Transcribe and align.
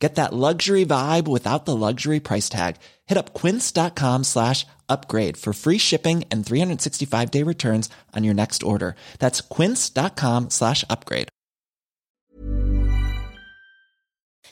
Get 0.00 0.14
that 0.14 0.32
luxury 0.32 0.84
vibe 0.86 1.26
without 1.26 1.64
the 1.64 1.74
luxury 1.76 2.20
price 2.20 2.48
tag. 2.48 2.76
Hit 3.06 3.18
up 3.18 3.34
quince.com 3.34 4.24
slash 4.24 4.64
upgrade 4.88 5.36
for 5.36 5.52
free 5.52 5.78
shipping 5.78 6.24
and 6.30 6.46
365 6.46 7.30
day 7.30 7.42
returns 7.42 7.90
on 8.16 8.24
your 8.24 8.34
next 8.34 8.62
order. 8.62 8.94
That's 9.18 9.40
quince.com 9.40 10.50
slash 10.50 10.84
upgrade. 10.88 11.28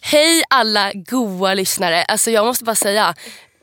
Hej 0.01 0.43
alla 0.51 0.93
goa 0.93 1.55
lyssnare. 1.55 2.05
Alltså 2.05 2.31
jag 2.31 2.47
måste 2.47 2.65
bara 2.65 2.77
säga, 2.77 3.15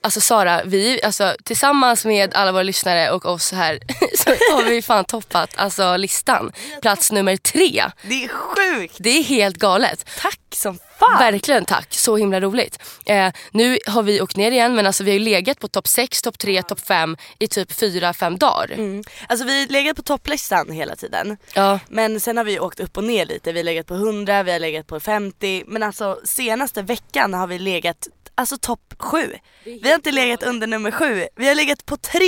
alltså 0.03 0.21
Sara, 0.21 0.61
vi, 0.65 1.03
alltså, 1.03 1.35
tillsammans 1.43 2.05
med 2.05 2.33
alla 2.33 2.51
våra 2.51 2.63
lyssnare 2.63 3.11
och 3.11 3.25
oss 3.25 3.51
här 3.51 3.79
så 4.17 4.29
har 4.29 4.63
vi 4.63 4.81
fan 4.81 5.05
toppat 5.05 5.53
alltså, 5.57 5.97
listan. 5.97 6.51
Plats 6.81 7.11
nummer 7.11 7.37
tre. 7.37 7.83
Det 8.01 8.23
är 8.23 8.27
sjukt! 8.27 8.95
Det 8.99 9.09
är 9.09 9.23
helt 9.23 9.57
galet. 9.57 10.05
Tack 10.21 10.39
som 10.53 10.79
fan! 10.99 11.19
Verkligen 11.19 11.65
tack, 11.65 11.93
så 11.93 12.17
himla 12.17 12.41
roligt. 12.41 12.79
Eh, 13.05 13.31
nu 13.51 13.77
har 13.87 14.03
vi 14.03 14.21
åkt 14.21 14.35
ner 14.37 14.51
igen 14.51 14.75
men 14.75 14.85
alltså 14.85 15.03
vi 15.03 15.11
har 15.11 15.19
ju 15.19 15.25
legat 15.25 15.59
på 15.59 15.67
topp 15.67 15.87
6, 15.87 16.21
topp 16.21 16.37
3, 16.39 16.63
topp 16.63 16.79
5 16.79 17.17
i 17.39 17.47
typ 17.47 17.71
4-5 17.71 18.37
dagar. 18.37 18.71
Mm. 18.71 19.03
Alltså 19.27 19.45
vi 19.45 19.59
har 19.59 19.67
legat 19.67 19.95
på 19.95 20.03
topplistan 20.03 20.71
hela 20.71 20.95
tiden. 20.95 21.37
Ja. 21.53 21.79
Men 21.89 22.19
sen 22.19 22.37
har 22.37 22.43
vi 22.43 22.59
åkt 22.59 22.79
upp 22.79 22.97
och 22.97 23.03
ner 23.03 23.25
lite. 23.25 23.51
Vi 23.51 23.59
har 23.59 23.63
legat 23.63 23.87
på 23.87 23.93
100, 23.93 24.43
vi 24.43 24.51
har 24.51 24.59
legat 24.59 24.87
på 24.87 24.99
50. 24.99 25.63
Men 25.67 25.83
alltså 25.83 26.19
senaste 26.25 26.81
veckan 26.81 27.33
har 27.33 27.47
vi 27.47 27.59
legat 27.59 28.07
alltså 28.35 28.57
topp 28.57 28.93
7. 28.99 29.33
Vi 29.63 29.89
har 29.89 29.95
inte 29.95 30.11
legat 30.11 30.43
under 30.43 30.67
nummer 30.67 30.91
7. 30.91 31.27
Vi 31.35 31.47
har 31.47 31.55
legat 31.55 31.85
på 31.85 31.97
3 31.97 32.19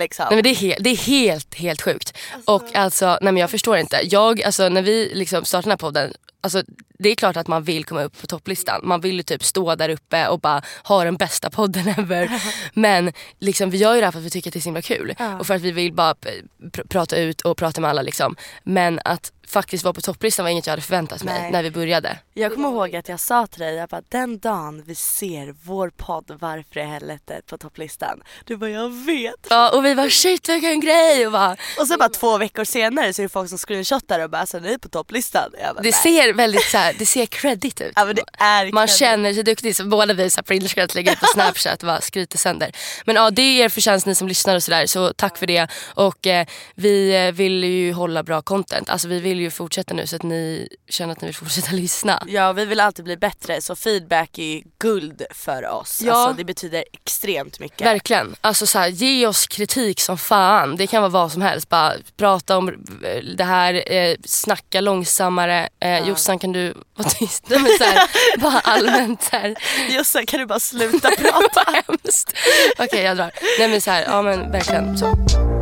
Liksom. 0.00 0.26
Nej, 0.30 0.36
men 0.36 0.44
det, 0.44 0.50
är 0.50 0.54
helt, 0.54 0.84
det 0.84 0.90
är 0.90 0.96
helt, 0.96 1.54
helt 1.54 1.82
sjukt. 1.82 2.18
Och 2.44 2.76
alltså, 2.76 3.06
nej 3.06 3.32
men 3.32 3.36
jag 3.36 3.50
förstår 3.50 3.76
inte. 3.76 4.00
Jag, 4.04 4.42
alltså, 4.42 4.68
när 4.68 4.82
vi 4.82 5.10
liksom 5.14 5.44
startade 5.44 5.66
den 5.66 5.70
här 5.70 5.76
podden, 5.76 6.12
alltså, 6.40 6.62
det 6.98 7.08
är 7.08 7.14
klart 7.14 7.36
att 7.36 7.48
man 7.48 7.62
vill 7.62 7.84
komma 7.84 8.02
upp 8.02 8.20
på 8.20 8.26
topplistan. 8.26 8.80
Man 8.84 9.00
vill 9.00 9.16
ju 9.16 9.22
typ 9.22 9.44
stå 9.44 9.74
där 9.74 9.88
uppe 9.88 10.28
och 10.28 10.40
bara 10.40 10.62
ha 10.84 11.04
den 11.04 11.16
bästa 11.16 11.50
podden 11.50 11.88
ever. 11.98 12.42
men 12.74 13.12
liksom, 13.38 13.70
vi 13.70 13.78
gör 13.78 13.94
ju 13.94 14.00
det 14.00 14.06
här 14.06 14.12
för 14.12 14.18
att 14.18 14.24
vi 14.24 14.30
tycker 14.30 14.50
att 14.50 14.52
det 14.52 14.58
är 14.58 14.60
så 14.60 14.68
himla 14.68 14.82
kul. 14.82 15.14
Ja. 15.18 15.38
Och 15.38 15.46
för 15.46 15.54
att 15.54 15.62
vi 15.62 15.72
vill 15.72 15.92
bara 15.92 16.12
pr- 16.12 16.88
prata 16.88 17.16
ut 17.16 17.40
och 17.40 17.56
prata 17.56 17.80
med 17.80 17.90
alla. 17.90 18.02
Liksom. 18.02 18.36
Men 18.62 19.00
att 19.04 19.32
faktiskt 19.50 19.84
vara 19.84 19.94
på 19.94 20.00
topplistan 20.00 20.44
var 20.44 20.50
inget 20.50 20.66
jag 20.66 20.72
hade 20.72 20.82
förväntat 20.82 21.22
mig 21.22 21.40
Nej. 21.42 21.50
när 21.52 21.62
vi 21.62 21.70
började. 21.70 22.18
Jag 22.34 22.54
kommer 22.54 22.68
ihåg 22.68 22.96
att 22.96 23.08
jag 23.08 23.20
sa 23.20 23.46
till 23.46 23.60
dig, 23.60 23.74
jag 23.74 23.88
bara, 23.88 24.02
den 24.08 24.38
dagen 24.38 24.82
vi 24.86 24.94
ser 24.94 25.54
vår 25.64 25.90
podd 25.96 26.36
Varför 26.40 26.80
i 26.80 26.82
helvetet 26.82 27.46
på 27.46 27.58
topplistan. 27.58 28.22
Du 28.44 28.56
bara, 28.56 28.70
jag 28.70 28.88
vet. 29.06 29.46
Ja, 29.50 29.76
och 29.76 29.84
vi 29.84 29.94
var 29.94 30.08
shit 30.08 30.48
vilken 30.48 30.80
grej! 30.80 31.26
Och 31.26 31.32
bara, 31.32 31.56
Och 31.78 31.86
så 31.86 31.96
bara 31.96 32.08
två 32.08 32.38
veckor 32.38 32.64
senare 32.64 33.12
så 33.12 33.22
är 33.22 33.24
det 33.24 33.28
folk 33.28 33.48
som 33.48 33.58
screenshotar 33.58 34.20
och 34.20 34.30
bara, 34.30 34.40
alltså 34.40 34.58
ni 34.58 34.72
är 34.72 34.78
på 34.78 34.88
topplistan. 34.88 35.50
Bara, 35.74 35.82
det 35.82 35.92
ser 35.92 36.32
väldigt 36.32 36.64
så 36.64 36.78
här, 36.78 36.94
det 36.98 37.06
ser 37.06 37.26
credit 37.26 37.80
ut. 37.80 37.92
Ja 37.96 38.04
men 38.04 38.14
det 38.14 38.22
är 38.38 38.72
Man 38.72 38.86
credit. 38.86 38.98
känner 38.98 39.34
sig 39.34 39.42
duktig. 39.42 39.76
Så 39.76 39.84
båda 39.84 40.14
vi 40.14 40.30
så 40.30 40.42
printar 40.42 40.82
att 40.82 40.94
lägga 40.94 41.12
upp 41.12 41.20
på 41.20 41.26
snapchat 41.34 41.82
och 41.82 41.86
bara 41.86 42.00
skryter 42.00 42.38
sönder. 42.38 42.72
Men 43.04 43.16
ja 43.16 43.30
det 43.30 43.42
är 43.42 43.64
er 43.64 43.68
förtjänst 43.68 44.06
ni 44.06 44.14
som 44.14 44.28
lyssnar 44.28 44.54
och 44.56 44.62
sådär. 44.62 44.86
Så 44.86 45.12
tack 45.12 45.38
för 45.38 45.46
det. 45.46 45.68
Och 45.94 46.26
eh, 46.26 46.46
vi 46.74 47.26
eh, 47.26 47.32
vill 47.32 47.64
ju 47.64 47.92
hålla 47.92 48.22
bra 48.22 48.42
content. 48.42 48.90
Alltså 48.90 49.08
vi 49.08 49.20
vill 49.20 49.39
ju 49.42 49.50
fortsätta 49.50 49.94
nu 49.94 50.06
så 50.06 50.16
att 50.16 50.22
ni 50.22 50.68
känner 50.88 51.12
att 51.12 51.20
ni 51.20 51.26
vill 51.26 51.34
fortsätta 51.34 51.72
lyssna. 51.76 52.22
Ja 52.26 52.52
vi 52.52 52.64
vill 52.64 52.80
alltid 52.80 53.04
bli 53.04 53.16
bättre 53.16 53.60
så 53.60 53.76
feedback 53.76 54.38
är 54.38 54.62
guld 54.78 55.22
för 55.30 55.68
oss. 55.68 56.00
Ja. 56.02 56.12
Alltså 56.14 56.36
det 56.36 56.44
betyder 56.44 56.84
extremt 56.92 57.60
mycket. 57.60 57.86
Verkligen. 57.86 58.36
Alltså 58.40 58.66
så 58.66 58.78
här, 58.78 58.88
ge 58.88 59.26
oss 59.26 59.46
kritik 59.46 60.00
som 60.00 60.18
fan. 60.18 60.76
Det 60.76 60.86
kan 60.86 61.02
vara 61.02 61.10
vad 61.10 61.32
som 61.32 61.42
helst. 61.42 61.68
Bara 61.68 61.92
prata 62.16 62.56
om 62.58 62.68
eh, 62.68 63.24
det 63.36 63.44
här, 63.44 63.92
eh, 63.92 64.16
snacka 64.24 64.80
långsammare. 64.80 65.68
Eh, 65.80 66.08
Jossan 66.08 66.38
kan 66.38 66.52
du 66.52 66.74
vara 66.94 67.08
tyst? 67.08 67.44
Nej, 67.48 67.58
Men 67.58 67.72
så 67.78 67.84
här, 67.84 68.08
bara 68.40 68.60
allmänt 68.60 69.22
så 69.22 69.36
här. 69.36 69.54
Jossan 69.90 70.26
kan 70.26 70.40
du 70.40 70.46
bara 70.46 70.60
sluta 70.60 71.10
prata? 71.18 71.82
Okej 72.78 73.02
jag 73.02 73.16
drar. 73.16 73.30
Nej 73.58 73.68
men 73.68 73.80
så 73.80 73.90
här, 73.90 74.02
ja 74.02 74.22
men 74.22 74.52
verkligen 74.52 74.98
så. 74.98 75.59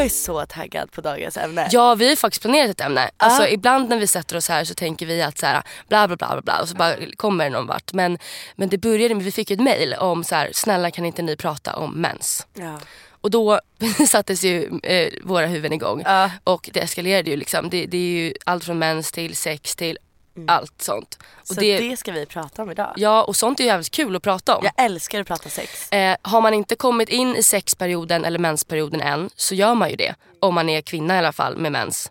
Jag 0.00 0.06
är 0.06 0.10
så 0.10 0.46
taggad 0.46 0.92
på 0.92 1.00
dagens 1.00 1.36
ämne. 1.36 1.68
Ja 1.70 1.94
vi 1.94 2.08
har 2.08 2.16
faktiskt 2.16 2.42
planerat 2.42 2.70
ett 2.70 2.80
ämne. 2.80 3.10
Alltså 3.16 3.48
ibland 3.48 3.88
när 3.88 3.98
vi 3.98 4.06
sätter 4.06 4.36
oss 4.36 4.48
här 4.48 4.64
så 4.64 4.74
tänker 4.74 5.06
vi 5.06 5.22
att 5.22 5.38
så 5.38 5.46
här, 5.46 5.62
bla 5.88 6.08
bla 6.08 6.16
bla 6.16 6.28
bla, 6.28 6.42
bla 6.42 6.60
och 6.60 6.68
så 6.68 6.74
bara 6.74 6.94
kommer 7.16 7.44
det 7.44 7.50
någon 7.50 7.66
vart. 7.66 7.92
Men, 7.92 8.18
men 8.56 8.68
det 8.68 8.78
började 8.78 9.14
med, 9.14 9.24
vi 9.24 9.32
fick 9.32 9.50
ett 9.50 9.60
mail 9.60 9.94
om 9.94 10.24
så 10.24 10.34
här, 10.34 10.50
snälla 10.52 10.90
kan 10.90 11.04
inte 11.06 11.22
ni 11.22 11.36
prata 11.36 11.76
om 11.76 11.92
mens? 12.00 12.46
Ja. 12.54 12.80
Och 13.20 13.30
då 13.30 13.60
sattes 14.08 14.44
ju 14.44 14.80
eh, 14.82 15.12
våra 15.22 15.46
huvuden 15.46 15.72
igång. 15.72 16.02
Ja. 16.04 16.30
Och 16.44 16.70
det 16.72 16.80
eskalerade 16.80 17.30
ju 17.30 17.36
liksom. 17.36 17.70
Det, 17.70 17.86
det 17.86 17.96
är 17.96 18.22
ju 18.22 18.34
allt 18.44 18.64
från 18.64 18.78
mens 18.78 19.12
till 19.12 19.36
sex 19.36 19.76
till 19.76 19.98
allt 20.48 20.82
sånt. 20.82 21.18
Och 21.40 21.46
Så 21.46 21.54
det... 21.54 21.98
ska 21.98 22.12
vi 22.12 22.26
prata 22.26 22.62
om 22.62 22.70
idag. 22.70 22.92
Ja 22.96 23.22
och 23.24 23.36
sånt 23.36 23.60
är 23.60 23.64
ju 23.64 23.68
jävligt 23.70 23.90
kul 23.90 24.16
att 24.16 24.22
prata 24.22 24.56
om. 24.56 24.64
Jag 24.64 24.84
älskar 24.84 25.20
att 25.20 25.26
prata 25.26 25.48
sex. 25.48 25.92
Eh, 25.92 26.16
har 26.22 26.40
man 26.40 26.54
inte 26.54 26.76
kommit 26.76 27.08
in 27.08 27.36
i 27.36 27.42
sexperioden 27.42 28.24
eller 28.24 28.38
mensperioden 28.38 29.00
än 29.00 29.30
så 29.36 29.54
gör 29.54 29.74
man 29.74 29.90
ju 29.90 29.96
det. 29.96 30.14
Om 30.40 30.54
man 30.54 30.68
är 30.68 30.80
kvinna 30.80 31.14
i 31.14 31.18
alla 31.18 31.32
fall 31.32 31.56
med 31.56 31.72
mens. 31.72 32.10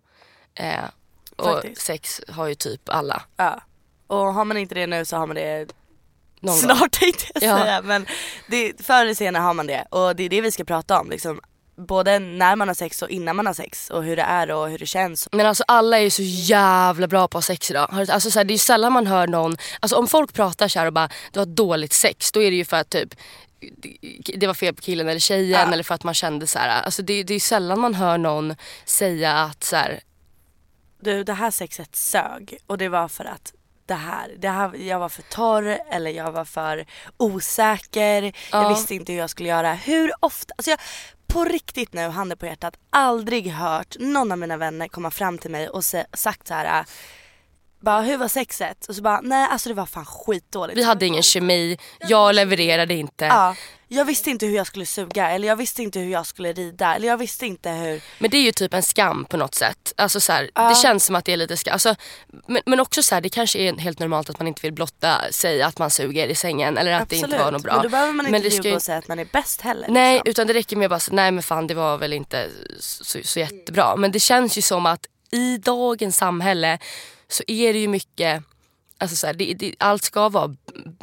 Eh, 0.55 0.73
och 1.35 1.45
Faktiskt. 1.45 1.81
sex 1.81 2.21
har 2.29 2.47
ju 2.47 2.55
typ 2.55 2.89
alla. 2.89 3.21
Ja. 3.37 3.61
Och 4.07 4.17
har 4.33 4.45
man 4.45 4.57
inte 4.57 4.75
det 4.75 4.87
nu 4.87 5.05
så 5.05 5.17
har 5.17 5.27
man 5.27 5.35
det 5.35 5.59
Någon 6.39 6.51
gång. 6.51 6.57
snart 6.57 6.91
tänkte 6.91 7.25
jag 7.33 7.43
Ja. 7.43 7.57
säga. 7.63 7.81
Men 7.81 8.05
det, 8.47 8.85
förr 8.85 9.01
eller 9.01 9.13
senare 9.13 9.41
har 9.41 9.53
man 9.53 9.67
det. 9.67 9.85
Och 9.89 10.15
det 10.15 10.23
är 10.23 10.29
det 10.29 10.41
vi 10.41 10.51
ska 10.51 10.63
prata 10.63 10.99
om. 10.99 11.09
Liksom. 11.09 11.41
Både 11.87 12.19
när 12.19 12.55
man 12.55 12.67
har 12.67 12.75
sex 12.75 13.01
och 13.01 13.09
innan 13.09 13.35
man 13.35 13.45
har 13.45 13.53
sex. 13.53 13.89
Och 13.89 14.03
hur 14.03 14.15
det 14.15 14.21
är 14.21 14.51
och 14.51 14.69
hur 14.69 14.77
det 14.77 14.85
känns. 14.85 15.27
Men 15.31 15.45
alltså 15.45 15.63
alla 15.67 15.97
är 15.99 16.01
ju 16.01 16.09
så 16.09 16.21
jävla 16.23 17.07
bra 17.07 17.27
på 17.27 17.41
sex 17.41 17.71
idag. 17.71 17.89
Alltså, 18.09 18.31
så 18.31 18.39
här, 18.39 18.43
det 18.45 18.51
är 18.51 18.55
ju 18.55 18.59
sällan 18.59 18.93
man 18.93 19.07
hör 19.07 19.27
någon, 19.27 19.57
alltså 19.79 19.95
om 19.95 20.07
folk 20.07 20.33
pratar 20.33 20.67
så 20.67 20.79
här 20.79 20.85
och 20.85 20.93
bara 20.93 21.09
du 21.31 21.39
har 21.39 21.45
dåligt 21.45 21.93
sex 21.93 22.31
då 22.31 22.41
är 22.41 22.51
det 22.51 22.57
ju 22.57 22.65
för 22.65 22.77
att 22.77 22.89
typ 22.89 23.13
det 24.35 24.47
var 24.47 24.53
fel 24.53 24.75
på 24.75 24.81
killen 24.81 25.09
eller 25.09 25.19
tjejen 25.19 25.49
Ja. 25.67 25.73
eller 25.73 25.83
för 25.83 25.95
att 25.95 26.03
man 26.03 26.13
kände 26.13 26.47
så 26.47 26.59
här. 26.59 26.81
Alltså 26.81 27.01
det, 27.01 27.23
det 27.23 27.31
är 27.31 27.35
ju 27.35 27.39
sällan 27.39 27.79
man 27.79 27.95
hör 27.95 28.17
någon 28.17 28.55
säga 28.85 29.33
att 29.37 29.63
så 29.63 29.75
här, 29.75 29.99
Du 31.01 31.23
det 31.23 31.33
här 31.33 31.51
sexet 31.51 31.95
sög. 31.95 32.57
Och 32.67 32.77
det 32.77 32.89
var 32.89 33.07
för 33.07 33.25
att 33.25 33.53
det 33.89 33.95
här, 33.95 34.31
det 34.37 34.49
här, 34.49 34.75
jag 34.75 34.99
var 34.99 35.09
för 35.09 35.21
torr 35.21 35.79
eller 35.91 36.11
jag 36.11 36.31
var 36.31 36.45
för 36.45 36.85
osäker. 37.17 38.21
Jag 38.23 38.33
Ja. 38.63 38.69
visste 38.69 38.95
inte 38.95 39.11
hur 39.11 39.19
jag 39.19 39.29
skulle 39.29 39.49
göra. 39.49 39.73
Hur 39.73 40.11
ofta, 40.19 40.53
alltså 40.57 40.69
jag, 40.69 40.79
på 41.27 41.43
riktigt 41.45 41.93
nu, 41.93 42.07
handen 42.07 42.37
på 42.37 42.45
hjärtat, 42.45 42.77
aldrig 42.89 43.47
hört 43.51 43.95
någon 43.99 44.31
av 44.31 44.37
mina 44.37 44.57
vänner 44.57 44.87
komma 44.87 45.11
fram 45.11 45.37
till 45.37 45.51
mig 45.51 45.69
och 45.69 45.85
se, 45.85 46.05
sagt 46.13 46.47
så 46.47 46.53
här. 46.53 46.85
Bara 47.81 48.01
hur 48.01 48.17
var 48.17 48.27
sexet? 48.27 48.85
Och 48.85 48.95
så 48.95 49.01
bara 49.01 49.21
nej 49.21 49.47
alltså 49.51 49.69
det 49.69 49.75
var 49.75 49.85
fan 49.85 50.05
skitdåligt. 50.05 50.77
vi 50.77 50.83
hade 50.83 51.05
ingen 51.05 51.23
kemi, 51.23 51.77
jag 51.99 52.35
levererade 52.35 52.93
inte. 52.93 53.25
Ja, 53.25 53.55
jag 53.91 54.05
visste 54.05 54.29
inte 54.29 54.45
hur 54.45 54.55
jag 54.55 54.67
skulle 54.67 54.85
suga 54.85 55.29
eller 55.29 55.47
jag 55.47 55.55
visste 55.55 55.83
inte 55.83 55.99
hur 55.99 56.11
jag 56.11 56.25
skulle 56.25 56.53
rida 56.53 56.95
eller 56.95 57.07
jag 57.07 57.17
visste 57.17 57.45
inte 57.45 57.69
hur 57.69 58.01
Men 58.19 58.29
det 58.29 58.37
är 58.37 58.41
ju 58.41 58.51
typ 58.51 58.73
en 58.73 58.83
skam 58.83 59.25
på 59.25 59.37
något 59.37 59.55
sätt. 59.55 59.93
Alltså 59.97 60.19
så 60.19 60.31
här, 60.31 60.49
Ja. 60.55 60.69
Det 60.69 60.75
känns 60.75 61.05
som 61.05 61.15
att 61.15 61.25
det 61.25 61.33
är 61.33 61.37
lite 61.37 61.57
skam. 61.57 61.73
Alltså, 61.73 61.95
men, 62.47 62.61
men 62.65 62.79
också 62.79 63.03
så 63.03 63.15
här, 63.15 63.21
det 63.21 63.29
kanske 63.29 63.59
är 63.59 63.73
helt 63.73 63.99
normalt 63.99 64.29
att 64.29 64.39
man 64.39 64.47
inte 64.47 64.61
vill 64.61 64.73
blotta 64.73 65.21
sig 65.31 65.61
att 65.61 65.79
man 65.79 65.89
suger 65.89 66.27
i 66.27 66.35
sängen 66.35 66.77
eller 66.77 66.91
att 66.91 67.09
det 67.09 67.15
inte 67.15 67.37
var 67.37 67.51
något 67.51 67.63
bra. 67.63 67.73
Men 67.73 67.83
då 67.83 67.89
behöver 67.89 68.13
man 68.13 68.27
inte 68.35 68.49
ska 68.49 68.55
ljuga 68.55 68.69
ju- 68.69 68.75
och 68.75 68.81
säga 68.81 68.97
att 68.97 69.07
man 69.07 69.19
är 69.19 69.25
bäst 69.25 69.61
heller. 69.61 69.87
Nej 69.89 70.13
liksom. 70.13 70.29
utan 70.29 70.47
det 70.47 70.53
räcker 70.53 70.75
med 70.75 70.85
att 70.85 70.89
bara 70.89 70.99
säga 70.99 71.15
nej 71.15 71.31
men 71.31 71.43
fan 71.43 71.67
det 71.67 71.73
var 71.73 71.97
väl 71.97 72.13
inte 72.13 72.49
så, 72.79 73.19
så 73.23 73.39
jättebra. 73.39 73.95
Men 73.95 74.11
det 74.11 74.19
känns 74.19 74.57
ju 74.57 74.61
som 74.61 74.85
att 74.85 75.05
i 75.31 75.57
dagens 75.57 76.17
samhälle 76.17 76.79
så 77.29 77.43
är 77.47 77.73
det 77.73 77.79
ju 77.79 77.87
mycket 77.87 78.43
Alltså 79.01 79.15
så 79.15 79.27
här, 79.27 79.33
det, 79.33 79.53
det, 79.53 79.75
allt 79.79 80.03
ska 80.03 80.29
vara 80.29 80.55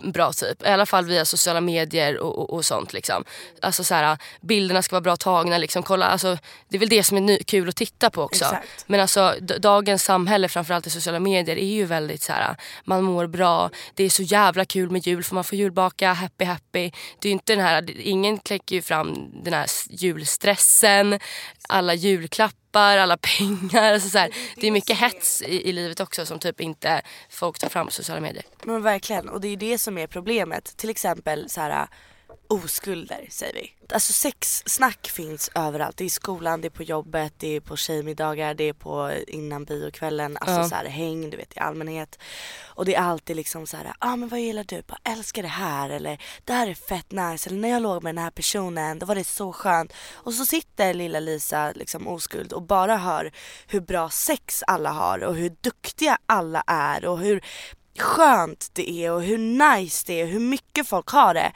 bra 0.02 0.32
typ. 0.32 0.62
I 0.62 0.67
alla 0.67 0.87
fall 0.87 1.05
via 1.05 1.25
sociala 1.25 1.61
medier 1.61 2.19
och, 2.19 2.38
och, 2.38 2.50
och 2.50 2.64
sånt. 2.64 2.93
Liksom. 2.93 3.25
Alltså 3.62 3.84
så 3.84 3.94
här, 3.94 4.19
bilderna 4.40 4.82
ska 4.82 4.94
vara 4.94 5.00
bra 5.00 5.17
tagna. 5.17 5.58
Liksom. 5.58 5.82
Kolla, 5.82 6.06
alltså, 6.06 6.38
det 6.69 6.76
är 6.76 6.78
väl 6.78 6.88
det 6.88 7.02
som 7.02 7.17
är 7.17 7.20
ny, 7.20 7.38
kul 7.38 7.69
att 7.69 7.76
titta 7.76 8.11
på 8.11 8.23
också. 8.23 8.44
Exakt. 8.44 8.84
Men 8.87 9.00
alltså 9.00 9.34
dagens 9.58 10.05
samhälle 10.05 10.49
framförallt 10.49 10.87
i 10.87 10.90
sociala 10.90 11.20
medier 11.20 11.56
är 11.56 11.75
ju 11.75 11.84
väldigt 11.84 12.23
så 12.23 12.32
här. 12.32 12.56
man 12.84 13.05
mår 13.05 13.26
bra. 13.26 13.70
Det 13.94 14.05
är 14.05 14.11
så 14.11 14.22
jävla 14.22 14.64
kul 14.64 14.90
med 14.90 15.06
jul 15.06 15.25
för 15.25 15.34
man 15.34 15.44
får 15.44 15.58
julbaka, 15.58 16.12
happy 16.12 16.44
happy. 16.44 16.90
Det 17.19 17.29
är 17.29 17.32
inte 17.32 17.52
den 17.55 17.64
här, 17.64 18.00
ingen 18.00 18.38
kläcker 18.38 18.76
ju 18.76 18.82
fram 18.82 19.31
den 19.44 19.55
här 19.55 19.67
julstressen, 19.90 21.20
alla 21.69 21.94
julklappar, 21.94 22.66
alla 22.81 23.17
pengar. 23.17 23.93
Alltså 23.93 24.08
så 24.08 24.19
här, 24.19 24.31
det 24.56 24.67
är 24.67 24.70
mycket 24.70 24.99
hets 24.99 25.43
i, 25.43 25.69
i 25.69 25.73
livet 25.73 26.00
också 26.00 26.26
som 26.26 26.38
typ 26.38 26.61
inte 26.61 27.02
folk 27.31 27.58
tar 27.58 27.69
fram 27.69 27.87
på 27.87 27.93
sociala 27.93 28.20
medier. 28.20 28.44
Men 28.64 28.82
verkligen, 28.82 29.28
och 29.28 29.40
det 29.40 29.49
är 29.49 29.50
ju 29.50 29.56
det 29.56 29.78
som 29.78 29.99
är 29.99 30.06
problemet. 30.06 30.76
Till 30.76 30.90
exempel 30.90 31.50
så 31.50 31.61
här 31.61 31.88
oskulder 32.48 33.26
säger 33.31 33.52
vi. 33.54 33.72
Alltså 33.94 34.12
sexsnack 34.12 35.08
finns 35.08 35.50
överallt. 35.54 35.96
Det 35.96 36.04
är 36.04 36.06
i 36.06 36.10
skolan, 36.10 36.60
det 36.60 36.69
är 36.69 36.70
på 36.70 36.82
jobbet, 36.82 37.34
det 37.38 37.56
är 37.56 37.60
på 37.60 37.76
tjejmiddagar, 37.76 38.54
det 38.54 38.64
är 38.64 38.72
på 38.72 39.12
innan 39.26 39.64
biokvällen, 39.64 40.37
alltså 40.40 40.60
Ja. 40.60 40.69
så 40.69 40.75
här 40.75 40.84
häng 40.84 41.31
du 41.31 41.37
vet 41.37 41.56
i 41.56 41.60
allmänhet. 41.60 42.19
Och 42.64 42.84
det 42.84 42.94
är 42.94 43.00
alltid 43.00 43.37
liksom 43.37 43.66
så 43.66 43.76
här, 43.76 43.84
ja 43.84 43.94
ah, 43.98 44.16
men 44.16 44.28
vad 44.28 44.40
gillar 44.40 44.64
du? 44.64 44.82
Bara, 44.82 44.98
älskar 45.04 45.43
det 45.43 45.48
här 45.48 45.90
eller 45.90 46.19
det 46.44 46.52
här 46.52 46.66
är 46.66 46.75
fett 46.75 47.12
nice 47.12 47.50
eller 47.50 47.60
när 47.60 47.69
jag 47.69 47.82
låg 47.82 48.02
med 48.02 48.14
den 48.14 48.25
här 48.25 48.31
personen 48.31 48.98
då 48.98 49.06
var 49.06 49.14
det 49.14 49.25
så 49.25 49.52
skönt. 49.52 49.93
Och 50.14 50.34
så 50.34 50.46
sitter 50.46 50.94
lilla 50.94 51.20
Lisa 51.20 51.72
liksom 51.72 52.08
oskuld 52.08 52.52
och 52.52 52.62
bara 52.62 52.96
hör 52.96 53.32
hur 53.66 53.81
bra 53.81 54.10
sex 54.10 54.62
alla 54.66 54.90
har 54.90 55.25
och 55.25 55.34
hur 55.34 55.56
duktiga 55.60 56.19
alla 56.26 56.62
är 56.66 57.04
och 57.04 57.19
hur 57.19 57.44
skönt 57.98 58.70
det 58.72 58.90
är 58.90 59.12
och 59.12 59.22
hur 59.22 59.38
nice 59.38 60.04
det 60.06 60.20
är 60.20 60.25
och 60.25 60.31
hur 60.31 60.40
mycket 60.40 60.88
folk 60.88 61.08
har 61.08 61.34
det. 61.34 61.52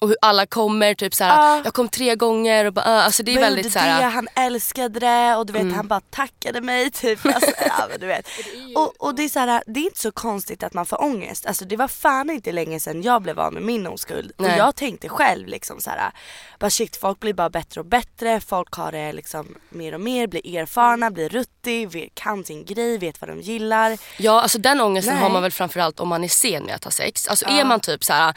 Och 0.00 0.08
hur 0.08 0.16
alla 0.22 0.46
kommer, 0.46 0.94
typ 0.94 1.14
såhär, 1.14 1.36
Ja. 1.56 1.60
jag 1.64 1.74
kom 1.74 1.88
tre 1.88 2.14
gånger 2.14 2.64
och 2.64 2.72
bara, 2.72 2.84
uh, 2.98 3.04
alltså 3.04 3.22
det 3.22 3.30
är 3.30 3.34
Vad 3.34 3.44
väldigt 3.44 3.72
såhär. 3.72 4.00
det, 4.02 4.06
han 4.08 4.28
älskade 4.34 5.00
det 5.00 5.36
och 5.36 5.46
du 5.46 5.52
vet 5.52 5.74
han 5.76 5.88
bara 5.88 6.00
tackade 6.00 6.60
mig 6.60 6.90
typ. 6.90 7.26
Alltså, 7.26 7.50
ja, 7.66 7.86
men 7.90 8.00
du 8.00 8.06
vet. 8.06 8.28
Och, 8.76 8.94
och 8.98 9.14
det 9.14 9.22
är 9.24 9.28
så 9.28 9.38
här, 9.38 9.62
det 9.66 9.80
är 9.80 9.84
inte 9.84 10.00
så 10.00 10.12
konstigt 10.12 10.62
att 10.62 10.74
man 10.74 10.86
får 10.86 11.02
ångest. 11.02 11.46
Alltså 11.46 11.64
det 11.64 11.76
var 11.76 11.88
fan 11.88 12.30
inte 12.30 12.52
länge 12.52 12.80
sedan 12.80 13.02
jag 13.02 13.22
blev 13.22 13.40
av 13.40 13.52
med 13.52 13.62
min 13.62 13.86
oskuld. 13.86 14.32
Nej. 14.36 14.52
Och 14.52 14.58
jag 14.58 14.76
tänkte 14.76 15.08
själv 15.08 15.46
liksom 15.48 15.80
så 15.80 15.90
här, 15.90 16.10
bara 16.58 16.70
shit 16.70 16.96
folk 16.96 17.20
blir 17.20 17.34
bara 17.34 17.50
bättre 17.50 17.80
och 17.80 17.86
bättre, 17.86 18.40
folk 18.40 18.72
har 18.74 18.92
det 18.92 19.12
liksom 19.12 19.54
mer 19.68 19.94
och 19.94 20.00
mer, 20.00 20.26
blir 20.26 20.56
erfarna, 20.56 21.10
blir 21.10 21.28
ruttig, 21.28 22.10
kan 22.14 22.44
sin 22.44 22.64
grej, 22.64 22.98
vet 22.98 23.20
vad 23.20 23.30
de 23.30 23.40
gillar. 23.40 23.98
Ja 24.18 24.42
alltså 24.42 24.58
den 24.58 24.80
ångesten 24.80 25.14
Nej. 25.14 25.22
har 25.22 25.30
man 25.30 25.42
väl 25.42 25.52
framförallt 25.52 26.00
om 26.00 26.08
man 26.08 26.24
är 26.24 26.28
sen 26.28 26.64
med 26.64 26.74
att 26.74 26.84
ha 26.84 26.90
sex. 26.90 27.28
Alltså 27.28 27.44
Ja. 27.48 27.60
är 27.60 27.64
man 27.64 27.80
typ 27.80 28.04
så 28.04 28.12
här 28.12 28.28
eh, 28.28 28.34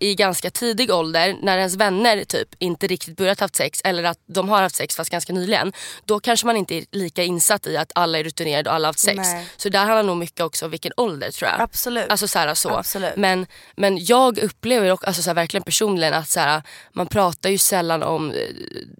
i 0.00 0.14
ganska 0.14 0.50
tidig 0.50 0.90
ålder 0.90 1.36
när 1.42 1.58
ens 1.58 1.76
vänner 1.76 2.24
typ 2.24 2.48
inte 2.58 2.86
riktigt 2.86 3.16
börjat 3.16 3.40
haft 3.40 3.56
sex 3.56 3.80
eller 3.84 4.04
att 4.04 4.18
de 4.26 4.48
har 4.48 4.62
haft 4.62 4.76
sex 4.76 4.96
fast 4.96 5.10
ganska 5.10 5.32
nyligen. 5.32 5.72
Då 6.04 6.20
kanske 6.20 6.46
man 6.46 6.56
inte 6.56 6.74
är 6.74 6.84
lika 6.90 7.22
insatt 7.22 7.66
i 7.66 7.76
att 7.76 7.92
alla 7.94 8.18
är 8.18 8.24
rutinerade 8.24 8.70
och 8.70 8.76
alla 8.76 8.88
har 8.88 8.88
haft 8.88 8.98
sex. 8.98 9.16
Nej. 9.16 9.46
Så 9.56 9.68
där 9.68 9.78
handlar 9.78 10.02
nog 10.02 10.16
mycket 10.16 10.40
också 10.40 10.64
om 10.64 10.70
vilken 10.70 10.92
ålder 10.96 11.30
tror 11.30 11.50
jag. 11.50 11.60
Absolut. 11.60 12.10
Alltså 12.10 12.28
så 12.28 12.38
här, 12.38 12.54
så. 12.54 12.70
Absolut. 12.70 13.16
Men, 13.16 13.46
men 13.76 14.04
jag 14.04 14.38
upplever 14.38 14.90
också, 14.90 15.06
alltså 15.06 15.22
så 15.22 15.30
här, 15.30 15.34
verkligen 15.34 15.64
personligen 15.64 16.14
att 16.14 16.28
så 16.28 16.40
här, 16.40 16.62
man 16.92 17.06
pratar 17.06 17.50
ju 17.50 17.58
sällan 17.58 18.02
om 18.02 18.30
eh, 18.30 18.36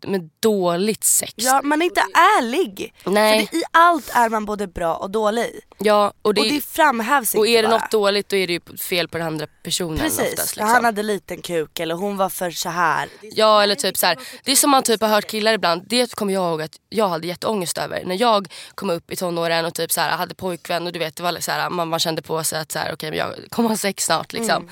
med 0.08 0.30
dåligt 0.40 1.04
sex. 1.04 1.32
Ja 1.36 1.60
man 1.64 1.82
är 1.82 1.86
inte 1.86 2.00
ärlig. 2.00 2.94
Nej. 3.04 3.46
För 3.46 3.52
det, 3.52 3.58
i 3.58 3.62
allt 3.70 4.10
är 4.14 4.28
man 4.28 4.44
både 4.44 4.66
bra 4.66 4.94
och 4.94 5.10
dålig. 5.10 5.60
Ja, 5.78 6.12
och, 6.22 6.34
det, 6.34 6.40
och 6.40 6.46
det 6.46 6.64
framhävs 6.64 7.34
och 7.34 7.46
inte 7.46 7.58
är 7.58 7.62
det 7.62 7.68
bara. 7.68 7.78
något 7.78 7.90
dåligt 7.90 8.28
då 8.28 8.36
är 8.36 8.46
det 8.46 8.52
ju 8.52 8.60
fel 8.76 9.08
på 9.08 9.18
den 9.18 9.26
andra 9.26 9.46
personen 9.62 9.98
Precis, 9.98 10.33
oftast. 10.34 10.56
Liksom. 10.56 10.70
han 10.70 10.84
hade 10.84 11.02
liten 11.02 11.42
kuk 11.42 11.80
eller 11.80 11.94
hon 11.94 12.16
var 12.16 12.28
för 12.28 12.50
så 12.50 12.68
här. 12.68 13.08
Ja 13.20 13.62
eller 13.62 13.74
typ 13.74 13.96
så 13.96 14.06
här. 14.06 14.18
det 14.44 14.52
är 14.52 14.56
som 14.56 14.70
man 14.70 14.82
typ 14.82 15.00
har 15.00 15.08
hört 15.08 15.26
killar 15.26 15.52
ibland, 15.52 15.82
det 15.86 16.14
kommer 16.14 16.32
jag 16.32 16.50
ihåg 16.50 16.62
att 16.62 16.76
jag 16.88 17.08
hade 17.08 17.26
jätteångest 17.26 17.78
över. 17.78 18.04
När 18.04 18.20
jag 18.20 18.52
kom 18.74 18.90
upp 18.90 19.12
i 19.12 19.16
tonåren 19.16 19.64
och 19.64 19.74
typ 19.74 19.92
så 19.92 20.00
här, 20.00 20.16
hade 20.16 20.34
pojkvän 20.34 20.86
och 20.86 20.92
du 20.92 20.98
vet 20.98 21.16
det 21.16 21.22
var 21.22 21.40
så 21.40 21.50
här, 21.50 21.70
man, 21.70 21.88
man 21.88 21.98
kände 21.98 22.22
på 22.22 22.44
sig 22.44 22.60
att 22.60 22.72
så 22.72 22.78
här, 22.78 22.96
men 23.02 23.14
jag 23.14 23.34
kommer 23.50 23.68
ha 23.68 23.76
sex 23.76 24.04
snart 24.04 24.32
liksom. 24.32 24.68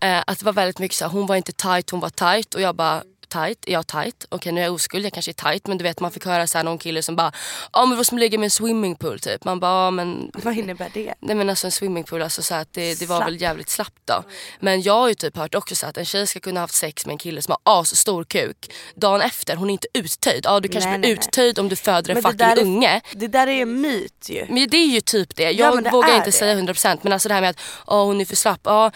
Eh, 0.00 0.22
att 0.26 0.38
det 0.38 0.44
var 0.44 0.52
väldigt 0.52 0.78
mycket 0.78 0.96
så 0.96 1.04
här, 1.04 1.12
hon 1.12 1.26
var 1.26 1.36
inte 1.36 1.52
tight, 1.52 1.90
hon 1.90 2.00
var 2.00 2.10
tight 2.10 2.54
och 2.54 2.60
jag 2.60 2.76
bara 2.76 3.02
tight, 3.28 3.58
är 3.66 3.72
jag 3.72 3.86
tight? 3.86 4.26
Okej 4.28 4.52
nu 4.52 4.60
är 4.60 4.64
jag 4.64 4.74
oskuld, 4.74 5.04
jag 5.04 5.12
kanske 5.12 5.30
är 5.30 5.50
tight 5.52 5.66
men 5.66 5.78
du 5.78 5.82
vet 5.82 6.00
man 6.00 6.10
fick 6.10 6.24
höra 6.24 6.46
så 6.46 6.58
här, 6.58 6.64
någon 6.64 6.78
kille 6.78 7.02
som 7.02 7.16
bara 7.16 7.32
ja 7.72 7.86
men 7.86 7.96
vad 7.96 8.06
som 8.06 8.18
ligger 8.18 8.38
med 8.38 8.44
en 8.46 8.50
swimmingpool 8.50 9.20
typ. 9.20 9.44
Man 9.44 9.60
bara 9.60 9.84
ja 9.84 9.90
men 9.90 10.30
Vad 10.34 10.56
innebär 10.58 10.90
det? 10.94 11.14
Nej 11.20 11.36
men 11.36 11.50
alltså 11.50 11.66
en 11.66 11.70
swimmingpool, 11.72 12.22
alltså 12.22 12.42
så 12.42 12.54
att 12.54 12.72
det, 12.72 12.98
det 13.00 13.06
var 13.06 13.16
Slapp. 13.16 13.28
väl 13.28 13.42
jävligt 13.42 13.68
slappt 13.68 14.00
då. 14.04 14.24
Men 14.60 14.82
jag 14.82 14.92
har 14.94 15.08
ju 15.08 15.14
typ 15.14 15.36
hört 15.36 15.54
också 15.54 15.76
så 15.76 15.86
att 15.86 15.96
en 15.96 16.04
tjej 16.04 16.26
ska 16.26 16.40
kunna 16.40 16.60
ha 16.60 16.62
haft 16.62 16.74
sex 16.74 17.06
med 17.06 17.12
en 17.12 17.18
kille 17.18 17.42
som 17.42 17.54
har 17.64 17.80
as 17.80 17.96
stor 17.96 18.24
kuk. 18.24 18.72
Dagen 18.94 19.20
efter, 19.20 19.56
hon 19.56 19.68
är 19.70 19.72
inte 19.72 19.88
uttöjd. 19.94 20.40
Ja 20.44 20.60
du 20.60 20.68
kanske 20.68 20.90
Nej, 20.90 20.98
blir 20.98 21.08
nej, 21.08 21.16
nej. 21.16 21.26
uttöjd 21.28 21.58
om 21.58 21.68
du 21.68 21.76
föder 21.76 22.14
en 22.16 22.22
fucking 22.22 22.40
är- 22.46 22.62
unge. 22.62 23.00
Det 23.12 23.26
där 23.28 23.46
är 23.46 23.62
en 23.62 23.80
myt 23.80 24.26
ju. 24.28 24.46
Men 24.48 24.68
det 24.68 24.76
är 24.76 24.86
ju 24.86 25.00
typ 25.00 25.36
det. 25.36 25.42
Ja, 25.42 25.50
Jag 25.50 25.74
men 25.74 25.84
det 25.84 25.90
vågar 25.90 26.14
inte 26.14 26.28
det. 26.28 26.32
säga 26.32 26.54
100% 26.54 26.98
men 27.02 27.12
alltså 27.12 27.28
det 27.28 27.34
här 27.34 27.40
med 27.40 27.50
att 27.50 27.58
oh, 27.86 28.04
hon 28.04 28.20
är 28.20 28.24
för 28.24 28.36
slapp. 28.36 28.60
Ja, 28.64 28.90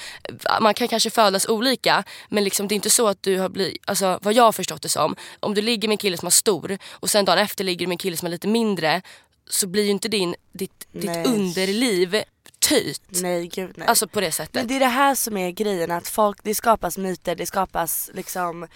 man 0.61 0.75
kan 0.75 0.89
kanske 0.89 1.11
födas 1.11 1.49
olika 1.49 2.05
men 2.29 2.45
liksom, 2.45 2.69
det 2.69 2.73
är 2.73 2.77
inte 2.77 2.91
så 2.91 3.09
att 3.09 3.23
du 3.23 3.39
har 3.39 3.49
blivit, 3.49 3.83
alltså 3.87 4.19
vad 4.21 4.35
jag 4.35 4.43
har 4.43 4.53
förstått 4.53 4.83
det 4.83 4.89
som. 4.89 5.17
Om 5.41 5.55
du 5.55 5.63
ligger 5.63 5.89
med 5.89 5.95
en 5.95 5.99
kille 5.99 6.17
som 6.17 6.27
har 6.27 6.31
stor 6.31 6.79
och 6.91 7.11
sen 7.11 7.25
dagen 7.25 7.39
efter 7.39 7.65
ligger 7.65 7.87
du 7.87 7.89
med 7.89 7.95
en 7.95 7.99
kille 7.99 8.17
som 8.17 8.27
är 8.27 8.31
lite 8.31 8.49
mindre 8.49 9.03
så 9.51 9.67
blir 9.67 9.85
ju 9.85 9.91
inte 9.91 10.09
din, 10.09 10.35
ditt, 10.53 10.87
ditt 10.93 11.27
underliv 11.27 12.23
töjt. 12.59 13.03
Nej 13.09 13.47
gud 13.47 13.73
nej. 13.77 13.89
Alltså 13.89 14.09
på 14.09 14.21
det 14.21 14.33
sättet. 14.33 14.55
Men 14.55 14.67
det 14.67 14.77
är 14.77 14.81
det 14.81 14.87
här 14.87 15.15
som 15.15 15.37
är 15.37 15.51
grejen 15.51 15.91
att 15.91 16.09
folk, 16.09 16.39
det 16.43 16.55
skapas 16.55 16.99
myter, 16.99 17.35
det 17.35 17.47
skapas 17.47 18.11
liksom 18.15 18.67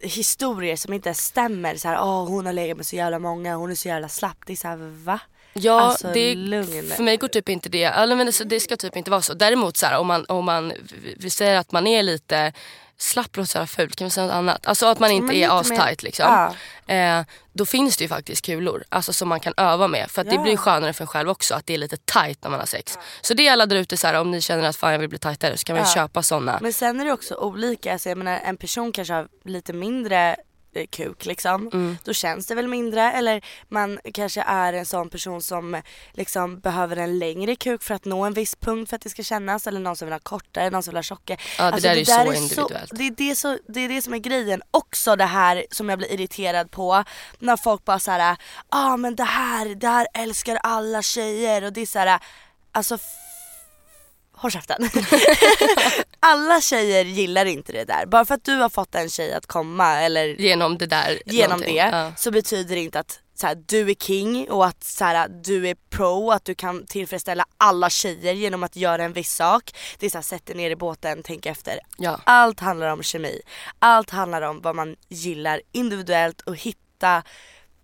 historier 0.00 0.76
som 0.76 0.92
inte 0.92 1.14
stämmer. 1.14 1.76
Så 1.76 1.88
här, 1.88 2.00
åh 2.00 2.28
hon 2.28 2.46
har 2.46 2.52
legat 2.52 2.76
med 2.76 2.86
så 2.86 2.96
jävla 2.96 3.18
många, 3.18 3.56
hon 3.56 3.70
är 3.70 3.74
så 3.74 3.88
jävla 3.88 4.08
slapp. 4.08 4.36
Det 4.46 4.52
är 4.52 4.56
så 4.56 4.68
här, 4.68 4.76
va? 5.04 5.20
Ja, 5.52 5.80
Alltså, 5.80 6.12
det, 6.12 6.34
lugn. 6.34 6.90
för 6.96 7.02
mig 7.02 7.16
går 7.16 7.28
typ 7.28 7.48
inte 7.48 7.68
det. 7.68 7.84
Eller, 7.84 8.16
men 8.16 8.32
det, 8.46 8.60
ska 8.60 8.76
typ 8.76 8.96
inte 8.96 9.10
vara 9.10 9.22
så. 9.22 9.34
Däremot 9.34 9.76
så 9.76 9.86
här, 9.86 9.98
om 9.98 10.06
man, 10.06 10.24
om 10.28 10.44
man 10.44 10.72
vi 11.16 11.30
säger 11.30 11.56
att 11.58 11.72
man 11.72 11.86
är 11.86 12.02
lite 12.02 12.52
slapp 13.00 13.36
låter 13.36 13.48
så 13.50 13.66
fult, 13.66 13.96
kan 13.96 14.04
vi 14.04 14.10
säga 14.10 14.26
något 14.26 14.34
annat? 14.34 14.66
Alltså 14.66 14.86
att 14.86 14.98
man 14.98 15.10
inte 15.10 15.26
Men 15.26 15.36
är 15.36 15.60
astight 15.60 16.02
liksom. 16.02 16.54
Eh, 16.86 17.22
då 17.52 17.66
finns 17.66 17.96
det 17.96 18.04
ju 18.04 18.08
faktiskt 18.08 18.44
kulor 18.44 18.84
alltså, 18.88 19.12
som 19.12 19.28
man 19.28 19.40
kan 19.40 19.54
öva 19.56 19.88
med. 19.88 20.10
För 20.10 20.20
att 20.22 20.28
det 20.28 20.34
Ja. 20.34 20.42
blir 20.42 20.56
skönare 20.56 20.92
för 20.92 21.04
en 21.04 21.08
själv 21.08 21.30
också 21.30 21.54
att 21.54 21.66
det 21.66 21.74
är 21.74 21.78
lite 21.78 21.96
tight 21.96 22.38
när 22.42 22.50
man 22.50 22.58
har 22.58 22.66
sex. 22.66 22.98
Så 23.20 23.34
det 23.34 23.48
är 23.48 23.52
alla 23.52 23.66
där 23.66 23.76
ute, 23.76 23.96
så 23.96 24.06
här, 24.06 24.14
om 24.14 24.30
ni 24.30 24.40
känner 24.40 24.68
att 24.68 24.76
fan 24.76 24.92
jag 24.92 24.98
vill 24.98 25.08
bli 25.08 25.18
tightare 25.18 25.56
så 25.56 25.64
kan 25.64 25.76
man 25.76 25.84
Ja. 25.88 25.94
köpa 25.94 26.22
såna. 26.22 26.58
Men 26.62 26.72
sen 26.72 27.00
är 27.00 27.04
det 27.04 27.12
också 27.12 27.34
olika, 27.34 27.92
alltså 27.92 28.08
jag 28.08 28.18
menar 28.18 28.40
en 28.44 28.56
person 28.56 28.92
kanske 28.92 29.14
har 29.14 29.28
lite 29.44 29.72
mindre 29.72 30.36
kuk 30.86 31.26
liksom. 31.26 31.70
Mm. 31.72 31.98
Då 32.04 32.12
känns 32.12 32.46
det 32.46 32.54
väl 32.54 32.68
mindre 32.68 33.12
eller 33.12 33.44
man 33.68 34.00
kanske 34.14 34.42
är 34.42 34.72
en 34.72 34.86
sån 34.86 35.10
person 35.10 35.42
som 35.42 35.82
liksom 36.12 36.60
behöver 36.60 36.96
en 36.96 37.18
längre 37.18 37.56
kuk 37.56 37.82
för 37.82 37.94
att 37.94 38.04
nå 38.04 38.24
en 38.24 38.32
viss 38.32 38.56
punkt 38.56 38.88
för 38.88 38.96
att 38.96 39.02
det 39.02 39.10
ska 39.10 39.22
kännas 39.22 39.66
eller 39.66 39.80
någon 39.80 39.96
som 39.96 40.06
vill 40.06 40.12
ha 40.12 40.20
kortare, 40.20 40.70
någon 40.70 40.82
som 40.82 40.90
vill 40.90 40.98
ha 40.98 41.02
tjockare. 41.02 41.38
Ja, 41.58 41.70
det 41.70 41.80
där 41.80 41.90
är 41.90 41.96
ju 41.96 42.04
så 42.04 42.32
individuellt. 42.32 42.90
det, 42.94 43.04
är 43.04 43.10
det, 43.10 43.36
så, 43.36 43.58
det 43.68 43.80
är 43.80 43.88
det 43.88 44.02
som 44.02 44.14
är 44.14 44.18
grejen. 44.18 44.62
Också 44.70 45.16
det 45.16 45.24
här 45.24 45.66
som 45.70 45.88
jag 45.88 45.98
blir 45.98 46.12
irriterad 46.12 46.70
på 46.70 47.04
när 47.38 47.56
folk 47.56 47.84
bara 47.84 47.98
såhär, 47.98 48.18
ja 48.18 48.36
ah, 48.68 48.96
men 48.96 49.16
det 49.16 49.24
här, 49.24 49.74
det 49.74 49.88
här 49.88 50.06
älskar 50.14 50.58
alla 50.62 51.02
tjejer 51.02 51.64
och 51.64 51.72
det 51.72 51.80
är 51.80 51.86
såhär, 51.86 52.20
alltså 52.72 52.98
Håll 54.40 54.50
käften. 54.50 54.90
Alla 56.20 56.60
tjejer 56.60 57.04
gillar 57.04 57.44
inte 57.44 57.72
det 57.72 57.84
där. 57.84 58.06
Bara 58.06 58.24
för 58.24 58.34
att 58.34 58.44
du 58.44 58.54
har 58.56 58.68
fått 58.68 58.94
en 58.94 59.10
tjej 59.10 59.32
att 59.34 59.46
komma 59.46 60.00
eller 60.00 60.26
Genom 60.26 60.78
det 60.78 60.86
där. 60.86 61.22
genom 61.26 61.60
det 61.60 61.70
Ja. 61.70 62.12
så 62.16 62.30
betyder 62.30 62.74
det 62.74 62.80
inte 62.80 62.98
att 63.00 63.20
så 63.34 63.46
här, 63.46 63.54
du 63.66 63.90
är 63.90 63.94
king 63.94 64.50
och 64.50 64.66
att 64.66 64.84
så 64.84 65.04
här, 65.04 65.28
du 65.28 65.68
är 65.68 65.76
pro, 65.90 66.30
att 66.30 66.44
du 66.44 66.54
kan 66.54 66.86
tillfredsställa 66.86 67.44
alla 67.56 67.90
tjejer 67.90 68.32
genom 68.32 68.62
att 68.62 68.76
göra 68.76 69.04
en 69.04 69.12
viss 69.12 69.34
sak. 69.34 69.74
Det 69.98 70.06
är 70.06 70.10
så 70.10 70.18
här, 70.18 70.22
sätt 70.22 70.46
dig 70.46 70.56
ner 70.56 70.70
i 70.70 70.76
båten, 70.76 71.22
tänk 71.24 71.46
efter. 71.46 71.80
Ja. 71.96 72.20
Allt 72.24 72.60
handlar 72.60 72.88
om 72.88 73.02
kemi. 73.02 73.40
Allt 73.78 74.10
handlar 74.10 74.42
om 74.42 74.60
vad 74.60 74.76
man 74.76 74.96
gillar 75.08 75.60
individuellt 75.72 76.40
och 76.40 76.56
hitta 76.56 77.22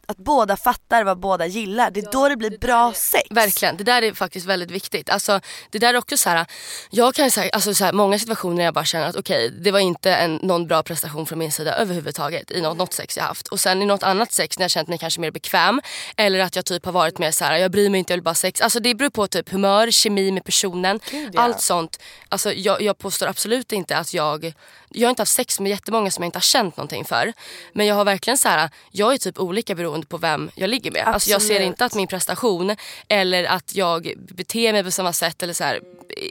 att 0.06 0.16
båda 0.16 0.56
fattar 0.56 1.04
vad 1.04 1.18
båda 1.18 1.46
gillar. 1.46 1.90
Det 1.90 2.00
är 2.00 2.12
då 2.12 2.28
det 2.28 2.36
blir 2.36 2.58
bra 2.58 2.92
sex. 2.92 3.26
Verkligen, 3.30 3.76
det 3.76 3.84
där 3.84 4.02
är 4.02 4.12
faktiskt 4.12 4.46
väldigt 4.46 4.70
viktigt. 4.70 5.10
Alltså, 5.10 5.40
det 5.70 5.78
där 5.78 5.94
är 5.94 5.98
också 5.98 6.16
så 6.16 6.30
här, 6.30 6.46
jag 6.90 7.14
kan 7.14 7.30
säga, 7.30 7.50
alltså 7.52 7.74
så 7.74 7.84
här, 7.84 7.92
många 7.92 8.18
situationer 8.18 8.56
där 8.56 8.64
jag 8.64 8.74
bara 8.74 8.84
känner 8.84 9.06
att 9.06 9.16
okej, 9.16 9.50
det 9.50 9.70
var 9.70 9.80
inte 9.80 10.14
en, 10.14 10.34
någon 10.34 10.66
bra 10.66 10.82
prestation 10.82 11.26
från 11.26 11.38
min 11.38 11.52
sida 11.52 11.74
överhuvudtaget 11.74 12.50
i 12.50 12.60
något, 12.60 12.76
något 12.76 12.92
sex 12.92 13.16
jag 13.16 13.24
haft. 13.24 13.48
Och 13.48 13.60
sen 13.60 13.82
i 13.82 13.86
något 13.86 14.02
annat 14.02 14.32
sex 14.32 14.58
när 14.58 14.64
jag 14.64 14.70
känt 14.70 14.88
mig 14.88 14.98
kanske 14.98 15.20
mer 15.20 15.30
bekväm 15.30 15.80
eller 16.16 16.38
att 16.40 16.56
jag 16.56 16.64
typ 16.64 16.84
har 16.84 16.92
varit 16.92 17.18
mer 17.18 17.30
så 17.30 17.44
här, 17.44 17.56
jag 17.56 17.70
bryr 17.70 17.90
mig 17.90 17.98
inte, 17.98 18.12
jag 18.12 18.16
vill 18.16 18.24
bara 18.24 18.34
sex. 18.34 18.60
Alltså 18.60 18.80
det 18.80 18.94
beror 18.94 19.10
på 19.10 19.26
typ 19.26 19.48
humör, 19.48 19.90
kemi 19.90 20.32
med 20.32 20.44
personen, 20.44 21.00
Gud, 21.10 21.30
ja. 21.34 21.40
allt 21.40 21.60
sånt. 21.60 22.00
Alltså 22.28 22.52
jag, 22.52 22.82
jag 22.82 22.98
påstår 22.98 23.26
absolut 23.26 23.72
inte 23.72 23.96
att 23.96 24.14
jag, 24.14 24.54
jag 24.94 25.06
har 25.06 25.10
inte 25.10 25.22
haft 25.22 25.32
sex 25.32 25.60
med 25.60 25.70
jättemånga 25.70 26.10
som 26.10 26.22
jag 26.22 26.28
inte 26.28 26.36
har 26.36 26.42
känt 26.42 26.76
någonting 26.76 27.04
för. 27.04 27.32
Men 27.72 27.86
jag 27.86 27.94
har 27.94 28.04
verkligen 28.04 28.38
så 28.38 28.48
här, 28.48 28.70
jag 28.90 29.14
är 29.14 29.18
typ 29.18 29.38
olika 29.38 29.74
beroende 29.74 30.06
på 30.06 30.18
vem 30.18 30.50
jag 30.54 30.70
ligger 30.70 30.90
med. 30.90 31.06
Alltså 31.06 31.30
jag 31.30 31.42
ser 31.42 31.60
inte 31.60 31.84
att 31.84 31.94
min 31.94 32.06
prestation 32.06 32.76
eller 33.08 33.44
att 33.44 33.74
jag 33.74 34.12
beter 34.16 34.72
mig 34.72 34.84
på 34.84 34.90
samma 34.90 35.12
sätt 35.12 35.42
eller 35.42 35.52
så 35.52 35.64
här, 35.64 35.80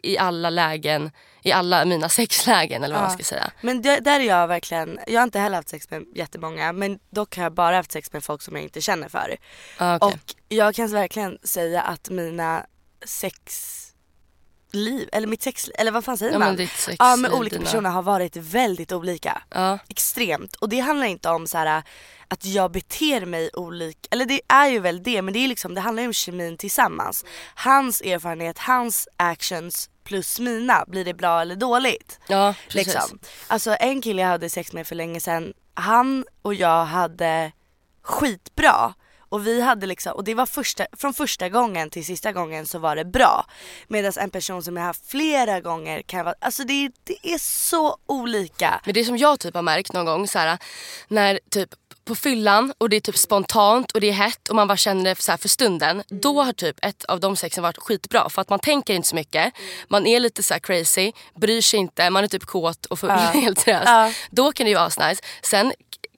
i 0.04 0.18
alla 0.18 0.50
lägen, 0.50 1.12
i 1.42 1.52
alla 1.52 1.86
mina 1.86 2.10
sexlägen 2.20 2.84
eller 2.84 2.96
vad 2.96 3.04
man 3.04 3.12
ska 3.12 3.24
säga. 3.24 3.52
Men 3.62 3.82
det, 3.82 4.00
där 4.00 4.20
är 4.20 4.24
jag 4.24 4.48
verkligen, 4.48 5.00
jag 5.08 5.20
har 5.20 5.24
inte 5.24 5.40
heller 5.40 5.56
haft 5.56 5.70
sex 5.70 5.90
med 5.90 6.06
jättemånga 6.16 6.74
men 6.74 7.00
dock 7.10 7.36
har 7.36 7.44
jag 7.44 7.54
bara 7.54 7.76
haft 7.76 7.92
sex 7.92 8.14
med 8.14 8.24
folk 8.24 8.42
som 8.42 8.56
jag 8.56 8.64
inte 8.64 8.82
känner 8.82 9.10
för. 9.10 9.38
Ah, 9.78 9.96
okej. 9.96 10.08
Och 10.08 10.36
jag 10.48 10.76
kan 10.76 10.92
verkligen 10.92 11.38
säga 11.44 11.82
att 11.82 12.10
mina 12.10 12.66
sexliv, 14.74 15.10
eller 15.12 15.28
mitt 15.28 15.42
sexliv, 15.42 15.76
eller 15.80 15.92
vad 15.92 16.06
fan 16.06 16.18
säger 16.18 16.32
Ja, 16.32 16.40
man? 16.40 16.48
men 16.48 16.56
ditt 16.58 16.70
sexliv, 16.72 16.96
ja 17.00 17.16
med 17.16 17.32
olika 17.32 17.56
dina- 17.56 17.66
personer 17.66 17.90
har 17.90 18.02
varit 18.02 18.36
väldigt 18.38 18.92
olika. 18.92 19.42
Ja. 19.50 19.80
Extremt. 19.90 20.56
Och 20.56 20.70
det 20.70 20.80
handlar 20.80 21.08
inte 21.08 21.30
om 21.30 21.48
så 21.48 21.58
här 21.58 21.84
att 22.28 22.46
jag 22.46 22.72
beter 22.72 23.26
mig 23.26 23.50
olika, 23.54 24.08
eller 24.12 24.26
det 24.26 24.42
är 24.48 24.68
ju 24.68 24.80
väl 24.80 25.04
det 25.04 25.22
men 25.22 25.34
det 25.34 25.40
är 25.40 25.48
liksom, 25.48 25.74
det 25.76 25.82
handlar 25.82 26.04
ju 26.04 26.08
om 26.08 26.14
kemin 26.14 26.58
tillsammans. 26.58 27.26
Hans 27.56 28.02
erfarenhet, 28.02 28.58
hans 28.60 29.08
actions 29.18 29.90
plus 30.04 30.40
mina, 30.40 30.84
blir 30.88 31.06
det 31.06 31.14
bra 31.14 31.42
eller 31.42 31.56
dåligt? 31.56 32.20
Ja, 32.28 32.54
precis. 32.70 32.94
Liksom. 32.94 33.20
Alltså 33.48 33.76
en 33.80 34.02
kille 34.02 34.22
jag 34.22 34.30
hade 34.30 34.50
sex 34.50 34.74
med 34.74 34.88
för 34.88 34.96
länge 34.96 35.20
sedan, 35.20 35.54
han 35.74 36.26
och 36.42 36.54
jag 36.54 36.86
hade 36.86 37.52
skitbra. 38.02 38.94
Och 39.34 39.48
vi 39.48 39.62
hade 39.62 39.86
liksom, 39.86 40.14
och 40.14 40.24
det 40.24 40.34
var 40.34 40.46
första, 40.46 40.86
från 40.98 41.14
första 41.14 41.50
gången 41.50 41.90
till 41.90 42.06
sista 42.06 42.32
gången 42.32 42.66
så 42.66 42.80
var 42.80 42.96
det 42.96 43.06
bra. 43.06 43.46
Medan 43.88 44.14
en 44.16 44.30
person 44.30 44.64
som 44.64 44.78
jag 44.78 44.84
haft 44.84 45.12
flera 45.12 45.60
gånger 45.60 46.02
kan 46.02 46.26
vara, 46.26 46.36
alltså 46.40 46.64
det, 46.64 46.92
det 47.04 47.34
är 47.34 47.38
så 47.38 47.98
olika. 48.06 48.82
Men 48.86 48.94
det 48.94 49.06
som 49.06 49.18
jag 49.18 49.40
typ 49.40 49.56
har 49.56 49.62
märkt 49.62 49.94
någon 49.94 50.06
gång 50.06 50.28
så 50.28 50.40
här, 50.40 50.58
när 51.08 51.40
typ 51.50 51.70
på 52.06 52.16
fyllan 52.16 52.74
och 52.78 52.90
det 52.90 52.96
är 52.96 53.00
typ 53.00 53.18
spontant 53.18 53.92
och 53.92 54.02
det 54.02 54.10
är 54.10 54.14
hett 54.14 54.50
och 54.50 54.56
man 54.56 54.68
bara 54.68 54.78
känner 54.78 55.04
det 55.04 55.16
för, 55.16 55.38
för 55.38 55.50
stunden. 55.50 56.04
Då 56.10 56.44
har 56.44 56.54
typ 56.54 56.76
ett 56.82 57.04
av 57.04 57.20
de 57.20 57.36
sexen 57.36 57.64
varit 57.64 57.78
skitbra 57.78 58.30
för 58.30 58.42
att 58.42 58.50
man 58.50 58.60
tänker 58.60 58.94
inte 58.94 59.08
så 59.08 59.16
mycket. 59.16 59.54
Man 59.88 60.08
är 60.08 60.20
lite 60.20 60.44
så 60.44 60.60
crazy, 60.60 61.12
bryr 61.36 61.62
sig 61.62 61.80
inte, 61.80 62.10
man 62.10 62.24
är 62.24 62.28
typ 62.28 62.46
kåt 62.46 62.86
och 62.86 63.00
full, 63.00 63.10
helt 63.34 63.60
seriöst. 63.60 63.86
Ja. 63.86 64.12
Då 64.32 64.52
kan 64.52 64.66
det 64.66 64.70
ju 64.70 64.76
vara 64.76 64.86
asnice. 64.86 65.22
Sen 65.42 65.74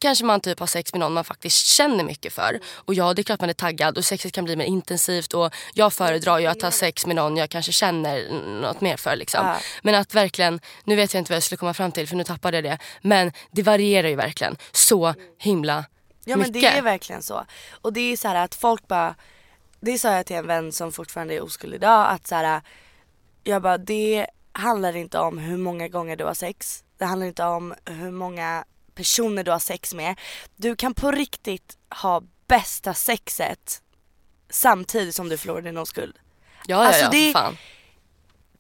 kanske 0.06 0.26
man 0.26 0.42
typ 0.42 0.60
har 0.60 0.68
sex 0.68 0.94
med 0.94 1.00
någon 1.00 1.14
man 1.14 1.24
faktiskt 1.24 1.66
känner 1.66 2.04
mycket 2.04 2.34
för. 2.34 2.60
Och 2.76 2.94
ja, 2.94 3.14
det 3.14 3.22
är 3.22 3.24
klart 3.24 3.42
man 3.42 3.50
är 3.50 3.54
taggad 3.54 3.98
och 3.98 4.06
sexet 4.06 4.32
kan 4.32 4.46
bli 4.46 4.56
mer 4.56 4.66
intensivt 4.66 5.34
och 5.34 5.54
jag 5.74 5.94
föredrar 5.94 6.40
ju 6.40 6.46
att 6.46 6.62
ha 6.62 6.72
sex 6.72 7.06
med 7.06 7.16
någon 7.16 7.38
jag 7.38 7.50
kanske 7.50 7.72
känner 7.72 8.30
något 8.62 8.82
mer 8.82 8.98
för. 8.98 9.16
Liksom. 9.16 9.46
Ja. 9.46 9.58
Men 9.82 9.96
att 9.96 10.14
verkligen, 10.14 10.60
nu 10.84 10.96
vet 10.96 11.14
jag 11.14 11.22
inte 11.22 11.32
vad 11.32 11.36
jag 11.36 11.44
skulle 11.44 11.58
komma 11.58 11.74
fram 11.74 11.92
till 11.92 12.08
för 12.08 12.16
nu 12.16 12.24
tappade 12.24 12.58
jag 12.58 12.64
det. 12.64 12.78
Men 13.02 13.32
det 13.52 13.64
varierar 13.64 14.08
ju 14.08 14.16
verkligen 14.16 14.58
så 14.72 15.14
himla 15.38 15.86
Ja 16.26 16.38
men 16.38 16.48
mycket. 16.48 16.62
det 16.62 16.78
är 16.78 16.82
verkligen 16.82 17.24
så. 17.24 17.46
Och 17.82 17.94
det 17.94 18.12
är 18.12 18.18
så 18.18 18.28
här 18.28 18.36
att 18.36 18.56
folk 18.56 18.88
bara, 18.88 19.16
det 19.80 20.00
sa 20.00 20.14
jag 20.14 20.26
till 20.26 20.36
en 20.36 20.48
vän 20.48 20.72
som 20.72 20.92
fortfarande 20.92 21.34
är 21.34 21.44
oskuld 21.44 21.74
idag 21.74 22.08
att 22.10 22.28
så 22.28 22.36
här, 22.36 22.62
jag 23.44 23.62
bara 23.62 23.78
det 23.78 24.28
handlar 24.52 24.96
inte 24.96 25.20
om 25.20 25.38
hur 25.38 25.58
många 25.58 25.88
gånger 25.88 26.16
du 26.16 26.24
har 26.24 26.34
sex. 26.34 26.84
Det 26.98 27.06
handlar 27.06 27.28
inte 27.28 27.44
om 27.44 27.74
hur 27.86 28.12
många 28.12 28.66
personer 28.96 29.44
du 29.44 29.52
har 29.52 29.60
sex 29.60 29.94
med. 29.94 30.20
Du 30.56 30.76
kan 30.76 30.94
på 30.94 31.12
riktigt 31.12 31.78
ha 32.02 32.22
bästa 32.48 32.94
sexet 32.94 33.82
samtidigt 34.50 35.16
som 35.16 35.30
du 35.30 35.38
förlorar 35.38 35.62
din 35.62 35.78
oskuld. 35.78 36.16
ja, 36.68 36.82
ja, 36.82 36.88
alltså 36.88 37.04
ja, 37.04 37.10
det- 37.10 37.34
fan. 37.34 37.58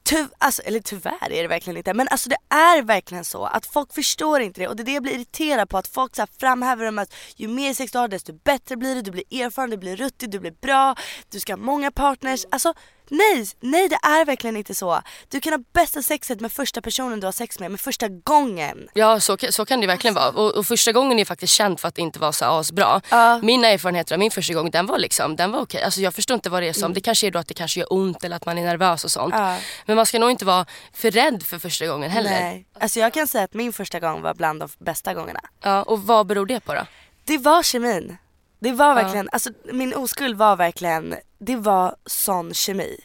Ty, 0.10 0.26
alltså, 0.38 0.62
eller 0.62 0.80
tyvärr 0.80 1.32
är 1.32 1.42
det 1.42 1.48
verkligen 1.48 1.78
inte 1.78 1.94
men 1.94 2.08
alltså 2.08 2.30
det 2.30 2.38
är 2.50 2.82
verkligen 2.82 3.26
så 3.26 3.46
att 3.46 3.66
folk 3.66 3.94
förstår 3.94 4.42
inte 4.42 4.62
det 4.62 4.68
och 4.68 4.76
det 4.76 4.84
är 4.84 4.86
det 4.86 4.92
jag 4.94 5.04
blir 5.04 5.14
irriterad 5.14 5.70
på 5.70 5.78
att 5.78 5.88
folk 5.88 6.16
så 6.16 6.22
här 6.22 6.30
framhäver 6.40 6.86
dem 6.86 7.00
att 7.00 7.14
ju 7.36 7.48
mer 7.48 7.74
sex 7.74 7.92
du 7.92 7.98
har 7.98 8.08
desto 8.08 8.34
bättre 8.34 8.76
blir 8.76 8.96
det, 8.96 9.02
du 9.02 9.12
blir 9.12 9.24
erfaren, 9.44 9.70
du 9.70 9.78
blir 9.78 9.96
ruttig, 9.98 10.30
du 10.30 10.40
blir 10.40 10.52
bra, 10.62 10.96
du 11.30 11.40
ska 11.40 11.54
ha 11.54 11.58
många 11.58 11.92
partners. 11.92 12.46
Alltså 12.52 12.74
nej, 13.10 13.48
nej 13.60 13.90
det 13.90 14.00
är 14.04 14.26
verkligen 14.26 14.58
inte 14.58 14.76
så. 14.76 15.02
Du 15.30 15.42
kan 15.42 15.54
ha 15.54 15.60
bästa 15.74 16.02
sexet 16.02 16.42
med 16.42 16.52
första 16.52 16.82
personen 16.82 17.20
du 17.20 17.28
har 17.28 17.32
sex 17.32 17.60
med, 17.60 17.72
med 17.72 17.80
första 17.80 18.08
gången. 18.08 18.88
Ja 18.94 19.20
så, 19.20 19.38
så 19.50 19.66
kan 19.66 19.82
det 19.82 19.88
verkligen 19.88 20.14
vara. 20.14 20.30
Och, 20.30 20.56
och 20.56 20.66
första 20.68 20.92
gången 20.92 21.20
är 21.20 21.26
faktiskt 21.26 21.54
känd 21.54 21.80
för 21.80 21.88
att 21.88 21.98
inte 21.98 22.20
var 22.20 22.32
så 22.32 22.46
asbra. 22.46 23.02
Ja. 23.10 23.40
Mina 23.44 23.68
erfarenheter 23.68 24.16
av 24.16 24.20
min 24.20 24.32
första 24.32 24.54
gång 24.54 24.72
den 24.72 24.86
var 24.86 24.98
liksom, 24.98 25.36
den 25.36 25.52
var 25.52 25.60
okej. 25.60 25.84
Alltså 25.84 26.02
jag 26.02 26.14
förstår 26.14 26.36
inte 26.36 26.50
vad 26.50 26.64
det 26.64 26.70
är 26.70 26.74
som, 26.74 26.94
det 26.94 27.02
kanske 27.02 27.28
är 27.28 27.32
då 27.32 27.40
att 27.40 27.48
det 27.48 27.54
kanske 27.54 27.80
gör 27.80 27.94
ont 27.94 28.24
eller 28.24 28.36
att 28.36 28.46
man 28.46 28.58
är 28.58 28.64
nervös 28.64 29.04
och 29.04 29.12
sånt. 29.12 29.36
Ja. 29.38 29.58
Men 29.86 29.96
man 29.96 30.06
ska 30.06 30.20
nog 30.20 30.32
inte 30.32 30.46
vara 30.46 30.66
för 30.94 31.12
rädd 31.12 31.44
för 31.44 31.60
första 31.60 31.88
gången 31.88 32.12
heller. 32.12 32.30
Nej. 32.30 32.66
Alltså 32.80 33.00
jag 33.00 33.14
kan 33.14 33.28
säga 33.28 33.44
att 33.44 33.54
min 33.54 33.74
första 33.74 34.00
gång 34.00 34.22
var 34.22 34.34
bland 34.34 34.60
de 34.60 34.70
bästa 34.80 35.14
gångerna. 35.14 35.40
Ja, 35.62 35.84
och 35.84 36.02
vad 36.02 36.28
beror 36.28 36.46
det 36.46 36.60
på 36.60 36.74
då? 36.74 36.82
Det 37.24 37.38
var 37.38 37.64
kemin. 37.64 38.18
Det 38.60 38.72
var 38.72 38.96
verkligen, 38.96 39.30
alltså 39.32 39.50
min 39.74 39.94
oskuld 39.94 40.38
var 40.38 40.56
verkligen, 40.56 41.16
det 41.46 41.56
var 41.56 41.96
sån 42.06 42.54
kemi. 42.54 42.98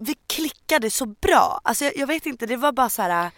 Vi 0.00 0.14
klickade 0.26 0.90
så 0.90 1.06
bra. 1.06 1.60
Alltså 1.64 1.84
jag, 1.84 1.96
jag 1.96 2.06
vet 2.06 2.26
inte, 2.26 2.46
det 2.46 2.56
var 2.56 2.72
bara 2.72 2.88
så 2.88 3.02
här. 3.02 3.30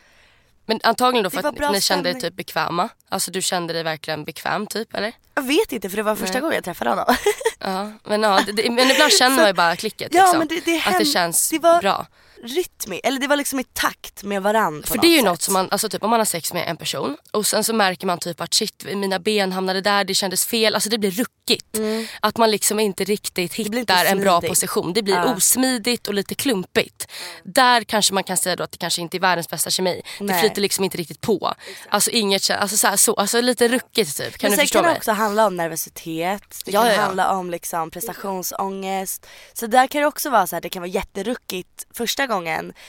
Men 0.66 0.80
antagligen 0.82 1.24
då 1.24 1.30
för 1.30 1.46
att 1.68 1.72
ni 1.72 1.80
kände 1.80 2.10
er 2.10 2.14
typ 2.14 2.34
bekväma. 2.36 2.88
Alltså 3.08 3.30
du 3.30 3.42
kände 3.42 3.72
dig 3.72 3.82
verkligen 3.82 4.24
bekväm 4.24 4.66
typ 4.66 4.94
eller? 4.94 5.12
jag 5.34 5.42
vet 5.42 5.72
inte 5.72 5.90
för 5.90 5.96
det 5.96 6.02
var 6.02 6.16
första 6.16 6.32
Nej. 6.32 6.40
gången 6.40 6.54
jag 6.54 6.64
träffade 6.64 6.90
honom. 6.90 7.16
Ja, 7.58 7.92
men, 8.04 8.22
ja, 8.22 8.40
det, 8.46 8.52
det, 8.52 8.70
men 8.70 8.90
ibland 8.90 9.12
känner 9.12 9.36
man 9.36 9.46
ju 9.46 9.52
bara 9.52 9.76
klicket 9.76 10.08
Ja, 10.14 10.22
liksom. 10.22 10.38
men 10.38 10.48
det- 10.48 10.64
det 10.64 10.82
att 10.86 10.98
det 10.98 11.04
känns 11.04 11.50
det 11.50 11.58
var- 11.58 11.80
bra. 11.80 12.06
Rytmi, 12.44 13.00
eller 13.04 13.20
det 13.20 13.26
var 13.26 13.36
liksom 13.36 13.60
i 13.60 13.64
takt 13.64 14.22
med 14.22 14.42
varann 14.42 14.82
på 14.82 14.88
För 14.88 14.98
det 14.98 15.06
är 15.06 15.10
ju 15.10 15.16
sätt. 15.16 15.24
något 15.24 15.42
som 15.42 15.52
man, 15.54 15.68
alltså 15.70 15.88
typ 15.88 16.02
om 16.02 16.10
man 16.10 16.20
har 16.20 16.24
sex 16.24 16.52
med 16.52 16.68
en 16.68 16.76
person 16.76 17.16
och 17.30 17.46
sen 17.46 17.64
så 17.64 17.72
märker 17.74 18.06
man 18.06 18.18
typ 18.18 18.40
att 18.40 18.54
shit 18.54 18.84
mina 18.94 19.18
ben 19.18 19.52
hamnade 19.52 19.80
där, 19.80 20.04
det 20.04 20.14
kändes 20.14 20.46
fel, 20.46 20.74
alltså 20.74 20.90
det 20.90 20.98
blir 20.98 21.10
ruckigt. 21.10 21.78
Att 22.20 22.36
man 22.36 22.50
liksom 22.50 22.80
inte 22.80 23.04
riktigt 23.04 23.58
Mm. 23.58 23.72
hittar 23.78 23.98
inte 24.00 24.10
en 24.10 24.20
bra 24.20 24.40
position. 24.40 24.92
Det 24.92 25.02
blir 25.02 25.14
Ja. 25.14 25.34
osmidigt 25.34 26.08
och 26.08 26.14
lite 26.14 26.34
klumpigt. 26.34 27.06
Där 27.44 27.84
kanske 27.84 28.14
man 28.14 28.24
kan 28.24 28.36
säga 28.36 28.56
då 28.56 28.64
att 28.64 28.72
det 28.72 28.78
kanske 28.78 29.02
inte 29.02 29.16
är 29.16 29.20
världens 29.20 29.48
bästa 29.48 29.70
kemi. 29.70 30.02
Det 30.18 30.24
Nej. 30.24 30.40
flyter 30.40 30.60
liksom 30.62 30.84
inte 30.84 30.96
riktigt 30.98 31.20
på. 31.20 31.54
Alltså 31.88 32.10
inget, 32.10 32.50
alltså 32.50 32.76
så, 32.76 32.86
här, 32.86 32.96
så 32.96 33.14
alltså 33.14 33.40
lite 33.40 33.68
ruckigt 33.68 34.16
typ. 34.16 34.38
Kan 34.38 34.50
Men 34.50 34.58
du 34.58 34.62
förstå 34.62 34.78
kan 34.78 34.82
det 34.84 34.88
mig? 34.90 34.96
också 34.98 35.12
handla 35.12 35.46
om 35.46 35.56
nervositet, 35.56 36.42
det 36.64 36.70
Ja, 36.72 36.82
kan 36.82 36.90
ja. 36.92 37.00
handla 37.00 37.30
om 37.32 37.50
liksom 37.50 37.90
prestationsångest. 37.90 39.26
Så 39.52 39.66
där 39.66 39.86
kan 39.86 40.00
det 40.00 40.06
också 40.06 40.30
vara 40.30 40.46
så 40.46 40.56
här, 40.56 40.60
det 40.60 40.68
kan 40.68 40.82
vara 40.82 40.90
jätteruckigt 40.90 41.86
första 41.94 42.26
gången 42.26 42.31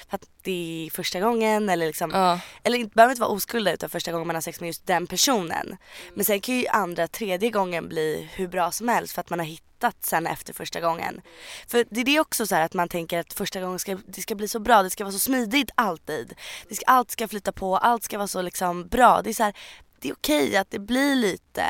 för 0.09 0.15
att 0.15 0.29
det 0.43 0.85
är 0.87 0.89
första 0.91 1.19
gången 1.19 1.69
eller 1.69 1.87
liksom, 1.87 2.11
Ja. 2.13 2.39
eller 2.63 2.77
det 2.77 2.93
behöver 2.93 3.11
inte 3.11 3.21
vara 3.21 3.31
oskuld 3.31 3.67
utan 3.67 3.89
första 3.89 4.11
gången 4.11 4.27
man 4.27 4.35
har 4.35 4.41
sex 4.41 4.59
med 4.59 4.67
just 4.67 4.87
den 4.87 5.07
personen. 5.07 5.77
Men 6.13 6.25
sen 6.25 6.41
kan 6.41 6.55
ju 6.55 6.67
andra, 6.67 7.07
tredje 7.07 7.49
gången 7.49 7.89
bli 7.89 8.29
hur 8.33 8.47
bra 8.47 8.71
som 8.71 8.87
helst 8.89 9.13
för 9.13 9.21
att 9.21 9.29
man 9.29 9.39
har 9.39 9.45
hittat 9.45 10.05
sen 10.05 10.27
efter 10.27 10.53
första 10.53 10.79
gången. 10.81 11.21
För 11.67 11.85
det 11.89 12.01
är 12.01 12.05
det 12.05 12.19
också 12.19 12.47
så 12.47 12.55
här 12.55 12.65
att 12.65 12.73
man 12.73 12.87
tänker 12.89 13.19
att 13.19 13.33
första 13.33 13.61
gången 13.61 13.79
ska, 13.79 13.97
det 14.07 14.21
ska 14.21 14.35
bli 14.35 14.47
så 14.47 14.59
bra, 14.59 14.83
det 14.83 14.89
ska 14.89 15.03
vara 15.03 15.11
så 15.11 15.19
smidigt 15.19 15.71
alltid. 15.75 16.35
Det 16.69 16.75
ska, 16.75 16.85
allt 16.87 17.11
ska 17.11 17.27
flyta 17.27 17.51
på, 17.51 17.77
allt 17.77 18.03
ska 18.03 18.17
vara 18.17 18.27
så 18.27 18.41
liksom 18.41 18.87
bra. 18.87 19.21
Det 19.21 19.29
är 19.29 19.33
så 19.33 19.43
här, 19.43 19.53
det 19.99 20.09
är 20.09 20.13
okej 20.13 20.55
att 20.57 20.71
det 20.71 20.79
blir 20.79 21.15
lite 21.15 21.63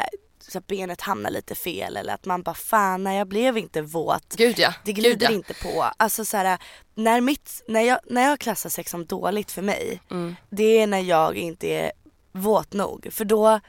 så 0.47 0.57
att 0.57 0.67
benet 0.67 1.01
hamnar 1.01 1.29
lite 1.29 1.55
fel 1.55 1.97
eller 1.97 2.13
att 2.13 2.25
man 2.25 2.43
bara 2.43 2.55
fan 2.55 3.03
nej 3.03 3.17
jag 3.17 3.27
blev 3.27 3.57
inte 3.57 3.81
våt. 3.81 4.35
Gud 4.35 4.59
ja. 4.59 4.73
Det 4.83 4.93
Gud, 4.93 5.03
glider 5.03 5.27
ja. 5.27 5.31
inte 5.31 5.53
på. 5.53 5.91
Alltså 5.97 6.25
så 6.25 6.37
här, 6.37 6.57
när, 6.95 7.21
mitt, 7.21 7.63
när, 7.67 7.81
jag, 7.81 7.99
när 8.09 8.21
jag 8.29 8.39
klassar 8.39 8.69
sex 8.69 8.91
som 8.91 9.05
dåligt 9.05 9.51
för 9.51 9.61
mig, 9.61 10.01
Mm. 10.11 10.35
det 10.49 10.79
är 10.79 10.87
när 10.87 10.99
jag 10.99 11.35
inte 11.37 11.67
är 11.67 11.91
våt 12.31 12.73
nog. 12.73 13.07
För 13.11 13.25
då 13.25 13.59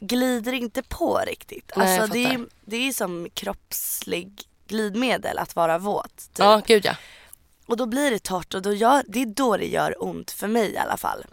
glider 0.00 0.52
inte 0.52 0.82
på 0.82 1.20
riktigt. 1.26 1.72
Nej, 1.76 1.98
alltså 1.98 2.12
det 2.12 2.24
är, 2.24 2.46
det 2.64 2.76
är 2.76 2.92
som 2.92 3.28
kroppslig 3.34 4.42
glidmedel 4.68 5.38
att 5.38 5.56
vara 5.56 5.78
våt. 5.78 6.16
Typ. 6.16 6.38
Ja, 6.38 6.62
gud 6.66 6.84
ja. 6.84 6.96
Och 7.66 7.76
då 7.76 7.86
blir 7.86 8.10
det 8.10 8.18
torrt 8.22 8.54
och 8.54 8.62
då 8.62 8.72
gör, 8.72 9.04
det 9.08 9.22
är 9.22 9.26
då 9.26 9.56
det 9.56 9.66
gör 9.66 10.04
ont 10.04 10.30
för 10.30 10.48
mig 10.48 10.72
i 10.72 10.76
alla 10.76 10.96
fall. 10.96 11.26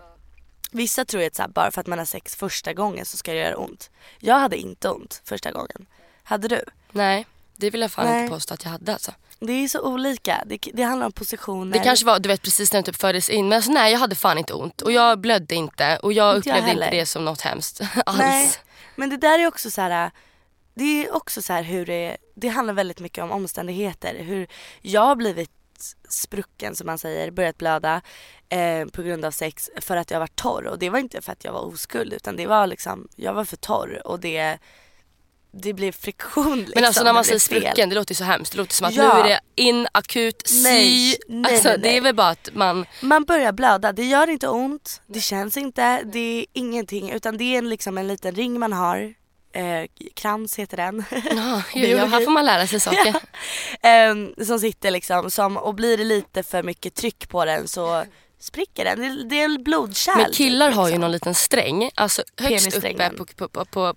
Vissa 0.73 1.05
tror 1.05 1.21
ju 1.21 1.27
att 1.27 1.35
så 1.35 1.41
här, 1.41 1.49
bara 1.49 1.71
för 1.71 1.81
att 1.81 1.87
man 1.87 1.97
har 1.99 2.05
sex 2.05 2.35
första 2.35 2.73
gången 2.73 3.05
så 3.05 3.17
ska 3.17 3.31
det 3.31 3.37
göra 3.39 3.57
ont. 3.57 3.89
Jag 4.19 4.39
hade 4.39 4.57
inte 4.57 4.89
ont 4.89 5.21
första 5.25 5.51
gången. 5.51 5.85
Hade 6.23 6.47
du? 6.47 6.63
Nej, 6.91 7.25
det 7.55 7.69
vill 7.69 7.81
jag 7.81 7.91
fan 7.91 8.05
Nej. 8.05 8.21
inte 8.21 8.33
påstå 8.33 8.53
att 8.53 8.63
jag 8.63 8.71
hade 8.71 8.93
alltså. 8.93 9.11
Det 9.39 9.53
är 9.53 9.67
så 9.67 9.81
olika. 9.81 10.43
Det, 10.45 10.59
det 10.73 10.83
handlar 10.83 11.05
om 11.05 11.11
positioner. 11.11 11.73
Det 11.73 11.83
kanske 11.83 12.05
var 12.05 12.19
du 12.19 12.29
vet 12.29 12.41
precis 12.41 12.73
när 12.73 12.77
jag 12.77 12.85
typ 12.85 12.95
föddes 12.95 13.29
in 13.29 13.49
men 13.49 13.55
alltså, 13.55 13.71
nej 13.71 13.91
jag 13.91 13.99
hade 13.99 14.15
fan 14.15 14.37
inte 14.37 14.53
ont 14.53 14.81
och 14.81 14.91
jag 14.91 15.19
blödde 15.19 15.55
inte 15.55 15.97
och 16.03 16.13
jag 16.13 16.35
Inte 16.35 16.49
jag 16.49 16.55
upplevde 16.57 16.71
inte 16.71 16.85
heller. 16.85 16.99
det 16.99 17.05
som 17.05 17.25
något 17.25 17.41
hemskt 17.41 17.81
alls. 18.05 18.17
Nej, 18.19 18.51
men 18.95 19.09
det 19.09 19.17
där 19.17 19.39
är 19.39 19.47
också 19.47 19.71
så 19.71 19.81
här. 19.81 20.11
Det 20.75 20.83
är 21.05 21.15
också 21.15 21.41
så 21.41 21.53
här 21.53 21.63
hur 21.63 21.85
det, 21.85 22.17
det 22.35 22.47
handlar 22.47 22.73
väldigt 22.73 22.99
mycket 22.99 23.23
om 23.23 23.31
omständigheter. 23.31 24.15
Hur 24.23 24.47
jag 24.81 25.01
har 25.01 25.15
blivit 25.15 25.51
sprucken 26.09 26.75
som 26.75 26.87
man 26.87 26.97
säger, 26.97 27.31
börjat 27.31 27.57
blöda 27.57 28.01
eh, 28.53 28.85
på 28.87 29.01
grund 29.01 29.25
av 29.25 29.31
sex 29.31 29.69
för 29.81 29.97
att 29.97 30.11
jag 30.11 30.19
var 30.19 30.27
torr 30.27 30.67
och 30.67 30.79
det 30.79 30.89
var 30.89 30.99
inte 30.99 31.21
för 31.21 31.31
att 31.31 31.43
jag 31.43 31.53
var 31.53 31.61
oskuld 31.61 32.13
utan 32.13 32.35
det 32.35 32.47
var 32.47 32.67
liksom, 32.67 33.07
jag 33.15 33.33
var 33.33 33.45
för 33.45 33.57
torr 33.57 34.01
och 34.07 34.19
det 34.19 34.57
det 35.55 35.73
blev 35.73 35.91
friktion 35.91 36.57
liksom. 36.57 36.71
Men 36.75 36.85
alltså 36.85 37.03
när 37.03 37.13
man 37.13 37.23
säger 37.23 37.39
sprucken 37.39 37.89
det 37.89 37.95
låter 37.95 38.11
ju 38.11 38.15
så 38.15 38.23
hemskt. 38.23 38.51
Det 38.51 38.57
låter 38.57 38.73
som 38.73 38.87
att 38.87 38.93
Ja. 38.93 39.13
nu 39.13 39.19
är 39.19 39.23
det 39.23 39.39
in 39.55 39.87
akut 39.91 40.47
sy. 40.47 40.63
Nej, 40.63 41.15
nej, 41.27 41.53
alltså, 41.53 41.69
nej, 41.69 41.77
Det 41.77 41.87
är 41.89 41.91
nej. 41.91 41.99
väl 41.99 42.15
bara 42.15 42.29
att 42.29 42.49
man, 42.53 42.85
Man 43.01 43.23
börjar 43.23 43.51
blöda, 43.51 43.91
det 43.91 44.03
gör 44.05 44.29
inte 44.29 44.47
ont, 44.47 45.01
det 45.07 45.19
känns 45.21 45.57
inte, 45.57 46.03
det 46.03 46.19
är 46.19 46.45
ingenting 46.53 47.11
utan 47.11 47.37
det 47.37 47.43
är 47.43 47.57
en, 47.57 47.69
liksom 47.69 47.97
en 47.97 48.07
liten 48.07 48.35
ring 48.35 48.59
man 48.59 48.73
har 48.73 49.13
eh, 49.53 49.85
krans 50.15 50.59
heter 50.59 50.77
den. 50.77 51.03
Ja, 51.11 51.61
Biologi. 51.73 52.11
här 52.11 52.21
får 52.25 52.31
man 52.31 52.45
lära 52.45 52.67
sig 52.67 52.79
saker. 52.89 53.15
Ehm, 53.81 54.33
som 54.45 54.59
sitter 54.59 54.91
liksom 54.91 55.31
som, 55.31 55.57
och 55.57 55.75
blir 55.75 55.97
det 55.97 56.03
lite 56.03 56.43
för 56.43 56.63
mycket 56.63 56.95
tryck 56.95 57.29
på 57.29 57.45
den 57.45 57.67
så 57.67 58.03
spricker 58.43 58.85
den. 58.85 58.99
Det, 58.99 59.23
det 59.29 59.39
är 59.41 59.45
en 59.45 59.63
blodkärl. 59.63 60.17
Men 60.17 60.31
killar 60.31 60.71
har 60.71 60.83
ju 60.83 60.91
liksom. 60.91 61.01
någon 61.01 61.11
liten 61.11 61.35
sträng, 61.35 61.89
alltså 61.95 62.23
högst 62.37 62.77
uppe 62.77 63.09
på, 63.17 63.25
på, 63.25 63.47
på, 63.47 63.65
på, 63.65 63.93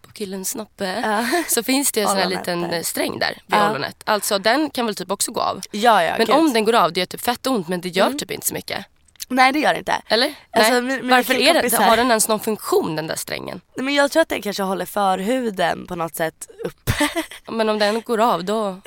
på, 0.00 0.12
killens 0.12 0.50
snoppe 0.50 1.00
Ja. 1.04 1.42
så 1.48 1.62
finns 1.62 1.92
det 1.92 2.00
en 2.00 2.08
sån 2.08 2.16
här 2.16 2.26
liten 2.28 2.64
eh, 2.64 2.82
sträng 2.82 3.18
där 3.18 3.42
vid 3.46 3.58
Ja. 3.58 3.70
ollonet. 3.70 4.02
Alltså 4.04 4.38
den 4.38 4.70
kan 4.70 4.86
väl 4.86 4.94
typ 4.94 5.10
också 5.10 5.32
gå 5.32 5.40
av. 5.40 5.60
Ja, 5.70 6.02
ja, 6.02 6.10
Men 6.10 6.26
gud. 6.26 6.28
Mm. 6.34 6.44
om 6.46 6.52
den 6.52 6.64
går 6.64 6.74
av, 6.74 6.92
det 6.92 7.00
gör 7.00 7.06
typ 7.06 7.20
fett 7.20 7.46
ont 7.46 7.68
men 7.68 7.80
det 7.80 7.88
gör 7.88 8.12
typ 8.12 8.30
inte 8.30 8.46
så 8.46 8.54
mycket. 8.54 8.84
Nej 9.30 9.52
det 9.52 9.58
gör 9.58 9.72
det 9.72 9.78
inte. 9.78 10.02
Eller? 10.08 10.34
Alltså, 10.50 10.72
Nej. 10.72 10.82
mi- 10.82 11.02
mina 11.02 11.16
Varför 11.16 11.34
är 11.34 11.38
killkompisar- 11.38 11.82
har 11.82 11.96
den 11.96 12.08
ens 12.08 12.28
någon 12.28 12.40
funktion 12.40 12.96
den 12.96 13.06
där 13.06 13.16
strängen? 13.16 13.60
Nej, 13.76 13.84
men 13.84 13.94
jag 13.94 14.10
tror 14.10 14.20
att 14.22 14.28
den 14.28 14.42
kanske 14.42 14.62
håller 14.62 14.84
förhuden 14.86 15.86
på 15.86 15.94
något 15.96 16.14
sätt 16.16 16.48
uppe. 16.64 16.87
Men 17.48 17.68
om 17.68 17.78
den 17.78 18.00
går 18.02 18.20
av 18.20 18.44
då 18.44 18.80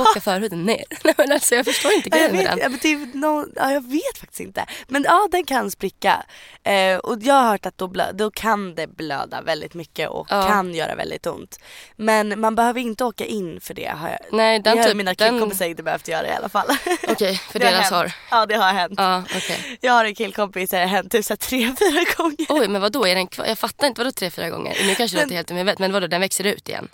åker 0.00 0.20
förhuden 0.20 0.62
ner. 0.64 0.84
Nej, 1.04 1.14
men 1.16 1.32
alltså, 1.32 1.54
jag 1.54 1.64
förstår 1.64 1.92
inte 1.92 2.08
jag, 2.08 2.18
grejen 2.18 2.36
med 2.36 2.44
den. 2.46 2.58
ja, 2.58 2.68
men 2.68 2.78
det 2.82 2.92
är 2.92 3.16
någon, 3.18 3.52
ja, 3.56 3.72
jag 3.72 3.88
vet 3.90 4.18
faktiskt 4.20 4.40
inte. 4.40 4.66
Men 4.88 5.02
ja, 5.08 5.28
den 5.32 5.44
kan 5.44 5.70
spricka. 5.70 6.22
Eh, 6.64 6.96
och 6.98 7.18
jag 7.22 7.34
har 7.34 7.48
hört 7.50 7.66
att 7.66 7.78
då, 7.78 7.88
blö, 7.88 8.12
då 8.12 8.30
kan 8.30 8.74
det 8.74 8.86
blöda 8.86 9.42
väldigt 9.42 9.74
mycket 9.74 10.08
och 10.08 10.26
Ja. 10.30 10.42
kan 10.46 10.74
göra 10.74 10.94
väldigt 10.94 11.26
ont. 11.26 11.58
Men 11.96 12.40
man 12.40 12.54
behöver 12.54 12.80
inte 12.80 13.04
åka 13.04 13.24
in 13.24 13.60
för 13.60 13.74
det. 13.74 13.86
Har 13.96 14.08
jag, 14.08 14.18
Nej, 14.32 14.58
den 14.60 14.76
det 14.76 14.82
har 14.82 14.88
typ- 14.88 14.96
mina 14.96 15.14
den- 15.14 15.30
killkompisar 15.30 15.66
inte 15.66 15.82
behövt 15.82 16.08
göra 16.08 16.26
i 16.28 16.32
alla 16.32 16.48
fall. 16.48 16.66
Okej, 17.08 17.40
för 17.50 17.58
Det 17.58 17.64
har 17.66 17.72
deras 17.72 17.90
har. 17.90 18.12
Ja 18.30 18.46
det 18.46 18.54
har 18.56 18.72
hänt. 18.72 18.94
Ja, 18.96 19.22
okej. 19.36 19.78
Jag 19.80 19.92
har 19.92 20.04
en 20.04 20.14
killkompis 20.14 20.70
där 20.70 20.78
det 20.78 20.84
har 20.86 20.90
hänt 20.96 21.12
typ 21.12 21.24
så 21.24 21.36
tre, 21.36 21.74
fyra 21.78 22.04
gånger. 22.16 22.46
Oj, 22.48 22.68
men 22.68 22.80
vadå? 22.82 23.06
Är 23.06 23.14
den 23.14 23.26
kvar? 23.26 23.46
Jag 23.46 23.58
fattar 23.58 23.86
inte. 23.86 24.00
Vadå 24.00 24.12
tre, 24.12 24.30
fyra 24.30 24.50
gånger? 24.50 24.76
Nu 24.86 24.94
kanske 24.94 25.16
det 25.16 25.20
Den- 25.20 25.28
låter 25.28 25.36
helt 25.36 25.50
omedvetet, 25.50 25.78
men 25.78 25.92
vadå? 25.92 26.06
Den 26.06 26.20
växer 26.20 26.44
ut 26.44 26.68
igen? 26.68 26.88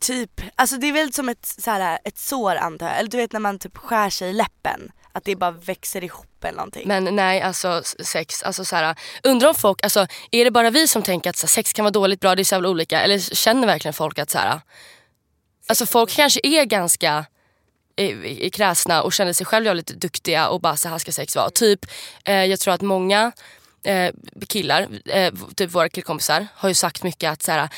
Typ, 0.00 0.40
alltså 0.54 0.76
det 0.76 0.86
är 0.86 0.92
väl 0.92 1.12
som 1.12 1.28
ett, 1.28 1.46
så 1.46 1.70
här, 1.70 1.98
ett 2.04 2.18
sår 2.18 2.56
antar 2.56 2.86
jag. 2.86 2.98
Eller 2.98 3.10
du 3.10 3.16
vet 3.16 3.32
när 3.32 3.40
man 3.40 3.58
typ 3.58 3.76
skär 3.76 4.10
sig 4.10 4.30
i 4.30 4.32
läppen. 4.32 4.92
Att 5.12 5.24
det 5.24 5.36
bara 5.36 5.50
växer 5.50 6.04
ihop 6.04 6.44
eller 6.44 6.56
någonting. 6.56 6.88
Men 6.88 7.16
nej, 7.16 7.42
alltså 7.42 7.82
sex, 7.84 8.42
alltså 8.42 8.64
så 8.64 8.76
här, 8.76 8.94
undrar 9.22 9.48
om 9.48 9.54
folk, 9.54 9.84
alltså 9.84 10.06
är 10.30 10.44
det 10.44 10.50
bara 10.50 10.70
vi 10.70 10.88
som 10.88 11.02
tänker 11.02 11.30
att 11.30 11.36
så 11.36 11.46
här, 11.46 11.48
sex 11.48 11.72
kan 11.72 11.84
vara 11.84 11.90
dåligt, 11.90 12.20
bra, 12.20 12.34
det 12.34 12.42
är 12.42 12.44
så 12.44 12.54
jävla 12.54 12.68
olika? 12.68 13.00
Eller 13.00 13.18
känner 13.18 13.66
verkligen 13.66 13.94
folk 13.94 14.18
att 14.18 14.30
så 14.30 14.38
här, 14.38 14.60
alltså 15.68 15.86
folk 15.86 16.10
kanske 16.10 16.40
är 16.42 16.64
ganska 16.64 17.24
eh, 17.96 18.50
kräsna 18.50 19.02
och 19.02 19.12
känner 19.12 19.32
sig 19.32 19.46
själva 19.46 19.72
lite 19.72 19.94
duktiga 19.94 20.48
och 20.48 20.60
bara 20.60 20.76
så 20.76 20.88
här 20.88 20.98
ska 20.98 21.12
sex 21.12 21.36
vara. 21.36 21.50
Typ, 21.50 21.80
eh, 22.24 22.44
jag 22.44 22.60
tror 22.60 22.74
att 22.74 22.82
många 22.82 23.32
eh, 23.82 24.10
killar, 24.48 24.88
eh, 25.04 25.32
typ 25.56 25.70
våra 25.70 25.88
killkompisar 25.88 26.46
har 26.54 26.68
ju 26.68 26.74
sagt 26.74 27.02
mycket 27.02 27.30
att 27.32 27.42
så 27.42 27.52
här, 27.52 27.68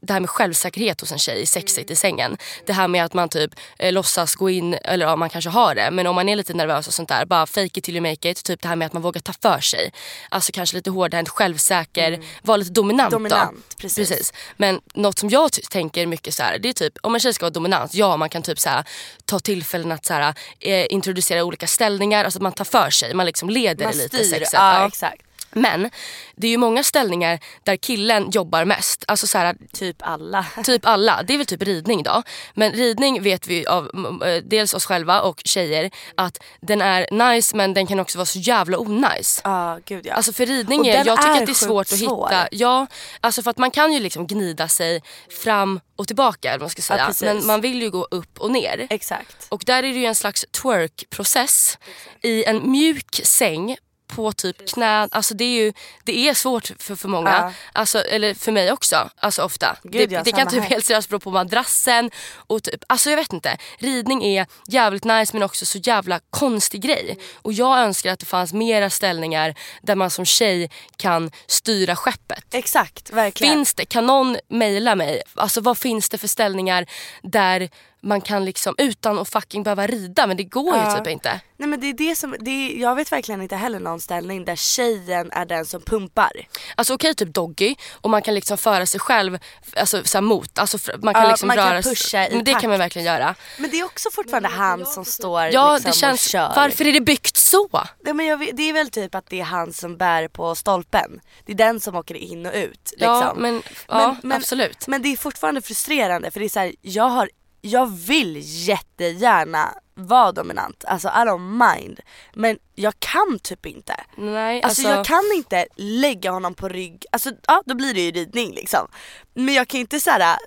det 0.00 0.12
här 0.12 0.20
med 0.20 0.30
självsäkerhet 0.30 1.00
hos 1.00 1.12
en 1.12 1.18
tjej, 1.18 1.46
sexigt 1.46 1.90
i 1.90 1.96
sängen. 1.96 2.36
Det 2.66 2.72
här 2.72 2.88
med 2.88 3.04
att 3.04 3.14
man 3.14 3.28
typ 3.28 3.50
eh, 3.78 3.92
låtsas 3.92 4.34
gå 4.34 4.50
in, 4.50 4.74
eller 4.74 5.06
ja 5.06 5.16
man 5.16 5.30
kanske 5.30 5.50
har 5.50 5.74
det, 5.74 5.90
men 5.90 6.06
om 6.06 6.14
man 6.14 6.28
är 6.28 6.36
lite 6.36 6.54
nervös 6.54 6.86
och 6.86 6.94
sånt 6.94 7.08
där, 7.08 7.24
bara 7.26 7.46
fake 7.46 7.78
it 7.78 7.84
till 7.84 7.96
you 7.96 8.00
make 8.10 8.30
it. 8.30 8.44
Typ 8.44 8.62
det 8.62 8.68
här 8.68 8.76
med 8.76 8.86
att 8.86 8.92
man 8.92 9.02
vågar 9.02 9.20
ta 9.20 9.32
för 9.42 9.60
sig. 9.60 9.92
Alltså 10.28 10.52
kanske 10.52 10.76
lite 10.76 10.90
hårdhänt, 10.90 11.28
självsäker, 11.28 12.20
vara 12.42 12.56
lite 12.56 12.70
dominant, 12.70 13.10
Dominant, 13.10 13.56
då. 13.68 13.76
precis. 13.78 14.32
Men 14.56 14.80
något 14.94 15.18
som 15.18 15.28
jag 15.30 15.50
tänker 15.70 16.06
mycket 16.06 16.34
så 16.34 16.42
här, 16.42 16.58
det 16.58 16.68
är 16.68 16.72
typ 16.72 16.92
om 17.02 17.14
en 17.14 17.20
tjej 17.20 17.34
ska 17.34 17.44
vara 17.44 17.50
dominant, 17.50 17.94
ja 17.94 18.16
man 18.16 18.28
kan 18.28 18.42
typ 18.42 18.58
så 18.58 18.68
här, 18.68 18.84
ta 19.24 19.38
tillfällen 19.38 19.92
att 19.92 20.04
så 20.06 20.14
här, 20.14 20.34
eh, 20.60 20.86
introducera 20.90 21.44
olika 21.44 21.66
ställningar, 21.66 22.24
alltså 22.24 22.38
att 22.38 22.42
man 22.42 22.52
tar 22.52 22.64
för 22.64 22.90
sig, 22.90 23.14
man 23.14 23.26
liksom 23.26 23.50
leder 23.50 23.84
man 23.84 23.92
det 23.92 23.98
lite 24.02 24.16
styr. 24.16 24.30
sexet. 24.30 24.52
Ja, 24.52 24.80
Ja. 24.80 24.86
exakt. 24.88 25.22
Men 25.52 25.90
det 26.36 26.46
är 26.46 26.50
ju 26.50 26.56
många 26.56 26.82
ställningar 26.84 27.38
där 27.64 27.76
killen 27.76 28.30
jobbar 28.30 28.64
mest. 28.64 29.04
Alltså 29.08 29.26
så 29.26 29.38
här, 29.38 29.56
Typ 29.72 29.96
alla. 30.00 30.46
typ 30.64 30.86
alla. 30.86 31.22
Det 31.22 31.34
är 31.34 31.38
väl 31.38 31.46
typ 31.46 31.62
ridning 31.62 32.02
då. 32.02 32.22
Men 32.54 32.72
ridning 32.72 33.22
vet 33.22 33.46
vi 33.46 33.66
av 33.66 33.84
eh, 34.26 34.42
dels 34.44 34.74
oss 34.74 34.86
själva 34.86 35.20
och 35.20 35.40
tjejer 35.44 35.90
att 36.14 36.38
den 36.60 36.80
är 36.80 37.32
nice 37.34 37.56
men 37.56 37.74
den 37.74 37.86
kan 37.86 38.00
också 38.00 38.18
vara 38.18 38.26
så 38.26 38.38
jävla 38.38 38.78
onajs. 38.78 39.40
Ja, 39.44 39.78
gud 39.84 40.06
ja. 40.06 40.14
Alltså 40.14 40.32
för 40.32 40.46
ridning 40.46 40.80
Och 40.80 40.86
är, 40.86 41.04
jag 41.04 41.16
tycker 41.16 41.30
är 41.30 41.40
att 41.40 41.46
det 41.46 41.52
är 41.52 41.54
svårt 41.54 41.92
att 41.92 41.98
svår. 41.98 42.28
hitta. 42.28 42.48
Ja, 42.52 42.86
alltså 43.20 43.42
för 43.42 43.50
att 43.50 43.58
man 43.58 43.70
kan 43.70 43.92
ju 43.92 44.00
liksom 44.00 44.26
gnida 44.26 44.68
sig 44.68 45.02
fram 45.44 45.80
och 45.96 46.06
tillbaka 46.06 46.48
eller 46.50 46.60
man 46.60 46.70
ska 46.70 46.82
säga. 46.82 47.06
precis. 47.06 47.22
men 47.22 47.46
man 47.46 47.60
vill 47.60 47.82
ju 47.82 47.90
gå 47.90 48.06
upp 48.10 48.38
och 48.38 48.50
ner. 48.50 48.86
Exakt. 48.90 49.46
Och 49.48 49.62
där 49.66 49.78
är 49.82 49.82
det 49.92 49.98
ju 49.98 50.04
en 50.06 50.14
slags 50.14 50.44
twerk-process 50.62 51.78
i 52.22 52.44
en 52.44 52.70
mjuk 52.70 53.20
säng 53.24 53.76
på 54.06 54.32
typ 54.32 54.68
knä, 54.68 55.08
alltså 55.10 55.34
det 55.34 55.44
är 55.44 55.64
ju 55.64 55.72
det 56.04 56.28
är 56.28 56.34
svårt 56.34 56.70
för, 56.78 56.94
för 56.96 57.08
många, 57.08 57.30
Ja. 57.30 57.52
alltså, 57.72 57.98
eller 57.98 58.34
för 58.34 58.52
mig 58.52 58.72
också, 58.72 59.10
alltså 59.16 59.42
ofta. 59.42 59.76
Gud, 59.82 60.10
det 60.10 60.22
det 60.24 60.32
kan 60.32 60.46
typ 60.48 60.62
här. 60.62 60.70
helt 60.70 60.86
seriöst 60.86 61.08
bero 61.08 61.18
på 61.20 61.30
madrassen 61.30 62.10
och 62.36 62.62
typ, 62.62 62.84
alltså 62.86 63.10
jag 63.10 63.16
vet 63.16 63.32
inte. 63.32 63.56
Ridning 63.78 64.24
är 64.24 64.46
jävligt 64.68 65.04
nice 65.04 65.32
men 65.36 65.42
också 65.42 65.66
så 65.66 65.78
jävla 65.78 66.20
konstig 66.30 66.82
grej. 66.82 67.18
Och 67.34 67.52
jag 67.52 67.78
önskar 67.78 68.12
att 68.12 68.18
det 68.20 68.26
fanns 68.26 68.52
mera 68.52 68.90
ställningar 68.90 69.54
där 69.82 69.94
man 69.94 70.10
som 70.10 70.24
tjej 70.24 70.70
kan 70.96 71.30
styra 71.46 71.96
skeppet. 71.96 72.44
Exakt, 72.54 73.10
verkligen. 73.10 73.54
Finns 73.54 73.74
det, 73.74 73.84
kan 73.84 74.06
någon 74.06 74.36
mejla 74.48 74.94
mig? 74.94 75.22
Alltså 75.34 75.60
vad 75.60 75.78
finns 75.78 76.08
det 76.08 76.18
för 76.18 76.28
ställningar 76.28 76.86
där 77.22 77.68
man 78.04 78.20
kan 78.20 78.44
liksom 78.44 78.74
utan 78.78 79.18
att 79.18 79.28
fucking 79.28 79.62
behöva 79.62 79.86
rida 79.86 80.26
men 80.26 80.36
det 80.36 80.44
går 80.44 80.74
ju 80.76 80.80
Ja. 80.82 80.96
typ 80.98 81.06
inte. 81.06 81.40
Nej 81.56 81.68
men 81.68 81.80
det 81.80 81.86
är 81.86 81.92
det 81.92 82.16
som, 82.16 82.36
det 82.40 82.50
är, 82.50 82.80
jag 82.80 82.94
vet 82.94 83.12
verkligen 83.12 83.42
inte 83.42 83.56
heller 83.56 83.80
någon 83.80 84.00
ställning 84.00 84.44
där 84.44 84.56
tjejen 84.56 85.30
är 85.32 85.44
den 85.44 85.66
som 85.66 85.80
pumpar. 85.82 86.32
Alltså 86.74 86.94
okej 86.94 87.14
typ 87.14 87.34
doggy 87.34 87.74
och 87.92 88.10
man 88.10 88.22
kan 88.22 88.34
liksom 88.34 88.58
föra 88.58 88.86
sig 88.86 89.00
själv 89.00 89.38
alltså, 89.76 90.04
så 90.04 90.18
här, 90.18 90.22
mot. 90.22 90.58
Alltså, 90.58 90.78
man 91.02 91.14
kan 91.14 91.22
Ja, 91.22 91.30
liksom 91.30 91.46
man 91.46 91.56
kan 91.56 91.70
röra 91.70 91.82
sig- 91.82 91.94
pusha 91.94 92.28
i 92.28 92.34
men 92.34 92.44
Det 92.44 92.50
takt. 92.52 92.60
kan 92.60 92.70
man 92.70 92.78
verkligen 92.78 93.06
göra. 93.06 93.34
Men 93.58 93.70
det 93.70 93.80
är 93.80 93.84
också 93.84 94.08
fortfarande 94.12 94.48
han 94.48 94.86
som 94.86 95.04
står 95.04 95.42
Ja 95.42 95.72
liksom 95.74 95.90
det 95.90 95.96
känns, 95.96 96.24
och 96.26 96.30
kör. 96.30 96.52
varför 96.56 96.86
är 96.86 96.92
det 96.92 97.00
byggt 97.00 97.36
så? 97.36 97.68
Nej, 98.04 98.14
men 98.14 98.26
jag, 98.26 98.36
vet- 98.36 98.56
det 98.56 98.62
är 98.68 98.72
väl 98.72 98.90
typ 98.90 99.14
att 99.14 99.26
det 99.28 99.40
är 99.40 99.44
han 99.44 99.72
som 99.72 99.96
bär 99.96 100.28
på 100.28 100.54
stolpen. 100.54 101.20
Det 101.46 101.52
är 101.52 101.56
den 101.56 101.80
som 101.80 101.96
åker 101.96 102.14
in 102.14 102.46
och 102.46 102.52
ut. 102.54 102.90
Liksom. 102.92 103.06
Ja 103.08 103.34
men, 103.36 103.62
ja, 103.88 104.16
absolut. 104.32 104.86
Men 104.86 105.02
det 105.02 105.08
är 105.12 105.16
fortfarande 105.16 105.62
frustrerande 105.62 106.30
för 106.30 106.40
det 106.40 106.46
är 106.46 106.48
så 106.48 106.60
här, 106.60 106.72
jag 106.82 107.08
har, 107.08 107.30
jag 107.64 107.86
vill 107.86 108.36
jättegärna 108.42 109.74
vara 109.94 110.32
dominant, 110.32 110.84
alltså 110.84 111.08
I 111.08 111.10
don't 111.10 111.74
mind. 111.74 112.00
Men 112.34 112.58
jag 112.74 112.94
kan 112.98 113.38
typ 113.42 113.66
inte. 113.66 113.94
Nej 114.16 114.62
Alltså, 114.62 114.82
alltså, 114.82 114.96
jag 114.96 115.06
kan 115.06 115.32
inte 115.34 115.66
lägga 115.76 116.30
honom 116.30 116.54
på 116.54 116.68
rygg, 116.68 117.04
alltså 117.12 117.30
ja 117.46 117.62
då 117.66 117.74
blir 117.74 117.94
det 117.94 118.00
ju 118.00 118.10
ridning 118.10 118.54
liksom. 118.54 118.88
Men 119.34 119.54
jag 119.54 119.68
kan 119.68 119.80
inte 119.80 120.00
såhär 120.00 120.38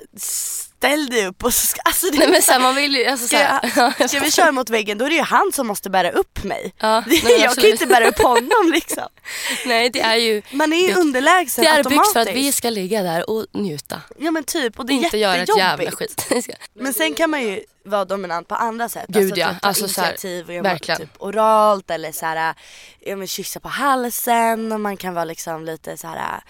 ställ 0.86 1.08
dig 1.10 1.26
upp 1.28 1.44
och 1.44 1.54
så 1.54 1.68
ska, 1.68 1.82
alltså 1.82 2.06
det 2.12 2.18
nej, 2.18 2.28
men 2.28 2.42
så 2.42 2.46
så 2.46 2.52
här, 2.52 2.60
man 2.60 2.76
vill 2.76 2.96
ju, 2.96 3.06
alltså, 3.06 3.28
så 3.28 3.36
här, 3.36 3.70
Ska, 3.92 4.08
ska 4.08 4.20
vi 4.20 4.32
köra 4.32 4.52
mot 4.52 4.70
väggen 4.70 4.98
då 4.98 5.06
är 5.06 5.10
det 5.10 5.16
ju 5.16 5.22
han 5.22 5.52
som 5.54 5.68
måste 5.68 5.90
bära 5.90 6.12
upp 6.12 6.44
mig. 6.44 6.74
Ja, 6.80 7.04
nej, 7.08 7.22
jag 7.24 7.40
kan 7.40 7.46
absolut. 7.50 7.68
ju 7.68 7.72
inte 7.72 7.86
bära 7.86 8.08
upp 8.08 8.20
honom 8.22 8.72
liksom. 8.74 9.04
nej 9.66 9.90
det 9.90 10.02
är 10.02 10.16
ju 10.16 10.42
Man 10.52 10.74
är 10.74 10.78
ju 10.78 10.88
Det- 10.94 11.00
underlägsen 11.00 11.64
det 11.64 11.70
är 11.70 11.78
automatiskt. 11.78 12.04
byggt 12.04 12.14
för 12.14 12.20
att 12.32 12.36
vi 12.38 12.52
ska 12.52 12.70
ligga 12.70 13.04
där 13.04 13.30
och 13.30 13.46
njuta. 13.52 14.02
Ja 14.18 14.32
men 14.32 14.44
typ 14.44 14.80
och 14.80 14.86
det 14.86 14.94
är 14.94 14.96
Inte 14.96 15.18
göra 15.18 15.36
ett 15.36 15.58
jävla 15.58 15.84
jättejobbigt. 15.84 16.22
skit. 16.30 16.58
Men 16.74 16.94
sen 16.94 17.14
kan 17.14 17.30
man 17.30 17.42
ju 17.44 17.60
vara 17.86 18.06
dominant 18.06 18.48
på 18.48 18.56
andra 18.56 18.90
sätt. 18.90 19.06
Gud, 19.08 19.24
alltså, 19.24 19.40
ja. 19.40 19.48
typ, 19.54 19.66
Alltså, 19.66 19.88
så 19.88 20.02
här, 20.02 20.60
och 20.60 20.66
verkligen. 20.66 21.00
typ 21.00 21.10
oralt 21.20 21.92
eller 21.92 22.12
så 22.12 22.26
här, 22.26 22.56
ja, 23.00 23.16
men 23.16 23.28
kyssa 23.28 23.60
på 23.60 23.68
halsen 23.70 24.72
och 24.72 24.80
man 24.80 24.98
kan 24.98 25.14
vara 25.14 25.26
liksom 25.26 25.66
lite 25.66 25.98
så 25.98 26.08
här 26.08 26.44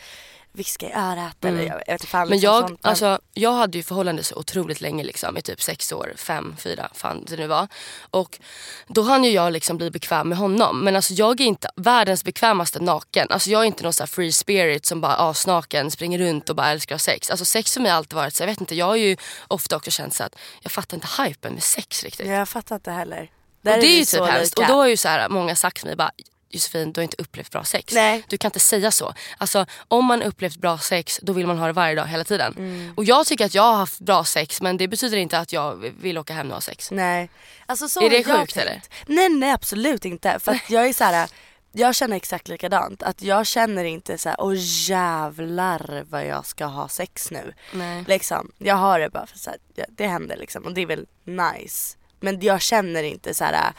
viska 0.55 0.89
i 0.89 0.93
örat 0.93 1.45
eller 1.45 1.57
jag, 1.63 1.67
jag 1.67 1.77
vet 1.77 1.89
inte 1.89 2.07
fan. 2.07 2.19
Mm. 2.21 2.29
Men 2.29 2.37
liksom 2.37 2.53
jag, 2.53 2.69
sånt, 2.69 2.83
men- 2.83 2.89
alltså, 2.89 3.19
jag 3.33 3.51
hade 3.53 3.77
ju 3.77 3.83
förhållande 3.83 4.23
så 4.23 4.35
otroligt 4.35 4.81
länge 4.81 5.03
liksom, 5.03 5.37
i 5.37 5.41
typ 5.41 5.61
sex 5.61 5.91
år, 5.91 6.13
fem, 6.17 6.55
fyra, 6.59 6.89
fan 6.93 7.25
det 7.27 7.37
nu 7.37 7.47
var. 7.47 7.67
Och 8.11 8.39
då 8.87 9.01
hann 9.01 9.23
ju 9.23 9.29
jag 9.31 9.53
liksom 9.53 9.77
bli 9.77 9.91
bekväm 9.91 10.29
med 10.29 10.37
honom. 10.37 10.83
Men 10.83 10.95
alltså 10.95 11.13
jag 11.13 11.41
är 11.41 11.45
inte 11.45 11.69
världens 11.75 12.23
bekvämaste 12.23 12.79
naken. 12.79 13.27
Alltså 13.29 13.49
jag 13.49 13.61
är 13.61 13.65
inte 13.65 13.83
någon 13.83 13.93
här 13.99 14.07
free 14.07 14.31
spirit 14.31 14.85
som 14.85 15.01
bara 15.01 15.15
asnaken 15.15 15.91
springer 15.91 16.19
runt 16.19 16.49
och 16.49 16.55
bara 16.55 16.67
älskar 16.69 16.97
sex. 16.97 17.29
Alltså 17.29 17.45
sex 17.45 17.73
för 17.73 17.81
mig 17.81 17.91
har 17.91 17.97
alltid 17.97 18.15
varit 18.15 18.33
så, 18.33 18.43
jag 18.43 18.47
vet 18.47 18.61
inte, 18.61 18.75
jag 18.75 18.85
har 18.85 18.95
ju 18.95 19.17
ofta 19.47 19.75
också 19.75 19.91
känt 19.91 20.13
så 20.13 20.23
att 20.23 20.35
jag 20.61 20.71
fattar 20.71 20.97
inte 20.97 21.23
hypen 21.23 21.53
med 21.53 21.63
sex 21.63 22.03
riktigt. 22.03 22.27
Jag 22.27 22.49
fattar 22.49 22.75
inte 22.75 22.91
heller. 22.91 23.21
och 23.21 23.27
Där 23.61 23.77
det 23.81 23.87
är 23.87 23.97
ju 23.97 24.05
så 24.05 24.25
typ 24.25 24.33
hemskt. 24.35 24.59
Och 24.59 24.65
då 24.67 24.73
har 24.73 24.87
ju 24.87 24.97
så 24.97 25.07
här, 25.07 25.29
många 25.29 25.55
sagt 25.55 25.77
till 25.77 25.85
mig 25.85 25.95
bara 25.95 26.11
Josefin, 26.49 26.93
du 26.93 26.99
har 26.99 27.03
inte 27.03 27.17
upplevt 27.19 27.51
bra 27.51 27.63
sex. 27.63 27.93
Nej. 27.93 28.23
Du 28.27 28.37
kan 28.37 28.49
inte 28.49 28.59
säga 28.59 28.91
så. 28.91 29.13
Alltså, 29.37 29.65
om 29.87 30.05
man 30.05 30.23
upplevt 30.23 30.57
bra 30.57 30.77
sex, 30.77 31.19
då 31.21 31.33
vill 31.33 31.47
man 31.47 31.57
ha 31.57 31.67
det 31.67 31.73
varje 31.73 31.95
dag 31.95 32.07
hela 32.07 32.23
tiden. 32.23 32.53
Mm. 32.57 32.93
Och 32.97 33.03
jag 33.03 33.25
tycker 33.25 33.45
att 33.45 33.55
jag 33.55 33.63
har 33.63 33.75
haft 33.75 33.99
bra 33.99 34.23
sex, 34.23 34.61
men 34.61 34.77
det 34.77 34.87
betyder 34.87 35.17
inte 35.17 35.39
att 35.39 35.53
jag 35.53 35.75
vill 35.75 36.17
åka 36.17 36.33
hem 36.33 36.47
och 36.47 36.53
ha 36.53 36.61
sex. 36.61 36.91
Nej. 36.91 37.29
Alltså, 37.65 37.89
så 37.89 38.01
Är 38.01 38.09
det 38.09 38.15
sjukt, 38.15 38.27
tänkt. 38.35 38.57
eller? 38.57 38.81
Nej 39.05 39.29
nej 39.29 39.51
absolut 39.51 40.05
inte. 40.05 40.39
För 40.39 40.51
att 40.51 40.69
jag 40.69 40.87
är 40.87 40.93
så 40.93 41.03
här. 41.03 41.29
Jag 41.77 41.95
känner 41.95 42.15
exakt 42.17 42.47
likadant. 42.47 43.03
Att 43.03 43.21
jag 43.21 43.47
känner 43.47 43.83
inte 43.83 44.17
så 44.17 44.29
här, 44.29 44.41
åh 44.41 44.53
jävlar 44.57 46.03
vad 46.09 46.25
jag 46.25 46.45
ska 46.45 46.65
ha 46.65 46.87
sex 46.89 47.31
nu. 47.31 47.53
Nej. 47.73 48.03
Liksom, 48.07 48.51
jag 48.57 48.75
har 48.75 48.99
det 48.99 49.09
bara 49.09 49.27
för 49.27 49.37
så 49.37 49.49
här, 49.49 49.59
ja, 49.75 49.85
det 49.89 50.07
händer 50.07 50.37
liksom 50.37 50.63
och 50.63 50.73
det 50.73 50.81
är 50.81 50.85
väl 50.85 51.05
nice. 51.23 51.97
Men 52.19 52.41
jag 52.41 52.61
känner 52.61 53.03
inte 53.03 53.33
så 53.33 53.43
här. 53.43 53.73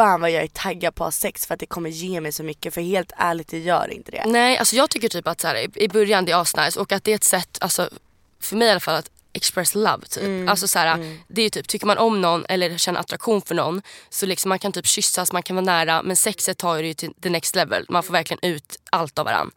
Fan 0.00 0.20
vad 0.20 0.30
jag 0.30 0.42
är 0.42 0.48
taggad 0.48 0.94
på 0.94 1.04
att 1.04 1.06
ha 1.06 1.12
sex 1.12 1.46
för 1.46 1.54
att 1.54 1.60
det 1.60 1.66
kommer 1.66 1.90
ge 1.90 2.20
mig 2.20 2.32
så 2.32 2.42
mycket 2.42 2.74
för 2.74 2.80
helt 2.80 3.12
ärligt 3.16 3.48
det 3.48 3.58
gör 3.58 3.92
inte 3.92 4.10
det. 4.10 4.24
Nej, 4.26 4.58
alltså 4.58 4.76
jag 4.76 4.90
tycker 4.90 5.08
typ 5.08 5.26
att 5.28 5.40
så 5.40 5.46
här, 5.48 5.78
i- 5.82 5.88
början 5.88 6.24
det 6.24 6.32
är 6.32 6.40
asnice 6.40 6.80
och 6.80 6.92
att 6.92 7.04
det 7.04 7.10
är 7.10 7.14
ett 7.14 7.24
sätt, 7.24 7.58
alltså 7.60 7.90
för 8.40 8.56
mig 8.56 8.68
i 8.68 8.70
alla 8.70 8.80
fall 8.80 8.94
att 8.94 9.10
express 9.32 9.74
love 9.74 10.06
typ. 10.06 10.22
Mm, 10.22 10.48
Alltså 10.48 10.68
så 10.68 10.78
här, 10.78 11.18
det 11.28 11.40
är 11.40 11.44
ju 11.44 11.50
typ, 11.50 11.68
tycker 11.68 11.86
man 11.86 11.98
om 11.98 12.20
någon 12.20 12.46
eller 12.48 12.78
känner 12.78 13.00
attraktion 13.00 13.42
för 13.42 13.54
någon 13.54 13.82
så 14.08 14.26
liksom 14.26 14.48
man 14.48 14.58
kan 14.58 14.72
typ 14.72 14.86
kyssas, 14.86 15.32
man 15.32 15.42
kan 15.42 15.56
vara 15.56 15.64
nära 15.64 16.02
men 16.02 16.16
sexet 16.16 16.58
tar 16.58 16.76
ju 16.76 16.94
till 16.94 17.14
the 17.22 17.30
next 17.30 17.54
level. 17.56 17.86
Man 17.88 18.02
får 18.02 18.12
verkligen 18.12 18.50
ut 18.54 18.76
allt 18.90 19.18
av 19.18 19.24
varandra. 19.24 19.52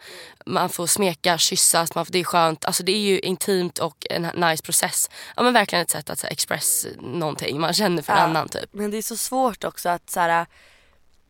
Man 0.46 0.70
får 0.70 0.88
smeka, 0.88 1.38
kyssas, 1.38 1.96
man 1.96 2.06
får, 2.06 2.12
det 2.14 2.20
är 2.20 2.24
skönt. 2.24 2.66
Alltså 2.66 2.84
det 2.84 2.92
är 2.92 3.00
ju 3.00 3.20
intimt 3.20 3.80
och 3.80 4.08
en 4.10 4.22
nice 4.22 4.64
process. 4.64 5.10
Ja 5.36 5.44
men 5.44 5.54
verkligen 5.54 5.82
ett 5.82 5.90
sätt 5.92 6.10
att 6.10 6.20
så 6.20 6.26
här, 6.28 6.32
express 6.34 6.88
någonting 7.02 7.60
man 7.62 7.74
känner 7.74 8.02
för 8.02 8.14
Ja. 8.14 8.20
annan 8.20 8.50
typ. 8.50 8.70
Men 8.72 8.92
det 8.92 8.98
är 8.98 9.02
så 9.02 9.18
svårt 9.18 9.64
också 9.64 9.90
att 9.90 10.10
så 10.10 10.20
här, 10.20 10.46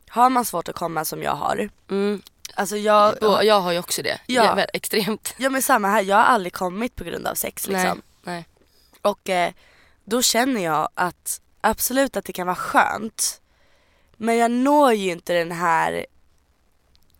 har 0.08 0.30
man 0.30 0.44
svårt 0.44 0.68
att 0.68 0.74
komma 0.74 1.04
som 1.04 1.22
jag 1.22 1.34
har. 1.34 1.68
Mm. 1.90 2.22
Alltså 2.54 2.76
jag, 2.76 3.14
jag 3.42 3.60
har 3.60 3.72
ju 3.72 3.78
också 3.78 4.02
det. 4.02 4.18
Ja. 4.26 4.54
Ja. 4.58 4.64
extremt. 4.72 5.34
ja 5.36 5.50
men 5.50 5.62
samma 5.62 5.88
här, 5.88 6.02
jag 6.02 6.16
har 6.16 6.24
aldrig 6.24 6.52
kommit 6.52 6.96
på 6.96 7.04
grund 7.04 7.26
av 7.26 7.34
sex 7.34 7.66
liksom. 7.66 7.82
Nej. 7.82 8.13
Och 9.04 9.30
eh, 9.30 9.52
då 10.04 10.22
känner 10.22 10.64
jag 10.64 10.88
att 10.94 11.40
absolut 11.60 12.16
att 12.16 12.24
det 12.24 12.32
kan 12.32 12.46
vara 12.46 12.56
skönt. 12.56 13.40
Men 14.16 14.36
jag 14.36 14.50
når 14.50 14.92
ju 14.92 15.10
inte 15.10 15.34
den 15.34 15.52
här, 15.52 16.06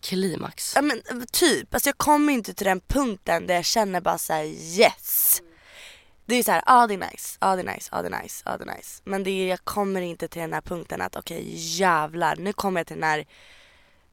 Klimax. 0.01 0.73
ja 0.77 0.83
men 0.83 1.03
typ, 1.33 1.75
alltså 1.75 1.89
jag 1.89 1.99
kommer 1.99 2.33
inte 2.33 2.55
till 2.55 2.67
den 2.67 2.81
punkten 2.81 3.47
där 3.47 3.55
jag 3.55 3.65
känner 3.65 4.01
bara 4.01 4.19
såhär 4.19 4.45
yes. 4.45 5.43
Det 6.27 6.35
är 6.35 6.43
så 6.43 6.51
här, 6.51 6.63
ja 6.67 6.83
ah, 6.83 6.87
det 6.87 6.95
är 6.95 6.99
nice, 6.99 7.39
ja 7.41 7.49
ah, 7.49 7.57
det 7.57 7.63
är 7.63 7.75
nice, 7.75 7.89
ja 7.93 7.99
ah, 7.99 8.03
det 8.03 8.09
är 8.09 8.23
nice, 8.23 8.43
ja 8.45 8.53
ah, 8.53 8.57
det 8.57 8.65
är 8.65 8.77
nice. 8.77 9.03
Men 9.05 9.25
det 9.25 9.31
är, 9.31 9.49
jag 9.49 9.65
kommer 9.65 10.01
inte 10.01 10.29
till 10.29 10.41
den 10.41 10.53
här 10.53 10.61
punkten 10.61 11.01
att 11.03 11.17
okej 11.17 11.45
jävlar, 11.55 12.37
nu 12.37 12.53
kommer 12.53 12.81
jag 12.81 12.87
till 12.87 12.97
den 12.97 13.05
här 13.05 13.27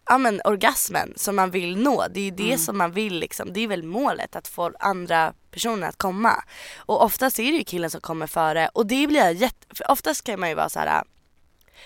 ja 0.06 0.18
men 0.18 0.42
orgasmen 0.46 1.14
som 1.16 1.36
man 1.36 1.52
vill 1.52 1.78
nå. 1.78 2.08
Det 2.08 2.20
är 2.20 2.24
ju 2.24 2.32
det 2.32 2.58
som 2.58 2.78
man 2.78 2.92
vill 2.92 3.20
liksom. 3.20 3.54
Det 3.54 3.60
är 3.60 3.68
väl 3.68 3.84
målet 3.84 4.36
att 4.36 4.48
få 4.48 4.72
andra 4.80 5.34
personer 5.52 5.88
att 5.88 5.98
komma. 5.98 6.44
Och 6.78 7.04
oftast 7.04 7.40
är 7.40 7.52
det 7.52 7.58
ju 7.58 7.64
killen 7.64 7.90
som 7.90 8.02
kommer 8.02 8.28
före 8.28 8.70
och 8.74 8.86
det 8.86 9.08
blir 9.08 9.20
jag 9.20 9.34
jätte... 9.34 9.76
För 9.76 9.92
oftast 9.92 10.24
kan 10.24 10.40
man 10.40 10.50
ju 10.50 10.56
vara 10.56 10.70
så 10.70 10.80
här. 10.80 11.04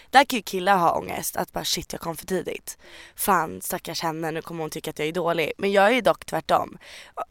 Där 0.09 0.25
kan 0.25 0.37
ju 0.37 0.43
killar 0.43 0.77
ha 0.77 0.97
ångest 0.97 1.35
att 1.35 1.51
bara 1.51 1.63
shit 1.63 1.93
jag 1.93 2.01
kom 2.01 2.17
för 2.17 2.25
tidigt. 2.25 2.77
Fan 3.15 3.61
stackars 3.61 4.01
henne 4.01 4.31
nu 4.31 4.41
kommer 4.41 4.61
hon 4.61 4.69
tycka 4.69 4.89
att 4.89 4.99
jag 4.99 5.07
är 5.07 5.11
dålig. 5.11 5.51
Men 5.57 5.71
jag 5.71 5.85
är 5.85 5.91
ju 5.91 6.01
dock 6.01 6.25
tvärtom. 6.25 6.77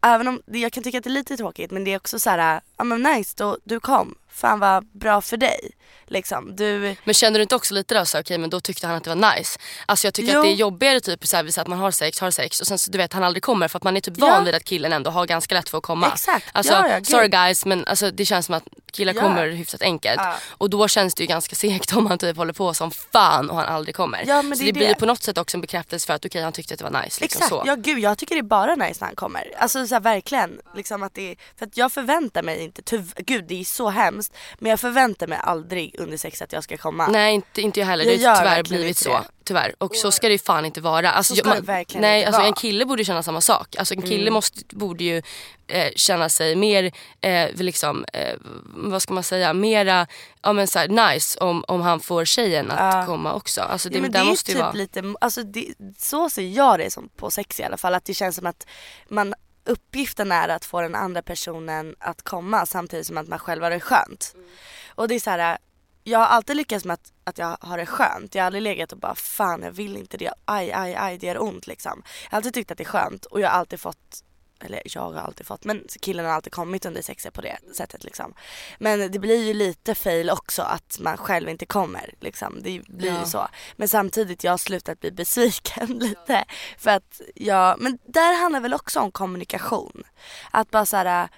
Även 0.03 0.29
om 0.29 0.42
jag 0.47 0.73
kan 0.73 0.83
tycka 0.83 0.99
att 0.99 1.05
det 1.05 1.11
är 1.11 1.12
lite 1.12 1.37
tråkigt 1.37 1.70
men 1.70 1.85
det 1.85 1.90
är 1.90 1.97
också 1.97 2.18
så 2.18 2.31
här, 2.31 2.61
ja 2.77 2.85
men 2.85 3.03
nice 3.03 3.35
då, 3.37 3.59
du 3.64 3.81
kom. 3.81 4.14
Fan 4.35 4.59
vad 4.61 4.87
bra 4.87 5.20
för 5.20 5.37
dig. 5.37 5.70
Liksom 6.07 6.57
du, 6.57 6.97
Men 7.05 7.14
känner 7.14 7.38
du 7.38 7.42
inte 7.42 7.55
också 7.57 7.75
lite 7.75 7.94
då 7.99 8.05
så 8.05 8.20
okej 8.20 8.38
men 8.38 8.51
då 8.51 8.61
tyckte 8.61 8.87
han 8.87 8.97
att 8.97 9.05
det 9.05 9.14
var 9.14 9.37
nice. 9.37 9.59
Alltså 9.87 10.07
jag 10.07 10.14
tycker 10.14 10.33
Jo. 10.33 10.38
att 10.40 10.44
det 10.44 10.51
är 10.53 10.55
jobbigare 10.55 11.01
typ 11.01 11.27
så 11.27 11.37
här, 11.37 11.61
att 11.61 11.66
man 11.66 11.79
har 11.79 11.90
sex, 11.90 12.20
har 12.20 12.31
sex 12.31 12.61
och 12.61 12.66
sen 12.66 12.79
så 12.79 12.90
du 12.90 12.99
vet 12.99 13.12
han 13.12 13.25
aldrig 13.25 13.42
kommer 13.42 13.68
för 13.68 13.77
att 13.79 13.83
man 13.83 13.97
är 13.97 14.01
typ 14.01 14.14
Ja. 14.16 14.27
van 14.27 14.44
vid 14.44 14.55
att 14.55 14.64
killen 14.64 14.92
ändå 14.92 15.11
har 15.11 15.27
ganska 15.27 15.55
lätt 15.55 15.68
för 15.68 15.79
att 15.79 15.85
komma. 15.85 16.11
Exakt. 16.14 16.47
Alltså 16.53 16.73
Ja, 16.73 16.88
ja, 16.88 17.05
sorry 17.05 17.29
guys 17.29 17.66
men 17.66 17.85
alltså, 17.87 18.11
det 18.11 18.25
känns 18.27 18.47
som 18.47 18.55
att 18.55 18.64
killar 18.92 19.14
Ja. 19.14 19.20
kommer 19.20 19.49
hyfsat 19.49 19.83
enkelt. 19.83 20.20
Och 20.51 20.70
då 20.70 20.88
känns 20.88 21.14
det 21.14 21.23
ju 21.23 21.27
ganska 21.27 21.57
segt 21.57 21.92
om 21.97 22.07
han 22.07 22.18
typ 22.18 22.37
håller 22.37 22.53
på 22.53 22.75
som 22.75 22.90
fan 22.90 23.51
och 23.51 23.57
han 23.57 23.66
aldrig 23.66 23.97
kommer. 23.97 24.25
Ja, 24.27 24.42
men 24.42 24.59
så 24.59 24.64
det 24.64 24.70
det, 24.70 24.79
blir 24.79 24.94
på 24.94 25.07
något 25.07 25.23
sätt 25.23 25.38
också 25.38 25.57
en 25.57 25.61
bekräftelse 25.61 26.07
för 26.07 26.14
att 26.14 26.25
okej 26.27 26.42
han 26.42 26.53
tyckte 26.53 26.75
att 26.75 26.79
det 26.79 26.85
var 26.90 27.03
nice. 27.03 27.20
Liksom 27.20 27.25
Exakt, 27.25 27.49
så. 27.49 27.62
ja 27.66 27.75
gud 27.75 27.99
jag 27.99 28.18
tycker 28.18 28.35
det 28.35 28.40
är 28.40 28.42
bara 28.42 28.75
nice 28.75 28.99
när 29.01 29.07
han 29.07 29.16
kommer. 29.16 29.53
Alltså 29.59 29.87
så 29.87 29.94
här, 29.94 30.01
verkligen. 30.01 30.61
Liksom 30.77 31.03
att 31.03 31.14
det 31.14 31.37
för 31.59 31.66
att 31.66 31.77
jag 31.77 31.92
förväntar 31.92 32.42
mig 32.42 32.64
inte, 32.64 32.83
tyv- 32.83 33.14
gud 33.16 33.44
det 33.49 33.61
är 33.61 33.64
så 33.64 33.88
hemskt. 33.90 34.23
Men 34.58 34.70
jag 34.70 34.80
förväntar 34.80 35.26
mig 35.26 35.38
aldrig 35.42 35.94
under 35.98 36.16
sex 36.16 36.42
att 36.42 36.52
jag 36.52 36.64
ska 36.64 36.76
komma. 36.76 37.06
Nej 37.06 37.34
inte, 37.34 37.60
inte 37.62 37.80
jag 37.80 37.87
heller. 37.87 38.04
Jag 38.04 38.18
Det 38.20 38.26
har 38.28 38.37
tyvärr 38.37 38.62
blivit 38.62 38.96
så. 38.98 39.10
det. 39.12 39.22
Tyvärr. 39.44 39.74
Och 39.78 39.96
så 39.96 40.10
ska 40.12 40.26
det 40.26 40.32
ju 40.32 40.38
fan 40.38 40.64
inte 40.64 40.80
vara. 40.80 41.10
Alltså, 41.10 41.34
Så 41.34 41.38
ska 41.38 41.48
jag- 41.48 41.56
det 41.56 41.66
verkligen 41.66 42.02
nej, 42.02 42.18
inte 42.18 42.26
alltså, 42.28 42.40
vara. 42.40 42.48
En 42.48 42.54
kille 42.54 42.84
borde 42.87 43.04
känna 43.04 43.22
samma 43.22 43.40
sak. 43.40 43.76
Alltså, 43.78 43.94
en 43.94 44.02
kille 44.02 44.22
Mm. 44.22 44.34
måste, 44.34 44.60
borde 44.76 45.04
ju 45.04 45.22
eh, 45.66 45.88
känna 45.96 46.28
sig 46.28 46.56
mer, 46.56 46.92
eh, 47.20 47.48
liksom, 47.54 48.04
eh, 48.12 48.34
vad 48.74 49.02
ska 49.02 49.14
man 49.14 49.22
säga, 49.22 49.52
mera 49.52 50.06
ja, 50.42 50.52
men 50.52 50.66
så 50.66 50.78
här, 50.78 50.88
nice 51.14 51.38
om, 51.40 51.64
om 51.68 51.80
han 51.80 52.00
får 52.00 52.24
tjejen 52.24 52.70
att 52.70 52.94
Ja. 52.94 53.06
komma 53.06 53.34
också. 53.34 53.60
Alltså, 53.60 53.88
det, 53.88 53.94
Ja, 53.94 54.02
men 54.02 54.12
det 54.12 54.18
är 54.18 54.24
måste 54.24 54.50
ju 54.50 54.54
typ 54.54 54.62
vara... 54.62 54.72
lite, 54.72 55.14
alltså 55.20 55.42
det, 55.42 55.66
så 55.98 56.30
ser 56.30 56.42
jag 56.48 56.78
det 56.78 56.90
som 56.90 57.08
på 57.16 57.30
sex 57.30 57.60
i 57.60 57.64
alla 57.64 57.76
fall. 57.76 57.94
Att 57.94 58.04
det 58.04 58.14
känns 58.14 58.37
som 58.37 58.46
att 58.46 58.66
man, 59.08 59.34
uppgiften 59.64 60.33
är 60.33 60.48
att 60.48 60.64
få 60.64 60.81
den 60.81 60.94
andra 60.94 61.22
personen 61.22 61.96
att 61.98 62.22
komma 62.22 62.66
samtidigt 62.66 63.07
som 63.07 63.18
att 63.18 63.29
man 63.29 63.38
själv 63.38 63.62
har 63.62 63.70
det 63.70 63.81
skönt. 63.81 64.33
Mm. 64.35 64.46
Och 64.94 65.09
det 65.09 65.14
är 65.14 65.20
så 65.20 65.31
här. 65.31 65.59
Jag 66.07 66.18
har 66.18 66.27
alltid 66.27 66.57
lyckats 66.57 66.85
med 66.85 66.94
att, 66.94 67.12
att 67.24 67.38
jag 67.38 67.57
har 67.61 67.79
det 67.79 67.87
skönt. 67.87 68.35
Jag 68.35 68.42
har 68.42 68.46
aldrig 68.46 68.62
legat 68.62 68.92
och 68.92 68.98
bara 68.98 69.14
fan 69.14 69.62
jag 69.62 69.70
vill 69.70 69.96
inte 69.96 70.16
det. 70.16 70.33
Aj 70.44 70.72
aj 70.72 70.94
aj 70.94 71.18
det 71.18 71.27
gör 71.27 71.42
ont 71.42 71.66
liksom. 71.66 72.03
Jag 72.24 72.31
har 72.31 72.37
alltid 72.37 72.55
tyckt 72.55 72.70
att 72.70 72.79
det 72.79 72.85
är 72.85 72.88
skönt 72.88 73.24
och 73.24 73.40
jag 73.40 73.48
har 73.48 73.59
alltid 73.59 73.81
fått 73.81 74.24
eller 74.60 74.82
jag 74.84 75.00
har 75.02 75.14
alltid 75.20 75.46
fått, 75.46 75.64
men 75.64 75.84
killen 76.00 76.26
har 76.26 76.32
alltid 76.32 76.52
kommit 76.52 76.86
under 76.86 77.02
sexet 77.02 77.34
på 77.34 77.40
det 77.40 77.58
sättet 77.76 78.04
liksom. 78.04 78.34
Men 78.78 79.12
det 79.12 79.18
blir 79.18 79.44
ju 79.44 79.54
lite 79.54 79.94
fail 79.94 80.30
också 80.30 80.62
att 80.62 80.96
man 81.00 81.16
själv 81.16 81.48
inte 81.48 81.66
kommer 81.66 82.14
liksom. 82.20 82.62
Det 82.62 82.80
blir 82.88 83.10
ju 83.10 83.16
Ja. 83.18 83.24
så. 83.26 83.48
Men 83.76 83.88
samtidigt, 83.88 84.44
jag 84.44 84.52
har 84.52 84.58
slutat 84.58 85.00
bli 85.00 85.10
besviken 85.12 85.86
lite. 85.98 86.44
För 86.78 86.90
att 86.90 87.20
jag, 87.34 87.80
men 87.80 87.98
där 88.06 88.40
handlar 88.40 88.60
väl 88.60 88.74
också 88.74 89.00
om 89.00 89.10
kommunikation. 89.10 90.02
Att 90.50 90.70
bara 90.70 90.86
såhär, 90.86 91.28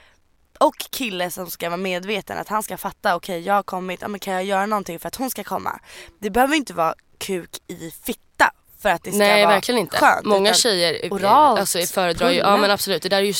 och 0.60 0.78
kille 0.78 1.30
som 1.30 1.50
ska 1.50 1.68
vara 1.68 1.76
medveten 1.76 2.38
att 2.38 2.48
han 2.48 2.62
ska 2.62 2.76
fatta, 2.76 3.16
okej 3.16 3.40
jag 3.40 3.54
har 3.54 3.62
kommit, 3.62 4.02
ja, 4.02 4.08
men 4.08 4.20
kan 4.20 4.34
jag 4.34 4.44
göra 4.44 4.66
någonting 4.66 4.98
för 4.98 5.08
att 5.08 5.16
hon 5.16 5.30
ska 5.30 5.44
komma? 5.44 5.80
Det 6.18 6.30
behöver 6.30 6.54
inte 6.56 6.74
vara 6.74 6.94
kuk 7.18 7.50
i 7.66 7.90
fitta 7.90 8.52
för 8.82 8.88
att 8.88 9.04
det 9.04 9.10
ska 9.10 9.18
Nej 9.18 9.44
vara 9.44 9.54
verkligen 9.54 9.80
inte. 9.80 9.96
skönt. 9.96 10.26
Många 10.26 10.54
tjejer 10.54 11.00
eh, 11.02 11.12
oralt, 11.12 11.60
alltså, 11.60 11.78
föredrar 11.78 12.30
ju, 12.30 12.38
ja 12.38 12.56
men 12.56 12.70
absolut. 12.70 13.02
Det 13.02 13.08
där 13.08 13.16
är 13.16 13.22
ju, 13.22 13.34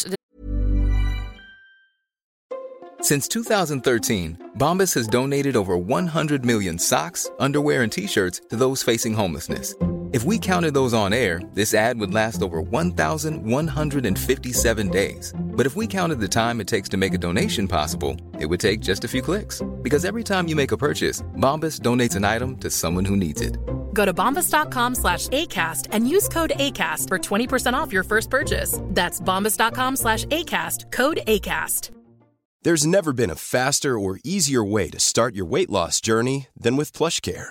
Since 3.03 3.29
2013, 3.29 4.37
Bombas 4.55 4.95
has 4.95 5.07
donated 5.07 5.57
over 5.57 5.77
100 5.77 6.39
million 6.43 6.79
socks, 6.79 7.27
underwear, 7.39 7.83
and 7.83 7.93
t 7.93 8.07
shirts 8.09 8.41
to 8.51 8.57
those 8.57 8.93
facing 8.93 9.15
homelessness. 9.15 9.75
If 10.17 10.25
we 10.25 10.39
counted 10.39 10.73
those 10.73 10.95
on 10.95 11.13
air, 11.13 11.43
this 11.53 11.75
ad 11.75 12.01
would 12.01 12.15
last 12.15 12.41
over 12.41 12.63
1,157 12.63 14.89
days. 14.89 15.35
But 15.39 15.67
if 15.67 15.77
we 15.77 15.87
counted 15.87 16.21
the 16.21 16.27
time 16.27 16.59
it 16.59 16.67
takes 16.67 16.89
to 16.89 16.97
make 16.97 17.13
a 17.13 17.19
donation 17.19 17.69
possible, 17.69 18.17
it 18.41 18.47
would 18.47 18.59
take 18.59 18.81
just 18.81 19.05
a 19.05 19.09
few 19.09 19.21
clicks. 19.21 19.61
Because 19.83 20.07
every 20.07 20.25
time 20.25 20.49
you 20.49 20.57
make 20.57 20.73
a 20.73 20.79
purchase, 20.79 21.21
Bombas 21.37 21.81
donates 21.81 22.17
an 22.17 22.25
item 22.25 22.57
to 22.59 22.71
someone 22.71 23.05
who 23.05 23.15
needs 23.15 23.43
it. 23.43 23.59
Go 23.93 24.07
to 24.07 24.15
bombas.com 24.15 24.95
slash 24.95 25.29
ACAST 25.29 25.89
and 25.93 26.09
use 26.09 26.31
code 26.31 26.53
ACAST 26.57 27.09
for 27.09 27.19
20% 27.19 27.75
off 27.75 27.93
your 27.93 28.03
first 28.03 28.31
purchase. 28.31 28.81
That's 28.83 29.21
bombas.com 29.21 29.97
slash 29.97 30.25
ACAST, 30.25 30.93
code 30.93 31.21
ACAST. 31.27 31.91
There's 32.63 32.87
never 32.87 33.13
been 33.13 33.29
a 33.29 33.37
faster 33.37 33.99
or 33.99 34.19
easier 34.25 34.65
way 34.65 34.89
to 34.89 34.99
start 34.99 35.35
your 35.35 35.45
weight 35.45 35.69
loss 35.69 36.01
journey 36.01 36.47
than 36.57 36.77
with 36.77 36.95
PlushCare. 36.95 37.51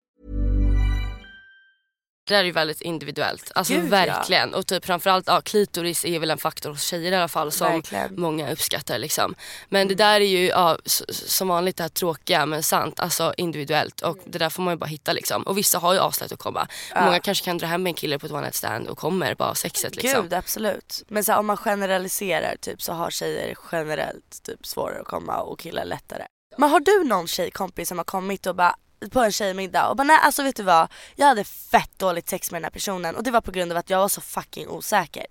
Det 2.31 2.37
där 2.37 2.41
är 2.41 2.45
ju 2.45 2.51
väldigt 2.51 2.81
individuellt. 2.81 3.51
Alltså 3.55 3.73
Gud, 3.73 3.85
ja. 3.85 3.89
verkligen. 3.89 4.53
Och 4.53 4.67
typ 4.67 4.85
framförallt, 4.85 5.27
ja, 5.27 5.41
klitoris 5.41 6.05
är 6.05 6.19
väl 6.19 6.31
en 6.31 6.37
faktor 6.37 6.69
hos 6.69 6.83
tjejer 6.83 7.11
i 7.11 7.15
alla 7.15 7.27
fall 7.27 7.51
som 7.51 7.71
Verkligen. 7.71 8.15
många 8.17 8.51
uppskattar. 8.51 8.97
Liksom. 8.97 9.35
Men 9.69 9.87
det 9.87 9.95
där 9.95 10.21
är 10.21 10.25
ju 10.25 10.47
ja, 10.47 10.77
som 11.09 11.47
vanligt 11.47 11.77
det 11.77 11.83
här 11.83 11.89
tråkiga 11.89 12.45
men 12.45 12.63
sant. 12.63 12.99
Alltså 12.99 13.33
individuellt. 13.37 14.01
Och 14.01 14.17
det 14.25 14.37
där 14.37 14.49
får 14.49 14.63
man 14.63 14.73
ju 14.73 14.77
bara 14.77 14.85
hitta 14.85 15.13
liksom. 15.13 15.43
Och 15.43 15.57
vissa 15.57 15.79
har 15.79 15.93
ju 15.93 15.99
aslätt 15.99 16.31
att 16.31 16.39
komma. 16.39 16.67
Många 16.95 17.19
kanske 17.19 17.45
kan 17.45 17.57
dra 17.57 17.67
hem 17.67 17.87
en 17.87 17.93
kille 17.93 18.19
på 18.19 18.25
ett 18.25 18.31
one 18.31 18.41
night 18.41 18.55
stand 18.55 18.87
och 18.87 18.97
kommer 18.97 19.35
bara 19.35 19.49
av 19.49 19.53
sexet 19.53 19.95
liksom. 19.95 20.21
Gud 20.21 20.33
absolut. 20.33 21.03
Men 21.07 21.23
så 21.23 21.31
här, 21.31 21.39
om 21.39 21.45
man 21.45 21.57
generaliserar 21.57 22.55
typ 22.61 22.81
så 22.81 22.93
har 22.93 23.09
tjejer 23.11 23.55
generellt 23.71 24.43
typ 24.43 24.65
svårare 24.65 25.01
att 25.01 25.07
komma 25.07 25.37
och 25.37 25.59
killar 25.59 25.85
lättare. 25.85 26.23
Men 26.57 26.69
har 26.69 26.79
du 26.79 27.03
någon 27.03 27.27
tjejkompis 27.27 27.89
som 27.89 27.97
har 27.97 28.05
kommit 28.05 28.45
och 28.45 28.55
bara 28.55 28.75
på 29.11 29.19
en 29.19 29.31
tjejmiddag 29.31 29.87
och 29.89 29.95
bara 29.95 30.03
nej 30.03 30.17
alltså 30.21 30.43
vet 30.43 30.55
du 30.55 30.63
vad, 30.63 30.87
jag 31.15 31.27
hade 31.27 31.43
fett 31.43 31.99
dåligt 31.99 32.29
sex 32.29 32.51
med 32.51 32.61
den 32.61 32.65
här 32.65 32.71
personen 32.71 33.15
och 33.15 33.23
det 33.23 33.31
var 33.31 33.41
på 33.41 33.51
grund 33.51 33.71
av 33.71 33.77
att 33.77 33.89
jag 33.89 33.99
var 33.99 34.07
så 34.07 34.21
fucking 34.21 34.67
osäker. 34.67 35.25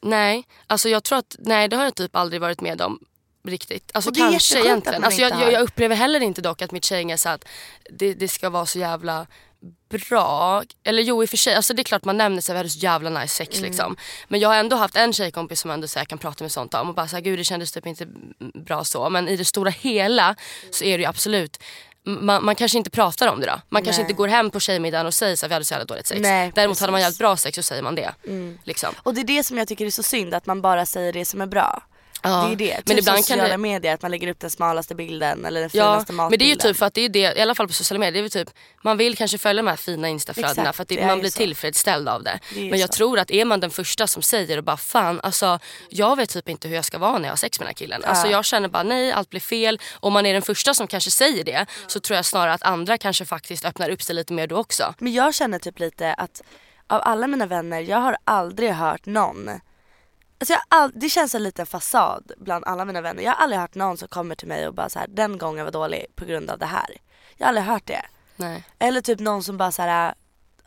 Nej, 0.00 0.44
alltså 0.66 0.88
jag 0.88 1.04
tror 1.04 1.18
att, 1.18 1.36
nej 1.38 1.68
det 1.68 1.76
har 1.76 1.84
jag 1.84 1.94
typ 1.94 2.16
aldrig 2.16 2.40
varit 2.40 2.60
med 2.60 2.82
om 2.82 2.98
riktigt. 3.48 3.90
Alltså 3.94 4.10
Och 4.10 4.14
det 4.14 4.20
kanske 4.20 4.60
egentligen. 4.60 5.04
Alltså 5.04 5.20
jag, 5.20 5.40
jag, 5.40 5.52
jag 5.52 5.62
upplever 5.62 5.96
heller 5.96 6.20
inte 6.20 6.40
dock 6.42 6.62
att 6.62 6.72
mitt 6.72 6.84
tjejgäng 6.84 7.10
är 7.10 7.16
så 7.16 7.28
att 7.28 7.44
det, 7.90 8.14
det 8.14 8.28
ska 8.28 8.50
vara 8.50 8.66
så 8.66 8.78
jävla 8.78 9.26
bra. 9.88 10.62
Eller 10.84 11.02
jo 11.02 11.22
i 11.22 11.26
och 11.26 11.30
för 11.30 11.36
sig, 11.36 11.54
alltså 11.54 11.74
det 11.74 11.82
är 11.82 11.84
klart 11.84 12.04
man 12.04 12.16
nämner 12.16 12.40
sig 12.40 12.52
vi 12.52 12.56
hade 12.56 12.68
så 12.70 12.78
jävla 12.78 13.10
nice 13.10 13.34
sex 13.34 13.58
Mm. 13.58 13.70
liksom. 13.70 13.96
Men 14.28 14.40
jag 14.40 14.48
har 14.48 14.56
ändå 14.56 14.76
haft 14.76 14.96
en 14.96 15.12
tjejkompis 15.12 15.60
som 15.60 15.70
ändå 15.70 15.88
så 15.88 15.98
här, 15.98 16.06
kan 16.06 16.18
prata 16.18 16.44
med 16.44 16.52
sånt 16.52 16.74
om 16.74 16.88
och 16.88 16.94
bara 16.94 17.08
såhär 17.08 17.22
gud 17.22 17.38
det 17.38 17.44
kändes 17.44 17.72
typ 17.72 17.86
inte 17.86 18.06
bra 18.54 18.84
så. 18.84 19.10
Men 19.10 19.28
i 19.28 19.36
det 19.36 19.44
stora 19.44 19.70
hela 19.70 20.34
så 20.70 20.84
är 20.84 20.98
det 20.98 21.02
ju 21.02 21.08
absolut 21.08 21.62
man, 22.06 22.44
man 22.44 22.54
kanske 22.54 22.78
inte 22.78 22.90
pratar 22.90 23.28
om 23.28 23.40
det 23.40 23.46
då. 23.46 23.60
Man 23.68 23.82
kanske 23.82 24.02
Nej. 24.02 24.10
inte 24.10 24.16
går 24.16 24.28
hem 24.28 24.50
på 24.50 24.60
tjejmiddagen 24.60 25.06
och 25.06 25.14
säger 25.14 25.44
att 25.44 25.50
vi 25.50 25.52
hade 25.52 25.64
så 25.64 25.74
jävla 25.74 25.84
dåligt 25.84 26.06
sex. 26.06 26.20
Nej, 26.20 26.52
Däremot 26.54 26.80
hade 26.80 26.92
man 26.92 26.98
precis. 26.98 27.04
jävligt 27.04 27.18
bra 27.18 27.36
sex 27.36 27.56
så 27.56 27.62
säger 27.62 27.82
man 27.82 27.94
det. 27.94 28.14
Liksom. 28.64 28.94
Och 29.02 29.14
det 29.14 29.20
är 29.20 29.24
det 29.24 29.44
som 29.44 29.58
jag 29.58 29.68
tycker 29.68 29.86
är 29.86 29.90
så 29.90 30.02
synd 30.02 30.34
att 30.34 30.46
man 30.46 30.62
bara 30.62 30.86
säger 30.86 31.12
det 31.12 31.24
som 31.24 31.40
är 31.40 31.46
bra. 31.46 31.82
Ja, 32.24 32.44
Det 32.48 32.52
är 32.52 32.56
det. 32.68 32.76
Typ 32.76 32.88
men 32.88 32.98
ibland 32.98 33.16
kan 33.16 33.22
sociala 33.22 33.48
det- 33.48 33.56
medier, 33.58 33.94
att 33.94 34.02
man 34.02 34.10
lägger 34.10 34.28
upp 34.28 34.40
den 34.40 34.50
smalaste 34.50 34.94
bilden 34.94 35.44
eller 35.44 35.60
den 35.60 35.70
Ja, 35.72 35.92
finaste 35.92 36.12
matbilden. 36.12 36.30
men 36.30 36.38
det 36.38 36.44
är 36.44 36.66
ju 36.66 36.72
typ 36.72 36.76
för 36.78 36.86
att 36.86 36.94
det 36.94 37.00
är 37.00 37.08
det, 37.08 37.38
i 37.38 37.40
alla 37.40 37.54
fall 37.54 37.66
på 37.66 37.72
sociala 37.72 37.98
medier, 38.00 38.22
det 38.22 38.26
är 38.36 38.44
typ, 38.44 38.54
man 38.82 38.96
vill 38.96 39.16
kanske 39.16 39.38
följa 39.38 39.62
de 39.62 39.68
här 39.68 39.76
fina 39.76 40.08
instaflödena 40.08 40.72
för 40.72 40.82
att 40.82 40.88
det, 40.88 40.96
det 40.96 41.06
man 41.06 41.20
blir 41.20 41.30
så. 41.30 41.36
tillfredsställd 41.36 42.08
av 42.08 42.22
det. 42.22 42.38
Det 42.54 42.70
Men 42.70 42.78
jag 42.78 42.88
så. 42.88 42.96
tror 42.96 43.18
att 43.18 43.30
är 43.30 43.44
man 43.44 43.60
den 43.60 43.70
första 43.70 44.06
som 44.06 44.22
säger 44.22 44.58
och 44.58 44.64
bara 44.64 44.76
fan 44.76 45.20
alltså 45.22 45.58
jag 45.88 46.16
vet 46.16 46.30
typ 46.30 46.48
inte 46.48 46.68
hur 46.68 46.74
jag 46.76 46.84
ska 46.84 46.98
vara 46.98 47.18
när 47.18 47.24
jag 47.24 47.32
har 47.32 47.36
sex 47.36 47.58
med 47.60 47.64
den 47.64 47.68
här 47.68 47.74
killen. 47.74 48.04
Alltså 48.04 48.26
jag 48.28 48.44
känner 48.44 48.68
bara 48.68 48.82
nej 48.82 49.12
allt 49.12 49.30
blir 49.30 49.40
fel. 49.40 49.80
Om 50.00 50.12
man 50.12 50.26
är 50.26 50.32
den 50.32 50.42
första 50.42 50.74
som 50.74 50.86
kanske 50.86 51.10
säger 51.10 51.44
det 51.44 51.66
så 51.86 52.00
tror 52.00 52.16
jag 52.16 52.24
snarare 52.24 52.52
att 52.52 52.62
andra 52.62 52.98
kanske 52.98 53.24
faktiskt 53.24 53.64
öppnar 53.64 53.90
upp 53.90 54.02
sig 54.02 54.14
lite 54.14 54.32
mer 54.32 54.46
då 54.46 54.56
också. 54.56 54.94
Men 54.98 55.12
jag 55.12 55.34
känner 55.34 55.58
typ 55.58 55.78
lite 55.78 56.14
att 56.14 56.42
av 56.86 57.00
alla 57.04 57.26
mina 57.26 57.46
vänner, 57.46 57.80
jag 57.80 57.98
har 57.98 58.16
aldrig 58.24 58.70
hört 58.70 59.06
någon 59.06 59.50
Alltså 60.38 60.54
all, 60.68 60.92
det 60.94 61.08
känns 61.08 61.34
en 61.34 61.42
liten 61.42 61.66
fasad 61.66 62.32
bland 62.38 62.64
alla 62.64 62.84
mina 62.84 63.00
vänner. 63.00 63.22
Jag 63.22 63.32
har 63.32 63.42
aldrig 63.42 63.60
hört 63.60 63.74
någon 63.74 63.96
som 63.96 64.08
kommer 64.08 64.34
till 64.34 64.48
mig 64.48 64.68
och 64.68 64.74
bara 64.74 64.88
så 64.88 64.98
här, 64.98 65.08
den 65.08 65.38
gången 65.38 65.64
var 65.64 65.72
dålig 65.72 66.06
på 66.14 66.24
grund 66.24 66.50
av 66.50 66.58
det 66.58 66.66
här. 66.66 66.96
Jag 67.36 67.46
har 67.46 67.48
aldrig 67.48 67.66
hört 67.66 67.86
det. 67.86 68.02
Nej. 68.36 68.64
Eller 68.78 69.00
typ 69.00 69.20
någon 69.20 69.42
som 69.42 69.56
bara 69.56 69.72
så 69.72 69.82
här. 69.82 70.14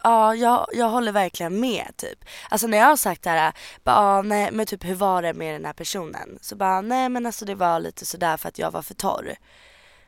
Ja, 0.03 0.35
jag, 0.35 0.67
jag 0.73 0.89
håller 0.89 1.11
verkligen 1.11 1.59
med 1.59 1.87
typ. 1.97 2.25
Alltså 2.49 2.67
när 2.67 2.77
jag 2.77 2.85
har 2.85 2.95
sagt 2.95 3.23
det 3.23 3.29
här, 3.29 3.53
bara, 3.83 4.21
nej 4.21 4.49
men 4.51 4.65
typ 4.65 4.85
hur 4.85 4.95
var 4.95 5.21
det 5.21 5.33
med 5.33 5.55
den 5.55 5.65
här 5.65 5.73
personen? 5.73 6.39
Så 6.41 6.55
bara, 6.55 6.81
nej 6.81 7.09
men 7.09 7.25
alltså 7.25 7.45
det 7.45 7.55
var 7.55 7.79
lite 7.79 8.05
sådär 8.05 8.37
för 8.37 8.49
att 8.49 8.59
jag 8.59 8.71
var 8.71 8.81
för 8.81 8.93
torr. 8.93 9.35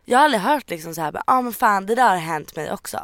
Jag 0.06 0.18
har 0.18 0.26
aldrig 0.26 0.42
hört 0.42 0.70
liksom 0.70 0.96
så 0.96 1.02
här, 1.02 1.22
ja 1.28 1.42
men 1.42 1.54
fan 1.54 1.86
det 1.86 1.96
där 1.96 2.10
har 2.10 2.18
hänt 2.18 2.56
mig 2.56 2.72
också. 2.72 3.00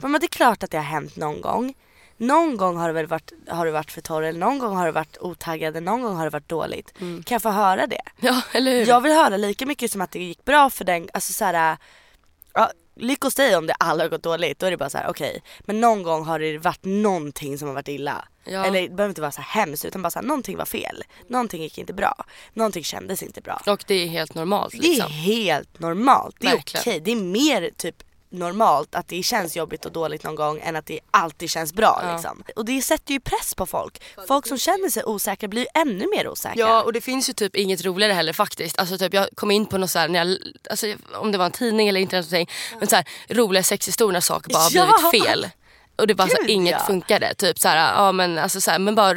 Men, 0.00 0.12
men 0.12 0.20
det 0.20 0.26
är 0.26 0.28
klart 0.28 0.62
att 0.62 0.70
det 0.70 0.76
har 0.76 0.84
hänt 0.84 1.16
någon 1.16 1.40
gång. 1.40 1.74
Någon 2.20 2.56
gång 2.56 2.76
har 2.76 2.88
det 2.88 2.94
väl 2.94 3.06
varit, 3.06 3.32
har 3.48 3.66
du 3.66 3.72
varit 3.72 3.90
för 3.90 4.00
torr 4.00 4.22
eller 4.22 4.40
någon 4.40 4.58
gång 4.58 4.76
har 4.76 4.86
det 4.86 4.92
varit 4.92 5.18
otaggad 5.18 5.76
eller 5.76 5.84
någon 5.84 6.02
gång 6.02 6.16
har 6.16 6.24
det 6.24 6.30
varit 6.30 6.48
dåligt. 6.48 6.98
Kan 6.98 7.24
jag 7.28 7.42
få 7.42 7.50
höra 7.50 7.86
det? 7.86 8.02
Ja 8.20 8.42
eller 8.52 8.72
hur? 8.72 8.86
Jag 8.86 9.00
vill 9.00 9.12
höra 9.12 9.36
lika 9.36 9.66
mycket 9.66 9.92
som 9.92 10.00
att 10.00 10.10
det 10.10 10.18
gick 10.18 10.44
bra 10.44 10.70
för 10.70 10.84
den, 10.84 11.08
alltså 11.12 11.32
såhär, 11.32 11.76
ja, 12.54 12.70
lycka 12.96 13.26
hos 13.26 13.34
dig 13.34 13.56
om 13.56 13.66
det 13.66 13.74
alla 13.74 14.04
har 14.04 14.08
gått 14.08 14.22
dåligt, 14.22 14.58
då 14.58 14.66
är 14.66 14.70
det 14.70 14.76
bara 14.76 14.90
så 14.90 14.98
här: 14.98 15.10
okej, 15.10 15.42
men 15.60 15.80
någon 15.80 16.02
gång 16.02 16.24
har 16.24 16.38
det 16.38 16.58
varit 16.58 16.84
någonting 16.84 17.58
som 17.58 17.68
har 17.68 17.74
varit 17.74 17.88
illa. 17.88 18.28
Ja. 18.44 18.64
Eller 18.64 18.82
det 18.82 18.88
behöver 18.88 19.08
inte 19.08 19.20
vara 19.20 19.30
så 19.32 19.40
här 19.40 19.60
hemskt 19.60 19.84
utan 19.84 20.02
bara 20.02 20.10
så 20.10 20.18
här, 20.18 20.26
någonting 20.26 20.56
var 20.56 20.64
fel, 20.64 21.04
någonting 21.28 21.62
gick 21.62 21.78
inte 21.78 21.92
bra, 21.92 22.24
någonting 22.52 22.84
kändes 22.84 23.22
inte 23.22 23.40
bra. 23.40 23.62
Och 23.66 23.84
det 23.86 23.94
är 23.94 24.06
helt 24.06 24.34
normalt 24.34 24.72
Det 24.72 24.78
är 24.78 24.82
liksom. 24.82 25.10
helt 25.12 25.80
normalt, 25.80 26.36
det 26.40 26.46
är 26.46 26.56
okej, 26.56 27.00
det 27.00 27.12
är 27.12 27.16
mer 27.16 27.70
typ 27.76 28.02
normalt 28.30 28.94
att 28.94 29.08
det 29.08 29.22
känns 29.22 29.56
jobbigt 29.56 29.84
och 29.86 29.92
dåligt 29.92 30.24
någon 30.24 30.34
gång 30.34 30.60
än 30.62 30.76
att 30.76 30.86
det 30.86 31.00
alltid 31.10 31.50
känns 31.50 31.72
bra 31.72 32.00
Ja. 32.04 32.12
liksom. 32.12 32.42
Och 32.56 32.64
det 32.64 32.82
sätter 32.82 33.12
ju 33.12 33.20
press 33.20 33.54
på 33.54 33.66
folk. 33.66 34.02
Folk 34.28 34.46
som 34.46 34.58
känner 34.58 34.90
sig 34.90 35.04
osäkra 35.04 35.48
blir 35.48 35.66
ännu 35.74 36.06
mer 36.16 36.28
osäkra. 36.28 36.58
Ja 36.60 36.82
och 36.82 36.92
det 36.92 37.00
finns 37.00 37.28
ju 37.28 37.32
typ 37.32 37.56
inget 37.56 37.84
roligare 37.84 38.12
heller 38.12 38.32
faktiskt. 38.32 38.78
Alltså 38.78 38.98
typ 38.98 39.14
jag 39.14 39.28
kom 39.34 39.50
in 39.50 39.66
på 39.66 39.78
något 39.78 39.90
så 39.90 39.98
här, 39.98 40.08
när 40.08 40.24
jag, 40.26 40.38
alltså, 40.70 40.86
om 41.14 41.32
det 41.32 41.38
var 41.38 41.44
en 41.46 41.52
tidning 41.52 41.88
eller 41.88 42.00
internet 42.00 42.30
någonting, 42.30 42.54
men 42.78 42.88
så 42.88 42.96
här, 42.96 43.04
roliga 43.28 43.62
sexhistorier 43.62 44.12
när 44.12 44.20
saker 44.20 44.50
bara 44.52 44.58
har 44.62 44.70
Ja! 44.74 45.10
blivit 45.10 45.26
fel. 45.26 45.48
Och 45.98 46.06
det 46.06 46.14
bara 46.14 46.28
så 46.28 46.36
här, 46.36 46.42
Gud, 46.42 46.50
inget 46.50 46.72
ja. 46.72 46.86
funkade. 46.86 47.34
Typ 47.34 47.58
så 47.58 47.68
här, 47.68 47.94
ja 47.94 48.12
men 48.12 48.38
alltså 48.38 48.60
så 48.60 48.70
här, 48.70 48.78
men 48.78 48.94
bara 48.94 49.14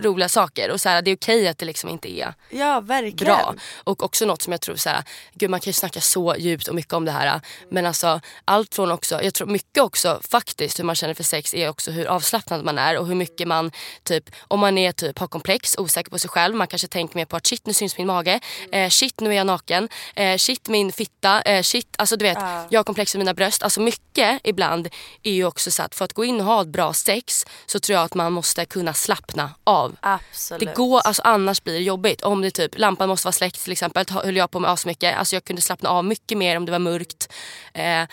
roliga 0.00 0.28
saker. 0.28 0.70
Och 0.70 0.80
så 0.80 0.88
här, 0.88 1.02
det 1.02 1.10
är 1.10 1.16
okej 1.16 1.48
att 1.48 1.58
det 1.58 1.66
liksom 1.66 1.90
inte 1.90 2.18
är 2.18 2.34
ja 2.50 2.80
verkligen. 2.80 3.16
bra. 3.24 3.54
Och 3.84 4.02
också 4.02 4.24
något 4.24 4.42
som 4.42 4.52
jag 4.52 4.60
tror 4.60 4.76
så 4.76 4.88
här, 4.88 5.04
gud 5.34 5.50
man 5.50 5.60
kan 5.60 5.70
ju 5.70 5.72
snacka 5.72 6.00
så 6.00 6.36
djupt 6.38 6.68
och 6.68 6.74
mycket 6.74 6.92
om 6.92 7.04
det 7.04 7.12
här. 7.12 7.40
Men 7.70 7.86
alltså 7.86 8.20
allt 8.44 8.74
från 8.74 8.90
också, 8.90 9.22
jag 9.22 9.34
tror 9.34 9.46
mycket 9.46 9.82
också 9.82 10.20
faktiskt 10.30 10.78
hur 10.78 10.84
man 10.84 10.94
känner 10.94 11.14
för 11.14 11.24
sex 11.24 11.54
är 11.54 11.68
också 11.68 11.90
hur 11.90 12.06
avslappnad 12.06 12.64
man 12.64 12.78
är 12.78 12.98
och 12.98 13.06
hur 13.06 13.14
mycket 13.14 13.48
man 13.48 13.70
typ, 14.02 14.30
om 14.48 14.60
man 14.60 14.78
är 14.78 14.92
typ 14.92 15.18
har 15.18 15.26
komplex, 15.26 15.78
osäker 15.78 16.10
på 16.10 16.18
sig 16.18 16.30
själv, 16.30 16.54
man 16.54 16.66
kanske 16.66 16.88
tänker 16.88 17.16
mer 17.16 17.24
på 17.24 17.36
att 17.36 17.46
shit 17.46 17.66
nu 17.66 17.72
syns 17.72 17.98
min 17.98 18.06
mage, 18.06 18.40
eh, 18.72 18.88
shit 18.88 19.20
nu 19.20 19.30
är 19.30 19.34
jag 19.34 19.46
naken, 19.46 19.88
eh, 20.14 20.36
shit 20.36 20.68
min 20.68 20.92
fitta, 20.92 21.42
eh, 21.42 21.62
shit, 21.62 21.94
alltså 21.98 22.16
du 22.16 22.24
vet 22.24 22.38
jag 22.68 22.78
har 22.78 22.84
komplex 22.84 23.14
med 23.14 23.18
mina 23.18 23.34
bröst. 23.34 23.62
Alltså 23.62 23.80
mycket 23.80 24.11
ibland 24.18 24.88
är 25.22 25.32
ju 25.32 25.44
också 25.44 25.70
så 25.70 25.82
att 25.82 25.94
för 25.94 26.04
att 26.04 26.12
gå 26.12 26.24
in 26.24 26.40
och 26.40 26.46
ha 26.46 26.62
ett 26.62 26.68
bra 26.68 26.92
sex 26.92 27.44
så 27.66 27.80
tror 27.80 27.94
jag 27.94 28.04
att 28.04 28.14
man 28.14 28.32
måste 28.32 28.64
kunna 28.64 28.94
slappna 28.94 29.50
av. 29.64 29.96
Absolut. 30.00 30.60
Det 30.60 30.74
går, 30.74 31.00
alltså 31.00 31.22
annars 31.22 31.62
blir 31.62 31.74
det 31.74 31.80
jobbigt. 31.80 32.22
Om 32.22 32.42
det 32.42 32.50
typ, 32.50 32.78
lampan 32.78 33.08
måste 33.08 33.26
vara 33.26 33.32
släckt 33.32 33.62
till 33.62 33.72
exempel, 33.72 34.06
höll 34.08 34.36
jag 34.36 34.50
på 34.50 34.60
med 34.60 34.70
asmycket. 34.70 35.16
Alltså 35.16 35.36
jag 35.36 35.44
kunde 35.44 35.62
slappna 35.62 35.88
av 35.88 36.04
mycket 36.04 36.38
mer 36.38 36.56
om 36.56 36.66
det 36.66 36.72
var 36.72 36.78
mörkt. 36.78 37.32
Eh, 37.74 38.06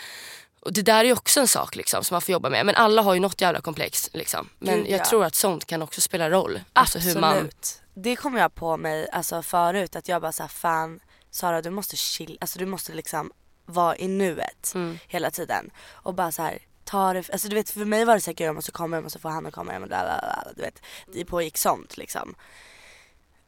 och 0.60 0.72
det 0.72 0.82
där 0.82 1.04
är 1.04 1.12
också 1.12 1.40
en 1.40 1.48
sak 1.48 1.76
liksom, 1.76 2.04
som 2.04 2.14
man 2.14 2.20
får 2.20 2.32
jobba 2.32 2.50
med. 2.50 2.66
Men 2.66 2.74
alla 2.74 3.02
har 3.02 3.14
ju 3.14 3.20
något 3.20 3.40
jävla 3.40 3.60
komplex. 3.60 4.10
Liksom. 4.12 4.48
Men 4.58 4.76
Gud, 4.76 4.90
jag 4.90 5.00
ja. 5.00 5.04
tror 5.04 5.24
att 5.24 5.34
sånt 5.34 5.66
kan 5.66 5.82
också 5.82 6.00
spela 6.00 6.30
roll. 6.30 6.60
Alltså 6.72 6.98
Absolut. 6.98 7.16
hur 7.16 7.20
man, 7.20 7.50
Det 7.94 8.16
kom 8.16 8.36
jag 8.36 8.54
på 8.54 8.76
mig 8.76 9.08
alltså 9.12 9.42
förut 9.42 9.96
att 9.96 10.08
jag 10.08 10.22
bara 10.22 10.32
såhär 10.32 10.48
fan 10.48 11.00
Sara 11.30 11.62
du 11.62 11.70
måste 11.70 11.96
chill, 11.96 12.38
alltså 12.40 12.58
du 12.58 12.66
måste 12.66 12.92
liksom 12.92 13.32
vara 13.70 13.96
i 13.96 14.08
nuet 14.08 14.72
Mm. 14.74 14.98
hela 15.08 15.30
tiden. 15.30 15.70
Och 15.90 16.14
bara 16.14 16.32
så 16.32 16.42
här 16.42 16.58
ta 16.84 17.12
det, 17.12 17.30
alltså 17.32 17.48
du 17.48 17.54
vet 17.54 17.70
för 17.70 17.84
mig 17.84 18.04
var 18.04 18.14
det 18.14 18.20
säkert 18.20 18.44
jag 18.44 18.54
måste 18.54 18.72
komma, 18.72 18.96
jag 18.96 19.02
måste 19.02 19.18
få 19.18 19.28
han 19.28 19.46
att 19.46 19.54
komma, 19.54 19.72
jag 19.72 19.80
måste, 19.80 19.96
lalala, 19.96 20.44
du 20.56 20.62
vet. 20.62 20.82
Det 21.12 21.24
pågick 21.24 21.58
sånt 21.58 21.96
liksom. 21.96 22.34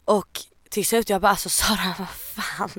Och 0.05 0.41
till 0.71 0.87
slut 0.87 1.11
jag 1.11 1.21
bara 1.21 1.31
alltså 1.31 1.49
Sara 1.49 1.95
vad 1.99 2.09
fan. 2.09 2.71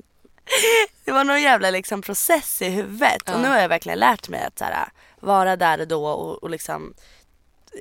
Det 1.05 1.11
var 1.11 1.23
någon 1.23 1.41
jävla 1.41 1.69
liksom 1.69 2.01
process 2.01 2.61
i 2.61 2.69
huvudet 2.69 3.29
och 3.29 3.39
nu 3.39 3.47
har 3.47 3.57
jag 3.59 3.69
verkligen 3.69 3.99
lärt 3.99 4.29
mig 4.29 4.43
att 4.43 4.57
så 4.59 4.63
här, 4.65 4.89
vara 5.19 5.55
där 5.55 5.81
och 5.81 5.87
då 5.87 6.05
och, 6.07 6.43
och 6.43 6.49
liksom 6.49 6.93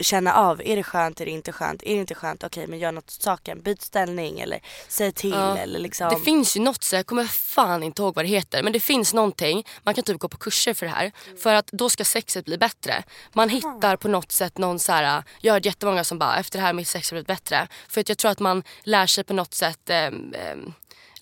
känna 0.00 0.34
av, 0.34 0.62
är 0.64 0.76
det 0.76 0.82
skönt, 0.82 1.20
är 1.20 1.24
det 1.24 1.30
inte 1.30 1.52
skönt, 1.52 1.82
är 1.82 1.94
det 1.94 2.00
inte 2.00 2.14
skönt, 2.14 2.44
okej 2.44 2.66
men 2.66 2.78
gör 2.78 2.92
något 2.92 3.04
åt 3.04 3.10
saken, 3.22 3.62
byt 3.62 3.82
ställning 3.82 4.40
eller 4.40 4.60
säg 4.88 5.12
till 5.12 5.30
Ja. 5.30 5.56
eller 5.58 5.78
liksom. 5.78 6.08
Det 6.08 6.20
finns 6.20 6.56
ju 6.56 6.60
något, 6.60 6.84
så 6.84 6.96
jag 6.96 7.06
kommer 7.06 7.24
fan 7.24 7.82
inte 7.82 8.02
ihåg 8.02 8.14
vad 8.14 8.24
det 8.24 8.28
heter, 8.28 8.62
men 8.62 8.72
det 8.72 8.80
finns 8.80 9.14
någonting, 9.14 9.66
man 9.82 9.94
kan 9.94 10.04
typ 10.04 10.18
gå 10.18 10.28
på 10.28 10.36
kurser 10.38 10.74
för 10.74 10.86
det 10.86 10.92
här, 10.92 11.12
för 11.42 11.54
att 11.54 11.66
då 11.66 11.88
ska 11.88 12.04
sexet 12.04 12.44
bli 12.44 12.58
bättre. 12.58 13.02
Man 13.32 13.48
hittar 13.48 13.96
på 13.96 14.08
något 14.08 14.32
sätt 14.32 14.58
någon 14.58 14.78
så 14.78 14.92
här, 14.92 15.22
jag 15.40 15.52
har 15.52 15.56
hört 15.56 15.64
jättemånga 15.66 16.04
som 16.04 16.18
bara, 16.18 16.38
efter 16.38 16.58
det 16.58 16.64
här 16.64 16.72
mitt 16.72 16.88
sex 16.88 17.10
har 17.10 17.14
blivit 17.14 17.26
bättre. 17.26 17.68
För 17.88 18.00
att 18.00 18.08
jag 18.08 18.18
tror 18.18 18.30
att 18.30 18.40
man 18.40 18.62
lär 18.82 19.06
sig 19.06 19.24
på 19.24 19.32
något 19.32 19.54
sätt 19.54 19.90
ehm, 19.90 20.34
ehm, 20.34 20.72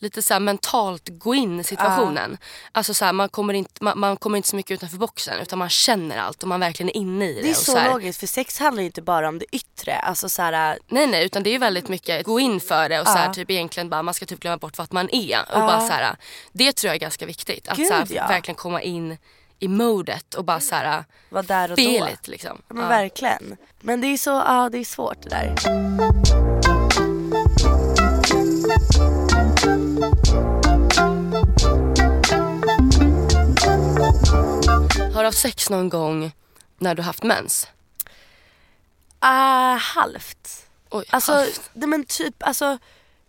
lite 0.01 0.23
så 0.23 0.41
mentalt 0.41 1.09
gå 1.09 1.35
in 1.35 1.61
i 1.61 1.65
situationen. 1.65 2.39
Alltså 2.73 2.95
så 2.95 3.05
här, 3.05 3.13
man, 3.13 3.29
kommer 3.29 3.55
inte, 3.55 3.85
man, 3.85 3.99
man 3.99 4.17
kommer 4.17 4.37
inte 4.37 4.49
så 4.49 4.57
mycket 4.57 4.71
utanför 4.71 4.99
boxen 4.99 5.41
utan 5.41 5.59
man 5.59 5.69
känner 5.69 6.19
allt 6.19 6.43
och 6.43 6.49
man 6.49 6.61
verkligen 6.61 6.89
är 6.89 6.97
inne 6.97 7.25
i 7.25 7.35
det. 7.35 7.43
det 7.43 7.51
är 7.51 7.55
så, 7.55 7.77
här, 7.77 7.91
logiskt 7.91 8.21
för 8.21 8.27
sex 8.27 8.59
handlar 8.59 8.81
ju 8.81 8.87
inte 8.87 9.03
bara 9.03 9.29
om 9.29 9.39
det 9.39 9.45
yttre, 9.53 9.99
alltså 9.99 10.29
så 10.29 10.43
här, 10.43 10.79
Nej 10.89 11.07
nej 11.07 11.25
utan 11.25 11.43
det 11.43 11.51
är 11.51 11.53
ju 11.53 11.59
väldigt 11.59 11.89
mycket 11.89 12.27
gå 12.27 12.41
in 12.41 12.61
för 12.61 12.89
det 12.89 13.01
och 13.01 13.07
så 13.07 13.13
här, 13.13 13.33
typ 13.33 13.51
egentligen 13.51 13.89
bara 13.89 14.03
man 14.03 14.15
ska 14.15 14.27
typ 14.27 14.41
glömma 14.41 14.57
bort 14.57 14.79
vart 14.79 14.93
man 14.93 15.09
är. 15.13 15.41
Och 15.55 15.61
bara 15.61 15.81
så 15.81 15.93
här, 15.93 16.17
det 16.53 16.73
tror 16.73 16.89
jag 16.89 16.95
är 16.95 17.01
ganska 17.01 17.27
viktigt. 17.27 17.69
Att 17.69 17.77
Gud, 17.77 17.87
så 17.87 17.95
här, 17.95 18.07
ja. 18.11 18.29
verkligen 18.29 18.57
komma 18.57 18.83
in 18.83 19.19
i 19.59 19.69
modet 19.69 20.35
och 20.35 20.45
bara 20.45 20.61
så 20.61 20.75
här, 20.75 21.05
vara 21.29 21.43
där 21.43 21.71
och 21.71 21.77
då. 21.77 21.83
it 21.83 22.29
liksom. 22.29 22.63
Ja, 22.69 22.75
men 22.75 22.83
Ja. 22.83 22.89
verkligen. 22.89 23.57
Men 23.81 24.01
det 24.01 24.07
är 24.07 24.17
så, 24.17 24.31
ja 24.31 24.69
det 24.73 24.79
är 24.79 24.85
svårt 24.85 25.23
det 25.23 25.29
där. 25.29 26.80
Har 35.21 35.25
du 35.25 35.29
haft 35.29 35.39
sex 35.39 35.71
någon 35.71 35.89
gång 35.89 36.33
när 36.79 36.95
du 36.95 37.03
haft 37.03 37.23
mens? 37.23 37.67
Ah, 39.19 39.75
halvt. 39.75 40.67
Oj, 40.91 41.05
Alltså, 41.11 41.33
halvt. 41.33 41.71
nej, 41.73 41.89
men 41.89 42.05
typ 42.05 42.43
alltså 42.43 42.79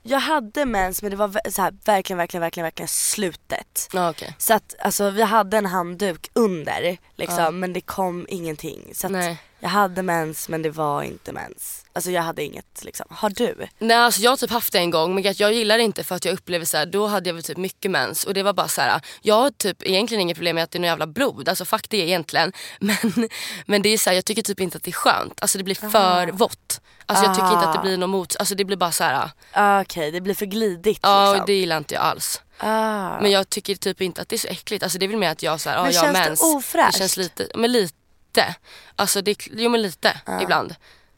jag 0.04 0.20
hade 0.20 0.66
mens 0.66 1.02
men 1.02 1.12
det 1.12 1.18
var 1.18 1.50
så 1.50 1.62
här, 1.62 1.74
verkligen, 1.86 2.18
verkligen, 2.18 2.42
verkligen, 2.42 2.66
verkligen 2.66 2.88
slutet. 2.88 3.90
Ja, 3.94 4.10
okej. 4.10 4.36
Så 4.38 4.54
att 4.54 4.76
alltså 4.80 5.10
vi 5.10 5.22
hade 5.22 5.58
en 5.58 5.66
handduk 5.66 6.30
under 6.34 6.98
liksom 7.16 7.60
men 7.60 7.74
det 7.74 7.82
kom 7.82 8.26
ingenting. 8.30 8.92
Så 8.94 9.08
att 9.08 9.38
jag 9.60 9.70
hade 9.70 10.04
mens 10.04 10.50
men 10.50 10.62
det 10.62 10.70
var 10.70 11.04
inte 11.04 11.32
mens. 11.32 11.86
Alltså 11.94 12.12
jag 12.12 12.22
hade 12.22 12.44
inget 12.44 12.84
liksom. 12.84 13.06
Har 13.10 13.30
du? 13.30 13.68
Nej 13.80 13.98
alltså 13.98 14.22
jag 14.22 14.32
har 14.32 14.38
typ 14.38 14.52
haft 14.52 14.74
det 14.74 14.80
en 14.80 14.92
gång 14.92 15.16
men 15.16 15.24
jag 15.38 15.54
gillar 15.54 15.78
det 15.78 15.84
inte 15.84 16.04
för 16.04 16.16
att 16.16 16.26
jag 16.26 16.34
upplever 16.34 16.66
så 16.66 16.78
här, 16.78 16.86
då 16.86 17.08
hade 17.08 17.30
jag 17.30 17.34
väl 17.34 17.44
typ 17.44 17.58
mycket 17.58 17.92
mens 17.92 18.24
och 18.24 18.34
det 18.34 18.44
var 18.44 18.54
bara 18.54 18.68
så 18.68 18.82
här. 18.82 19.02
jag 19.22 19.36
har 19.36 19.50
typ 19.50 19.84
egentligen 19.84 20.22
inget 20.22 20.38
problem 20.38 20.56
med 20.56 20.64
att 20.64 20.72
det 20.72 20.78
är 20.78 20.80
något 20.80 20.88
jävla 20.88 21.08
blod, 21.08 21.50
alltså 21.50 21.66
fuck 21.66 21.90
det 21.90 21.98
egentligen. 21.98 22.52
Men, 22.80 23.30
men 23.66 23.82
det 23.82 23.90
är 23.90 23.98
så 23.98 24.10
här, 24.10 24.16
jag 24.18 24.26
tycker 24.26 24.42
typ 24.42 24.60
inte 24.60 24.78
att 24.78 24.84
det 24.84 24.92
är 24.92 24.94
skönt, 24.94 25.42
alltså 25.42 25.58
det 25.58 25.64
blir 25.64 25.76
för 25.76 26.32
vått. 26.32 26.82
Alltså 27.06 27.26
jag 27.26 27.36
tycker 27.36 27.54
inte 27.54 27.68
att 27.68 27.74
det 27.74 27.80
blir 27.80 27.98
något 27.98 28.10
mot, 28.10 28.36
alltså 28.40 28.56
det 28.56 28.66
blir 28.66 28.78
bara 28.78 28.92
så 28.92 29.04
här. 29.04 29.30
Ah, 29.54 29.82
Okej 29.82 30.12
det 30.12 30.22
blir 30.22 30.34
för 30.36 30.46
glidigt 30.46 31.00
ja 31.02 31.24
liksom. 31.26 31.42
och 31.42 31.48
det 31.48 31.54
gillar 31.54 31.78
inte 31.78 31.94
jag 31.94 32.04
alls. 32.04 32.42
ah. 32.58 33.20
Men 33.22 33.32
jag 33.32 33.50
tycker 33.50 33.76
typ 33.76 34.02
inte 34.02 34.22
att 34.22 34.30
det 34.30 34.36
är 34.36 34.38
så 34.38 34.48
äckligt, 34.48 34.84
alltså 34.84 34.98
det 35.00 35.06
är 35.06 35.08
väl 35.08 35.18
mer 35.18 35.30
att 35.32 35.44
jag 35.44 35.62
så 35.62 35.70
här, 35.70 35.84
Men 35.84 35.92
jag 35.92 36.02
har 36.02 36.06
känns 36.14 36.18
det 36.24 36.30
mens. 36.30 36.42
ofräscht? 36.44 36.94
Det 36.94 36.98
känns 37.00 37.18
lite, 37.18 37.48
men 37.56 37.72
lite. 37.72 38.56
Alltså 38.96 39.22
det, 39.22 39.36
jo 39.52 39.70
men 39.70 39.82
lite 39.82 40.22
ibland. 40.42 40.76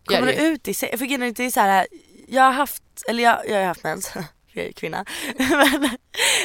Gör 0.10 0.20
Kommer 0.20 0.32
det 0.34 0.40
du 0.40 0.46
ut 0.48 0.68
i 0.68 0.74
se- 0.74 0.98
För 0.98 1.06
grejen 1.06 1.24
är, 1.24 1.32
det 1.32 1.44
är 1.46 1.52
så 1.52 1.60
här, 1.60 1.88
jag 2.28 2.44
har 2.44 2.52
haft, 2.52 2.84
eller 3.10 3.24
jag, 3.24 3.50
jag 3.50 3.58
har 3.58 3.66
haft 3.66 3.84
mens, 3.84 4.14
kvinna. 4.76 5.06
men, 5.38 5.90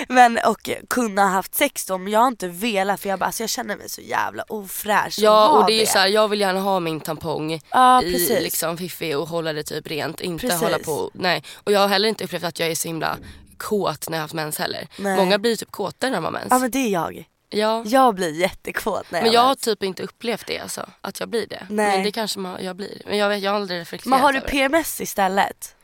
men, 0.09 0.39
och 0.47 0.71
kunna 0.91 1.23
ha 1.23 1.29
haft 1.31 1.55
sex 1.55 1.87
då 1.87 1.99
men 1.99 2.13
jag 2.13 2.21
har 2.21 2.29
inte 2.29 2.49
velat 2.49 3.01
för 3.01 3.09
jag 3.09 3.19
bara 3.19 3.27
alltså, 3.27 3.43
jag 3.43 3.51
känner 3.51 3.77
mig 3.77 3.89
så 3.89 4.01
jävla 4.01 4.43
ofräsch 4.49 5.15
Ja 5.19 5.49
och 5.49 5.67
det 5.67 5.73
är 5.73 5.81
ju 5.81 5.87
så 5.87 5.99
här, 5.99 6.07
jag 6.09 6.29
vill 6.29 6.41
gärna 6.41 6.61
ha 6.61 6.81
min 6.81 7.01
tampong 7.01 7.61
Ja, 7.71 8.03
i 8.03 8.13
precis. 8.13 8.43
liksom 8.43 8.77
fiffi 8.79 9.15
och 9.15 9.29
hålla 9.29 9.53
det 9.53 9.63
typ 9.63 9.87
rent. 9.87 10.21
Inte 10.21 10.47
Precis. 10.47 10.63
hålla 10.63 10.79
på, 10.79 11.11
nej. 11.15 11.43
Och 11.65 11.73
jag 11.73 11.81
har 11.81 11.89
heller 11.89 12.09
inte 12.09 12.25
upplevt 12.25 12.45
att 12.45 12.61
jag 12.61 12.71
är 12.71 12.75
så 12.75 12.89
himla 12.89 13.19
kåt 13.57 14.09
när 14.09 14.17
jag 14.17 14.21
har 14.21 14.25
haft 14.25 14.35
mens 14.35 14.59
heller. 14.59 14.89
Nej. 14.99 15.17
Många 15.17 15.39
blir 15.39 15.57
typ 15.57 15.71
kåta 15.71 16.07
när 16.07 16.15
de 16.15 16.25
har 16.25 16.31
mens. 16.31 16.47
Ja 16.51 16.59
men 16.59 16.71
det 16.71 16.79
är 16.79 16.89
jag. 16.89 17.25
ja. 17.51 17.83
Jag 17.87 18.15
blir 18.15 18.35
jättekåt 18.41 19.11
när 19.11 19.23
Men 19.23 19.33
jag 19.33 19.43
jag 19.43 19.49
har 19.49 19.55
typ 19.55 19.83
inte 19.83 20.03
upplevt 20.03 20.47
det 20.47 20.59
alltså, 20.59 20.87
att 21.01 21.21
jag 21.21 21.29
blir 21.29 21.47
det. 21.47 21.67
Nej. 21.71 21.97
Men 21.97 22.05
det 22.05 22.13
kanske 22.13 22.39
man, 22.39 22.65
jag 22.65 22.77
blir. 22.77 23.03
Men 23.07 23.19
jag, 23.19 23.29
vet, 23.29 23.43
jag 23.43 23.51
har 23.51 23.57
aldrig 23.57 23.81
reflekterat 23.81 24.11
Men 24.11 24.21
har 24.21 24.33
du. 24.33 24.41
PMS 24.41 25.01
istället? 25.01 25.75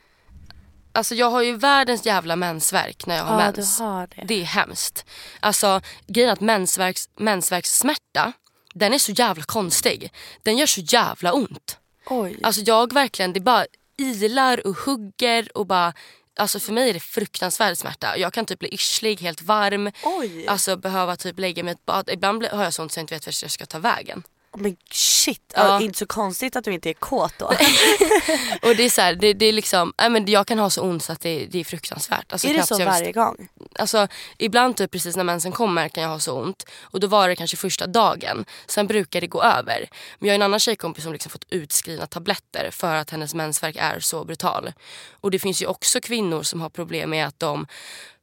Alltså 0.95 1.15
jag 1.15 1.29
har 1.29 1.41
ju 1.41 1.55
världens 1.57 2.05
jävla 2.05 2.35
mensvärk 2.35 3.05
när 3.05 3.15
jag 3.15 3.23
har 3.23 3.41
Ja, 3.41 3.51
mens. 3.51 3.77
du 3.77 3.83
har 3.83 4.07
det. 4.07 4.23
Det 4.27 4.41
är 4.41 4.45
hemskt. 4.45 5.05
Alltså 5.39 5.81
grejen 6.07 6.29
är 6.29 6.33
att 6.33 6.41
mensvärks, 6.41 7.09
mensvärkssmärta, 7.19 8.33
den 8.73 8.93
är 8.93 8.97
så 8.97 9.11
jävla 9.11 9.43
konstig. 9.43 10.11
Den 10.43 10.57
gör 10.57 10.65
så 10.65 10.81
jävla 10.81 11.33
ont. 11.33 11.77
Oj. 12.05 12.39
Alltså 12.43 12.61
jag 12.61 12.93
verkligen, 12.93 13.33
det 13.33 13.39
bara 13.39 13.65
ilar 13.97 14.67
och 14.67 14.77
hugger 14.77 15.57
och 15.57 15.65
bara 15.65 15.93
Alltså 16.37 16.59
för 16.59 16.73
mig 16.73 16.89
är 16.89 16.93
det 16.93 16.99
fruktansvärd 16.99 17.77
smärta. 17.77 18.17
Jag 18.17 18.33
kan 18.33 18.45
typ 18.45 18.59
bli 18.59 18.73
yrslig, 18.73 19.21
helt 19.21 19.41
varm. 19.41 19.91
Oj. 20.03 20.47
Alltså 20.47 20.77
behöva 20.77 21.15
typ 21.15 21.39
lägga 21.39 21.63
mig 21.63 21.71
i 21.71 21.75
ett 21.75 21.85
bad. 21.85 22.09
Ibland 22.09 22.45
har 22.45 22.63
jag 22.63 22.73
sånt 22.73 22.91
så 22.91 22.99
jag 22.99 23.03
inte 23.03 23.13
vet 23.13 23.25
vart 23.27 23.41
jag 23.41 23.51
ska 23.51 23.65
ta 23.65 23.79
vägen. 23.79 24.23
Men 24.57 24.75
shit, 24.91 25.53
Ja. 25.55 25.81
inte 25.81 25.99
så 25.99 26.05
konstigt 26.05 26.55
att 26.55 26.63
du 26.63 26.73
inte 26.73 26.89
är 26.89 26.93
kåt 26.93 27.33
då. 27.37 27.45
Och 28.61 28.75
det 28.75 28.83
är 28.85 28.89
så 28.89 29.01
här, 29.01 29.15
det, 29.15 29.33
det 29.33 29.45
är 29.45 29.53
liksom, 29.53 29.93
nej 29.97 30.09
men 30.09 30.25
jag 30.25 30.47
kan 30.47 30.59
ha 30.59 30.69
så 30.69 30.81
ont 30.81 31.03
så 31.03 31.11
att 31.11 31.21
det, 31.21 31.45
det 31.45 31.59
är 31.59 31.63
fruktansvärt. 31.63 32.31
Alltså 32.31 32.47
är 32.47 32.53
det 32.53 32.63
så 32.63 32.85
varje 32.85 33.11
gång? 33.11 33.47
Alltså 33.79 34.07
ibland 34.37 34.77
typ 34.77 34.91
precis 34.91 35.15
när 35.15 35.23
mensen 35.23 35.51
kommer 35.51 35.89
kan 35.89 36.03
jag 36.03 36.09
ha 36.09 36.19
så 36.19 36.41
ont 36.41 36.65
och 36.81 36.99
då 36.99 37.07
var 37.07 37.27
det 37.29 37.35
kanske 37.35 37.57
första 37.57 37.87
dagen. 37.87 38.45
Sen 38.67 38.87
brukar 38.87 39.21
det 39.21 39.27
gå 39.27 39.43
över. 39.43 39.89
Men 40.19 40.27
jag 40.27 40.33
har 40.33 40.35
en 40.35 40.41
annan 40.41 40.59
tjejkompis 40.59 41.03
som 41.03 41.13
liksom 41.13 41.29
fått 41.31 41.45
utskrivna 41.49 42.05
tabletter 42.07 42.69
för 42.71 42.95
att 42.95 43.09
hennes 43.09 43.33
mensvärk 43.33 43.75
är 43.79 43.99
så 43.99 44.23
brutal. 44.25 44.73
Och 45.11 45.31
det 45.31 45.39
finns 45.39 45.61
ju 45.61 45.65
också 45.65 46.01
kvinnor 46.01 46.43
som 46.43 46.61
har 46.61 46.69
problem 46.69 47.09
med 47.09 47.27
att 47.27 47.39
de 47.39 47.67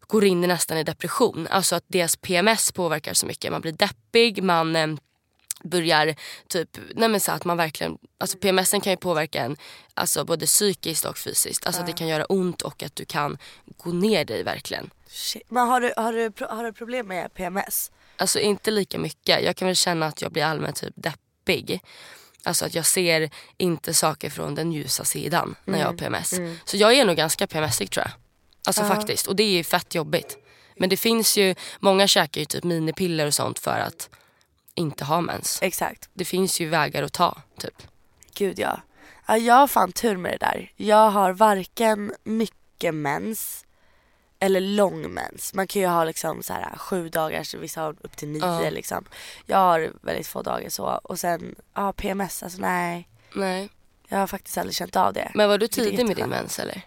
går 0.07 0.25
in 0.25 0.45
i 0.45 0.47
nästan 0.47 0.79
i 0.79 0.85
depression. 0.85 1.49
Alltså 1.51 1.77
att 1.77 1.85
deras 1.87 2.17
PMS 2.17 2.73
påverkar 2.73 3.15
så 3.15 3.27
mycket. 3.27 3.53
Man 3.53 3.61
blir 3.61 3.73
deppig, 3.73 4.43
man 4.43 4.77
eh, 4.77 4.87
börjar 5.65 6.15
typ, 6.49 6.79
nej 6.95 7.09
men 7.09 7.21
så 7.21 7.33
att 7.33 7.45
man 7.45 7.57
verkligen, 7.57 7.99
alltså 8.19 8.39
PMSen 8.39 8.81
kan 8.81 8.93
ju 8.93 8.97
påverka 8.97 9.43
en 9.43 9.57
alltså 9.95 10.25
både 10.25 10.47
psykiskt 10.47 11.05
och 11.05 11.19
fysiskt. 11.19 11.67
Alltså 11.67 11.83
det 11.83 11.93
kan 11.93 12.09
göra 12.09 12.25
ont 12.25 12.63
och 12.63 12.83
att 12.83 12.97
du 12.97 13.05
kan 13.05 13.39
gå 13.77 13.93
ner 13.93 14.25
dig 14.25 14.43
verkligen. 14.43 14.91
Shit. 15.09 15.43
Men 15.49 15.69
har 15.69 15.81
du, 15.81 15.93
har, 15.97 16.13
du, 16.13 16.33
har 16.47 16.65
du 16.65 16.73
problem 16.73 17.07
med 17.07 17.35
PMS? 17.35 17.91
Alltså 18.17 18.39
inte 18.39 18.71
lika 18.71 18.99
mycket. 18.99 19.45
Jag 19.45 19.57
kan 19.57 19.67
väl 19.67 19.77
känna 19.77 20.07
att 20.07 20.23
jag 20.23 20.33
blir 20.33 20.45
allmänt 20.45 20.77
typ 20.77 20.95
deppig. 20.97 21.81
Alltså 22.45 22.65
att 22.65 22.75
jag 22.75 22.87
ser 22.87 23.31
inte 23.57 23.95
saker 23.95 24.31
från 24.31 24.55
den 24.55 24.73
ljusa 24.73 25.05
sidan 25.05 25.55
när 25.65 25.79
jag 25.79 25.87
har 25.87 25.95
PMS. 25.95 26.35
Så 26.65 26.77
jag 26.77 26.95
är 26.95 27.05
nog 27.05 27.17
ganska 27.17 27.47
PMSig 27.47 27.91
tror 27.91 28.05
jag. 28.07 28.13
Alltså 28.67 28.85
faktiskt. 28.85 29.27
Och 29.27 29.37
det 29.37 29.43
är 29.43 29.51
ju 29.51 29.65
fett 29.65 29.95
jobbigt. 29.95 30.39
Men 30.77 30.89
det 30.89 30.97
finns 30.97 31.37
ju, 31.39 31.55
många 31.81 32.07
käkar 32.07 32.41
ju 32.41 32.45
typ 32.45 32.65
minipiller 32.65 33.27
och 33.27 33.35
sånt 33.35 33.59
för 33.59 33.79
att 33.79 34.11
inte 34.75 35.05
ha 35.05 35.21
mens. 35.21 35.59
Exakt. 35.63 36.09
Det 36.15 36.25
finns 36.25 36.61
ju 36.61 36.69
vägar 36.69 37.03
att 37.03 37.13
ta 37.13 37.39
typ. 37.59 37.83
Gud 38.35 38.59
ja. 38.59 38.81
ja. 39.27 39.37
Jag 39.37 39.55
har 39.55 39.67
fan 39.67 39.93
tur 39.93 40.17
med 40.17 40.33
det 40.33 40.47
där. 40.47 40.73
Jag 40.77 41.11
har 41.11 41.33
varken 41.33 42.13
mycket 42.25 42.95
mens 42.95 43.65
eller 44.39 44.61
lång 44.61 45.11
mens. 45.11 45.55
Man 45.55 45.67
kan 45.67 45.83
ju 45.83 45.89
ha 45.89 46.05
liksom 46.05 46.43
så 46.43 46.53
här 46.53 46.77
sju 46.77 47.09
dagars, 47.09 47.55
vissa 47.55 47.81
har 47.81 47.97
upp 48.01 48.17
till 48.17 48.29
nio 48.29 48.65
Ja. 48.65 48.71
liksom. 48.71 49.05
Jag 49.47 49.59
har 49.59 49.93
väldigt 50.03 50.27
få 50.27 50.43
dagar 50.43 50.69
så. 50.69 50.85
Och 50.85 51.19
sen, 51.19 51.55
ja 51.75 51.93
PMS, 51.93 52.43
alltså 52.43 52.61
nej. 52.61 53.09
Nej. 53.35 53.69
Jag 54.09 54.19
har 54.19 54.27
faktiskt 54.27 54.59
aldrig 54.59 54.75
känt 54.75 54.97
av 54.97 55.13
det. 55.13 55.31
Men 55.35 55.49
var 55.49 55.59
du 55.59 55.69
tidig 55.69 56.07
med 56.07 56.17
din 56.17 56.29
mens 56.29 56.59
eller? 56.59 56.83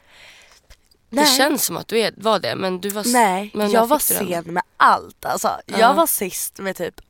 Nej. 1.09 1.25
Det 1.25 1.31
känns 1.31 1.65
som 1.65 1.77
att 1.77 1.87
du 1.87 1.99
är, 1.99 2.13
var 2.17 2.39
det 2.39 2.55
men 2.55 2.81
du 2.81 2.89
var 2.89 3.03
Nej, 3.05 3.51
men 3.53 3.71
jag 3.71 3.87
var 3.87 3.99
sen 3.99 4.43
med 4.53 4.63
allt 4.77 5.25
alltså. 5.25 5.47
Ja. 5.65 5.79
Jag 5.79 5.93
var 5.93 6.07
sist 6.07 6.59
med 6.59 6.75
typ 6.75 7.01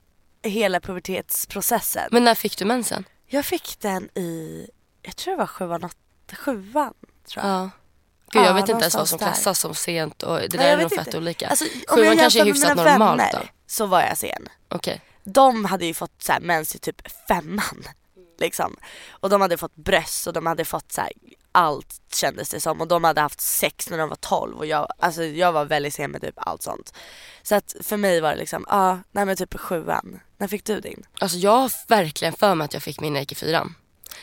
hela 0.49 0.79
pubertetsprocessen. 0.79 2.09
Men 2.11 2.23
när 2.23 2.35
fick 2.35 2.57
du 2.57 2.65
mensen? 2.65 3.05
Jag 3.27 3.45
fick 3.45 3.79
den 3.79 4.09
i, 4.17 4.67
jag 5.01 5.15
tror 5.15 5.31
det 5.33 5.37
var 5.37 5.47
sjuan, 5.47 5.83
åtta, 5.83 6.35
sjuan 6.35 6.93
tror 7.29 7.45
jag. 7.45 7.53
Ja. 7.55 7.69
Gud 8.31 8.41
jag 8.41 8.49
Ja, 8.49 8.53
vet 8.53 8.69
inte 8.69 8.81
ens 8.81 8.95
vad 8.95 9.09
som 9.09 9.17
där. 9.17 9.25
klassas 9.25 9.59
som 9.59 9.75
sent 9.75 10.23
och 10.23 10.39
det 10.39 10.47
där 10.47 10.57
Nej, 10.57 10.71
är 10.71 10.77
nog 10.77 10.89
fett 10.93 11.07
inte. 11.07 11.17
olika. 11.17 11.47
Alltså, 11.47 11.65
om 11.65 11.95
Sjuan 11.97 12.05
jag 12.07 12.19
kanske 12.19 12.41
är 12.41 12.45
hyfsat 12.45 12.75
normalt 12.77 12.99
vänner 13.21 13.29
då. 13.33 13.39
så 13.67 13.85
var 13.85 14.01
jag 14.01 14.17
sen. 14.17 14.47
Okej. 14.69 15.01
De 15.23 15.65
hade 15.65 15.85
ju 15.85 15.93
fått 15.93 16.21
så 16.21 16.31
här, 16.31 16.39
mens 16.39 16.75
i 16.75 16.79
typ 16.79 17.01
femman. 17.27 17.83
Liksom. 18.39 18.75
Och 19.09 19.29
de 19.29 19.41
hade 19.41 19.57
fått 19.57 19.75
bröst 19.75 20.27
och 20.27 20.33
de 20.33 20.45
hade 20.45 20.65
fått 20.65 20.91
så 20.91 21.01
här, 21.01 21.11
allt 21.51 22.01
kändes 22.13 22.49
det 22.49 22.59
som. 22.59 22.81
Och 22.81 22.87
de 22.87 23.03
hade 23.03 23.21
haft 23.21 23.41
sex 23.41 23.89
när 23.89 23.97
de 23.97 24.09
var 24.09 24.15
12 24.15 24.57
och 24.57 24.65
jag, 24.65 24.87
alltså, 24.99 25.23
jag 25.23 25.51
var 25.51 25.65
väldigt 25.65 25.93
sen 25.93 26.11
med 26.11 26.21
typ 26.21 26.33
allt 26.37 26.61
sånt. 26.61 26.93
Så 27.43 27.55
att 27.55 27.75
för 27.81 27.97
mig 27.97 28.21
var 28.21 28.29
det 28.31 28.35
liksom, 28.37 28.65
ja, 28.69 28.75
ah, 28.75 28.97
nej 29.11 29.25
men 29.25 29.35
typ 29.35 29.59
sjuan. 29.59 30.19
När 30.37 30.47
fick 30.47 30.65
du 30.65 30.79
din? 30.79 31.03
Alltså 31.19 31.37
jag 31.37 31.51
har 31.57 31.71
verkligen 31.87 32.33
för 32.33 32.55
mig 32.55 32.65
att 32.65 32.73
jag 32.73 32.83
fick 32.83 32.99
min 32.99 33.15
Eike 33.15 33.31
i 33.31 33.35
fyran. 33.35 33.75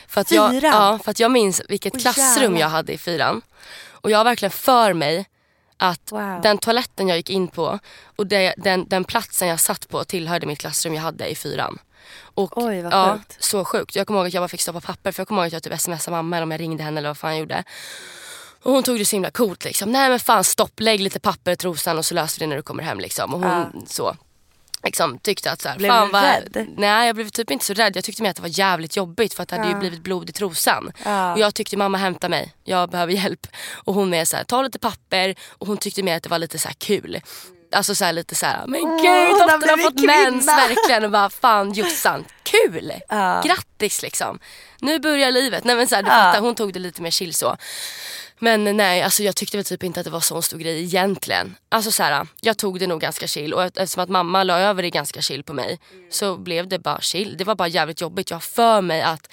För 0.07 0.21
att 0.21 0.31
jag, 0.31 0.51
Fyran? 0.51 0.71
ja, 0.73 0.99
för 1.03 1.11
att 1.11 1.19
jag 1.19 1.31
minns 1.31 1.61
vilket 1.69 1.93
Åh, 1.95 1.99
klassrum 2.01 2.43
jävlar. 2.43 2.59
jag 2.59 2.69
hade 2.69 2.93
i 2.93 2.97
fyran. 2.97 3.41
Och 3.91 4.11
jag 4.11 4.17
har 4.17 4.23
verkligen 4.25 4.51
för 4.51 4.93
mig 4.93 5.25
att 5.77 6.11
Wow. 6.11 6.39
den 6.43 6.57
toaletten 6.57 7.07
jag 7.07 7.17
gick 7.17 7.29
in 7.29 7.47
på 7.47 7.79
och 8.15 8.27
det, 8.27 8.53
den, 8.57 8.87
den 8.87 9.03
platsen 9.03 9.47
jag 9.47 9.59
satt 9.59 9.87
på 9.89 10.03
tillhörde 10.03 10.45
mitt 10.47 10.59
klassrum 10.59 10.93
jag 10.93 11.01
hade 11.01 11.27
i 11.27 11.35
fyran. 11.35 11.77
Och, 12.35 12.57
Oj, 12.57 12.81
vad 12.81 12.93
ja, 12.93 13.13
sjukt. 13.17 13.43
Så 13.43 13.65
sjukt. 13.65 13.95
Jag 13.95 14.07
kommer 14.07 14.19
ihåg 14.19 14.27
att 14.27 14.33
jag 14.33 14.41
bara 14.41 14.47
fick 14.47 14.61
stoppa 14.61 14.81
papper 14.81 15.11
för 15.11 15.21
jag 15.21 15.27
kommer 15.27 15.41
ihåg 15.41 15.47
att 15.47 15.53
jag 15.53 15.63
typ 15.63 15.81
smsade 15.81 16.11
mamma 16.17 16.35
eller 16.37 16.43
om 16.43 16.51
jag 16.51 16.59
ringde 16.59 16.83
henne 16.83 16.97
eller 16.99 17.09
vad 17.09 17.17
fan 17.17 17.31
jag 17.31 17.39
gjorde. 17.39 17.63
Och 18.63 18.71
hon 18.71 18.83
tog 18.83 18.97
det 18.99 19.05
så 19.05 19.15
himla 19.15 19.31
coolt 19.31 19.63
liksom. 19.65 19.91
Nej 19.91 20.09
men 20.09 20.19
fan 20.19 20.43
stopp, 20.43 20.79
lägg 20.79 20.99
lite 20.99 21.19
papper 21.19 21.51
i 21.51 21.55
trosan 21.55 21.97
och 21.97 22.05
så 22.05 22.13
löser 22.15 22.39
vi 22.39 22.45
det 22.45 22.49
när 22.49 22.55
du 22.55 22.61
kommer 22.61 22.83
hem 22.83 22.99
liksom. 22.99 23.33
Och 23.33 23.39
hon 23.41 23.85
så 23.87 24.15
liksom 24.83 25.19
tyckte 25.19 25.51
att 25.51 25.61
så 25.61 25.69
här, 25.69 25.77
Blev 25.77 25.89
fan 25.89 26.05
du 26.07 26.11
vad, 26.11 26.23
rädd? 26.23 26.67
Nej 26.77 27.07
jag 27.07 27.15
blev 27.15 27.29
typ 27.29 27.51
inte 27.51 27.65
så 27.65 27.73
rädd. 27.73 27.95
Jag 27.95 28.03
tyckte 28.03 28.23
mer 28.23 28.29
att 28.29 28.35
det 28.35 28.41
var 28.41 28.59
jävligt 28.59 28.95
jobbigt 28.95 29.33
för 29.33 29.43
att 29.43 29.49
det 29.49 29.55
hade 29.57 29.69
ju 29.69 29.75
blivit 29.75 30.03
blod 30.03 30.29
i 30.29 30.33
trosan. 30.33 30.91
Ja. 31.05 31.33
Och 31.33 31.39
jag 31.39 31.55
tyckte 31.55 31.77
mamma 31.77 31.97
hämta 31.97 32.29
mig, 32.29 32.53
jag 32.63 32.89
behöver 32.89 33.13
hjälp. 33.13 33.47
Och 33.73 33.93
hon 33.93 34.09
med 34.09 34.27
så 34.27 34.37
här, 34.37 34.43
ta 34.43 34.61
lite 34.61 34.79
papper 34.79 35.35
och 35.49 35.67
hon 35.67 35.77
tyckte 35.77 36.03
mer 36.03 36.17
att 36.17 36.23
det 36.23 36.29
var 36.29 36.39
lite 36.39 36.59
så 36.59 36.67
här 36.67 36.75
kul. 36.75 37.21
Alltså 37.75 37.95
så 37.95 38.05
här, 38.05 38.13
lite 38.13 38.35
så 38.35 38.45
här, 38.45 38.67
men 38.67 38.81
gud 38.81 39.09
har 39.09 39.51
dottern 39.51 39.69
har 39.69 39.77
fått 39.77 39.97
kvinna. 39.97 40.13
mens 40.13 40.47
verkligen. 40.47 41.03
Och 41.05 41.11
bara 41.11 41.29
fan 41.29 41.73
Jossan, 41.73 42.25
kul! 42.43 42.93
Ja. 43.09 43.41
Grattis 43.45 44.01
liksom. 44.01 44.39
Nu 44.79 44.99
börjar 44.99 45.31
livet. 45.31 45.63
Nej 45.63 45.75
men 45.75 45.87
så 45.87 45.95
här, 45.95 46.03
du 46.03 46.09
Ja. 46.09 46.13
fattar, 46.15 46.39
hon 46.41 46.55
tog 46.55 46.73
det 46.73 46.79
lite 46.79 47.01
mer 47.01 47.11
chill 47.11 47.33
så. 47.33 47.57
Men 48.43 48.77
nej, 48.77 49.01
alltså 49.01 49.23
jag 49.23 49.35
tyckte 49.35 49.57
väl 49.57 49.65
typ 49.65 49.83
inte 49.83 49.99
att 49.99 50.03
det 50.03 50.09
var 50.09 50.19
så 50.19 50.41
stor 50.41 50.57
grej 50.57 50.83
egentligen. 50.83 51.55
Alltså 51.69 51.91
så 51.91 52.03
här, 52.03 52.27
jag 52.41 52.57
tog 52.57 52.79
det 52.79 52.87
nog 52.87 53.01
ganska 53.01 53.27
chill 53.27 53.53
och 53.53 53.63
eftersom 53.63 54.03
att 54.03 54.09
mamma 54.09 54.43
la 54.43 54.59
över 54.59 54.83
det 54.83 54.89
ganska 54.89 55.21
chill 55.21 55.43
på 55.43 55.53
mig 55.53 55.79
så 56.09 56.37
blev 56.37 56.67
det 56.67 56.79
bara 56.79 57.01
chill. 57.01 57.35
Det 57.37 57.43
var 57.43 57.55
bara 57.55 57.67
jävligt 57.67 58.01
jobbigt. 58.01 58.29
Jag 58.29 58.35
har 58.35 58.41
för 58.41 58.81
mig 58.81 59.01
att 59.01 59.31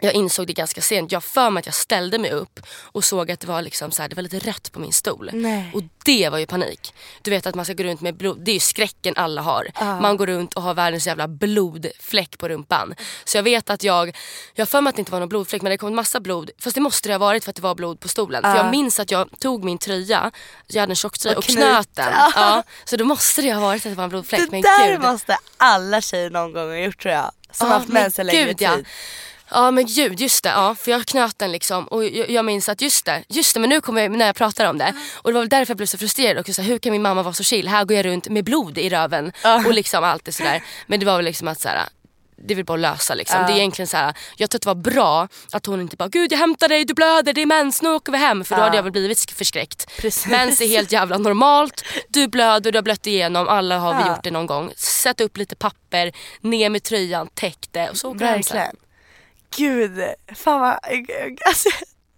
jag 0.00 0.14
insåg 0.14 0.46
det 0.46 0.52
ganska 0.52 0.80
sent. 0.80 1.12
Jag 1.12 1.24
för 1.24 1.50
mig 1.50 1.60
att 1.60 1.66
jag 1.66 1.74
ställde 1.74 2.18
mig 2.18 2.30
upp 2.30 2.60
och 2.82 3.04
såg 3.04 3.30
att 3.30 3.40
det 3.40 3.46
var, 3.46 3.62
liksom 3.62 3.90
så 3.90 4.02
här, 4.02 4.08
det 4.08 4.16
var 4.16 4.22
lite 4.22 4.38
rött 4.38 4.72
på 4.72 4.80
min 4.80 4.92
stol. 4.92 5.30
Nej. 5.32 5.70
Och 5.74 5.82
det 6.04 6.28
var 6.28 6.38
ju 6.38 6.46
panik. 6.46 6.94
Du 7.22 7.30
vet 7.30 7.46
att 7.46 7.54
man 7.54 7.64
ska 7.64 7.74
gå 7.74 7.82
runt 7.82 8.00
med 8.00 8.16
blod. 8.16 8.44
Det 8.44 8.50
är 8.50 8.54
ju 8.54 8.60
skräcken 8.60 9.14
alla 9.16 9.42
har. 9.42 9.68
Man 10.00 10.16
går 10.16 10.26
runt 10.26 10.54
och 10.54 10.62
har 10.62 10.74
världens 10.74 11.06
jävla 11.06 11.28
blodfläck 11.28 12.38
på 12.38 12.48
rumpan. 12.48 12.94
Så 13.24 13.36
jag 13.38 13.42
vet 13.42 13.70
att 13.70 13.82
jag, 13.82 14.16
jag 14.54 14.68
för 14.68 14.80
mig 14.80 14.90
att 14.90 14.96
det 14.96 15.00
inte 15.00 15.12
var 15.12 15.20
någon 15.20 15.28
blodfläck 15.28 15.62
men 15.62 15.70
det 15.70 15.78
kom 15.78 15.88
en 15.88 15.94
massa 15.94 16.20
blod. 16.20 16.50
Fast 16.58 16.74
det 16.74 16.80
måste 16.80 17.08
det 17.08 17.14
ha 17.14 17.18
varit 17.18 17.44
för 17.44 17.50
att 17.50 17.56
det 17.56 17.62
var 17.62 17.74
blod 17.74 18.00
på 18.00 18.08
stolen. 18.08 18.42
För 18.42 18.56
jag 18.56 18.70
minns 18.70 19.00
att 19.00 19.10
jag 19.10 19.28
tog 19.38 19.64
min 19.64 19.78
tröja, 19.78 20.30
jag 20.66 20.80
hade 20.82 20.92
en 20.92 20.96
tjocktröja 20.96 21.38
och, 21.38 21.44
Och 21.44 21.50
knöt 21.50 21.94
den. 21.94 22.12
Ja, 22.34 22.62
så 22.84 22.96
då 22.96 23.04
måste 23.04 23.42
det 23.42 23.52
ha 23.52 23.60
varit 23.60 23.86
att 23.86 23.92
det 23.92 23.96
var 23.96 24.04
en 24.04 24.10
blodfläck. 24.10 24.40
Det 24.40 24.50
men 24.50 24.62
där 24.62 24.92
gud. 24.92 25.00
måste 25.00 25.38
alla 25.56 26.00
tjejer 26.00 26.30
någon 26.30 26.52
gång 26.52 26.68
ha 26.68 26.76
gjort 26.76 27.02
tror 27.02 27.14
jag. 27.14 27.30
Som 27.52 27.68
Ja, 27.68 27.74
haft 27.74 27.88
men 27.88 28.02
mens 28.02 28.18
en 28.18 28.26
längre 28.26 28.44
gud, 28.44 28.56
ja. 28.62 28.78
Ja 29.50 29.70
men 29.70 29.86
gud, 29.86 30.20
just 30.20 30.44
det. 30.44 30.48
Ja, 30.48 30.74
för 30.74 30.90
jag 30.90 31.06
knöt 31.06 31.38
den 31.38 31.52
liksom 31.52 31.84
och 31.88 32.04
jag, 32.04 32.30
jag 32.30 32.44
minns 32.44 32.68
att 32.68 32.80
just 32.80 33.04
det, 33.04 33.24
just 33.28 33.54
det 33.54 33.60
men 33.60 33.70
nu 33.70 33.80
kommer 33.80 34.02
jag, 34.02 34.10
när 34.10 34.26
jag 34.26 34.36
pratar 34.36 34.70
om 34.70 34.78
det. 34.78 34.94
Och 35.14 35.30
det 35.30 35.34
var 35.34 35.40
väl 35.40 35.48
därför 35.48 35.70
jag 35.70 35.76
blev 35.76 35.86
så 35.86 35.98
frustrerad 35.98 36.38
också. 36.38 36.52
Så 36.52 36.62
här, 36.62 36.68
hur 36.68 36.78
kan 36.78 36.92
min 36.92 37.02
mamma 37.02 37.22
vara 37.22 37.34
så 37.34 37.42
chill? 37.42 37.68
Här 37.68 37.84
går 37.84 37.96
jag 37.96 38.06
runt 38.06 38.28
med 38.28 38.44
blod 38.44 38.78
i 38.78 38.88
röven 38.88 39.32
och 39.66 39.74
liksom 39.74 40.04
allt 40.04 40.24
det 40.24 40.32
sådär. 40.32 40.62
Men 40.86 41.00
det 41.00 41.06
var 41.06 41.16
väl 41.16 41.24
liksom 41.24 41.48
att 41.48 41.60
såhär, 41.60 41.88
det 42.48 42.54
vill 42.54 42.64
bara 42.64 42.76
lösa 42.76 43.14
liksom. 43.14 43.42
Det 43.46 43.52
är 43.52 43.56
egentligen 43.56 43.86
så 43.86 43.96
här, 43.96 44.14
jag 44.36 44.50
tror 44.50 44.58
att 44.58 44.62
det 44.62 44.68
var 44.68 44.92
bra 44.92 45.28
att 45.52 45.66
hon 45.66 45.80
inte 45.80 45.96
bara 45.96 46.08
“Gud 46.08 46.32
jag 46.32 46.38
hämtar 46.38 46.68
dig, 46.68 46.84
du 46.84 46.94
blöder, 46.94 47.32
det 47.32 47.42
är 47.42 47.46
mens, 47.46 47.82
nu 47.82 47.88
åker 47.88 48.12
vi 48.12 48.18
hem” 48.18 48.44
för 48.44 48.56
då 48.56 48.62
hade 48.62 48.76
jag 48.76 48.82
väl 48.82 48.92
blivit 48.92 49.30
förskräckt. 49.30 50.00
Precis. 50.00 50.26
Mens 50.26 50.60
är 50.60 50.68
helt 50.68 50.92
jävla 50.92 51.18
normalt, 51.18 51.84
du 52.08 52.28
blöder, 52.28 52.72
du 52.72 52.78
har 52.78 52.82
blött 52.82 53.06
igenom, 53.06 53.48
alla 53.48 53.78
har 53.78 54.02
vi 54.02 54.08
gjort 54.08 54.22
det 54.22 54.30
någon 54.30 54.46
gång. 54.46 54.72
Sätt 54.76 55.20
upp 55.20 55.36
lite 55.36 55.56
papper, 55.56 56.12
ner 56.40 56.70
med 56.70 56.82
tröjan, 56.82 57.28
täck 57.34 57.58
det 57.70 57.90
och 57.90 57.96
så 57.96 58.10
åker 58.10 58.18
du 58.18 58.26
hem 58.26 58.42
sen. 58.42 58.76
Gud, 59.56 60.00
fan 60.34 60.60
vad... 60.60 60.78
Alltså, 61.46 61.68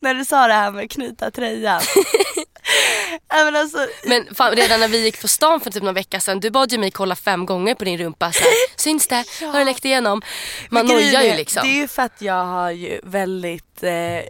när 0.01 0.14
du 0.14 0.24
sa 0.24 0.47
det 0.47 0.53
här 0.53 0.70
med 0.70 0.91
knyta 0.91 1.30
tröjan. 1.30 1.80
ja, 3.28 3.45
men 3.45 3.57
alltså, 3.57 3.86
Men 4.07 4.34
fan, 4.34 4.57
redan 4.57 4.80
när 4.80 4.89
vi 4.89 5.05
gick 5.05 5.20
på 5.20 5.28
stan 5.28 5.61
för 5.61 5.70
typ 5.70 5.82
någon 5.82 5.95
vecka 5.95 6.20
sedan, 6.20 6.41
du 6.41 6.51
bad 6.51 6.72
ju 6.72 6.78
mig 6.78 6.91
kolla 6.91 7.16
fem 7.16 7.47
gånger 7.47 7.74
på 7.74 7.84
din 7.84 7.99
rumpa. 7.99 8.32
Så 8.32 8.41
här, 8.41 8.53
Syns 8.76 9.07
det? 9.07 9.24
Har 9.41 9.59
det 9.59 9.64
läckt 9.64 9.84
igenom? 9.84 10.22
Man 10.70 10.86
men 10.86 10.97
nojar 10.97 11.22
ju 11.22 11.34
liksom. 11.34 11.62
Det 11.62 11.68
är 11.68 11.80
ju 11.80 11.89
för 11.89 12.03
att 12.03 12.22
jag 12.22 12.45
har 12.45 12.70
ju 12.70 13.01
väldigt... 13.03 13.82
Eh, 13.82 14.20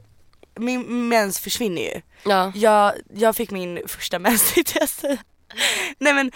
min 0.61 1.09
mens 1.09 1.41
försvinner 1.41 1.83
ju. 1.83 2.01
Ja. 2.25 2.53
Jag, 2.55 2.93
jag 3.15 3.37
fick 3.37 3.51
min 3.51 3.81
första 3.89 4.19
mens 4.19 4.53
tänkte 4.55 4.79
jag 4.79 4.89
säga. 4.89 5.19
Nej 5.99 6.15
men 6.15 6.31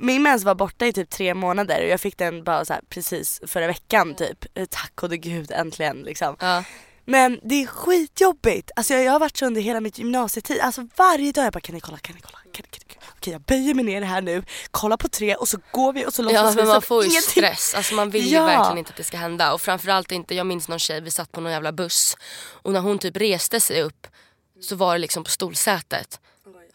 min 0.00 0.22
mens 0.22 0.44
var 0.44 0.54
borta 0.54 0.86
i 0.86 0.92
typ 0.92 1.10
tre 1.10 1.34
månader 1.34 1.82
och 1.82 1.88
jag 1.88 2.00
fick 2.00 2.18
den 2.18 2.44
bara 2.44 2.64
så 2.64 2.72
här, 2.72 2.82
precis 2.88 3.40
förra 3.46 3.66
veckan 3.66 4.14
typ. 4.14 4.44
Eh, 4.58 4.64
Tack 4.70 4.92
gode 4.94 5.16
gud 5.16 5.50
äntligen 5.50 6.02
liksom. 6.02 6.36
Ja. 6.40 6.64
Men 7.08 7.40
det 7.42 7.62
är 7.62 7.66
skitjobbigt. 7.66 8.70
Alltså 8.76 8.94
jag, 8.94 9.04
jag 9.04 9.12
har 9.12 9.20
varit 9.20 9.36
så 9.36 9.46
under 9.46 9.60
hela 9.60 9.80
mitt 9.80 9.98
gymnasietid. 9.98 10.60
Alltså 10.60 10.88
varje 10.96 11.32
dag 11.32 11.44
jag 11.44 11.52
bara 11.52 11.60
kan 11.60 11.74
ni 11.74 11.80
kolla, 11.80 11.98
kan 11.98 12.14
ni 12.14 12.20
kolla, 12.20 12.38
kan 12.38 12.50
ni, 12.52 12.52
kan 12.68 12.80
ni, 12.82 12.94
kan 12.94 13.00
ni? 13.02 13.06
Okej 13.16 13.32
jag 13.32 13.40
böjer 13.42 13.74
mig 13.74 13.84
ner 13.84 14.02
här 14.02 14.20
nu, 14.20 14.42
kolla 14.70 14.96
på 14.96 15.08
tre 15.08 15.34
och 15.34 15.48
så 15.48 15.58
går 15.70 15.92
vi 15.92 16.06
och 16.06 16.14
så 16.14 16.22
låtsas 16.22 16.40
Ja 16.44 16.50
vi 16.50 16.56
men 16.56 16.66
man 16.68 16.82
får 16.82 17.04
ju 17.04 17.10
ingenting. 17.10 17.30
stress, 17.30 17.74
alltså 17.74 17.94
man 17.94 18.10
vill 18.10 18.26
ju 18.26 18.34
Ja. 18.36 18.46
verkligen 18.46 18.78
inte 18.78 18.90
att 18.90 18.96
det 18.96 19.04
ska 19.04 19.16
hända 19.16 19.52
och 19.52 19.60
framförallt 19.60 20.12
inte, 20.12 20.34
jag 20.34 20.46
minns 20.46 20.68
någon 20.68 20.78
tjej, 20.78 21.00
vi 21.00 21.10
satt 21.10 21.32
på 21.32 21.40
någon 21.40 21.52
jävla 21.52 21.72
buss 21.72 22.16
och 22.62 22.72
när 22.72 22.80
hon 22.80 22.98
typ 22.98 23.16
reste 23.16 23.60
sig 23.60 23.82
upp 23.82 24.06
så 24.60 24.76
var 24.76 24.92
det 24.92 24.98
liksom 24.98 25.24
på 25.24 25.30
stolsätet. 25.30 26.20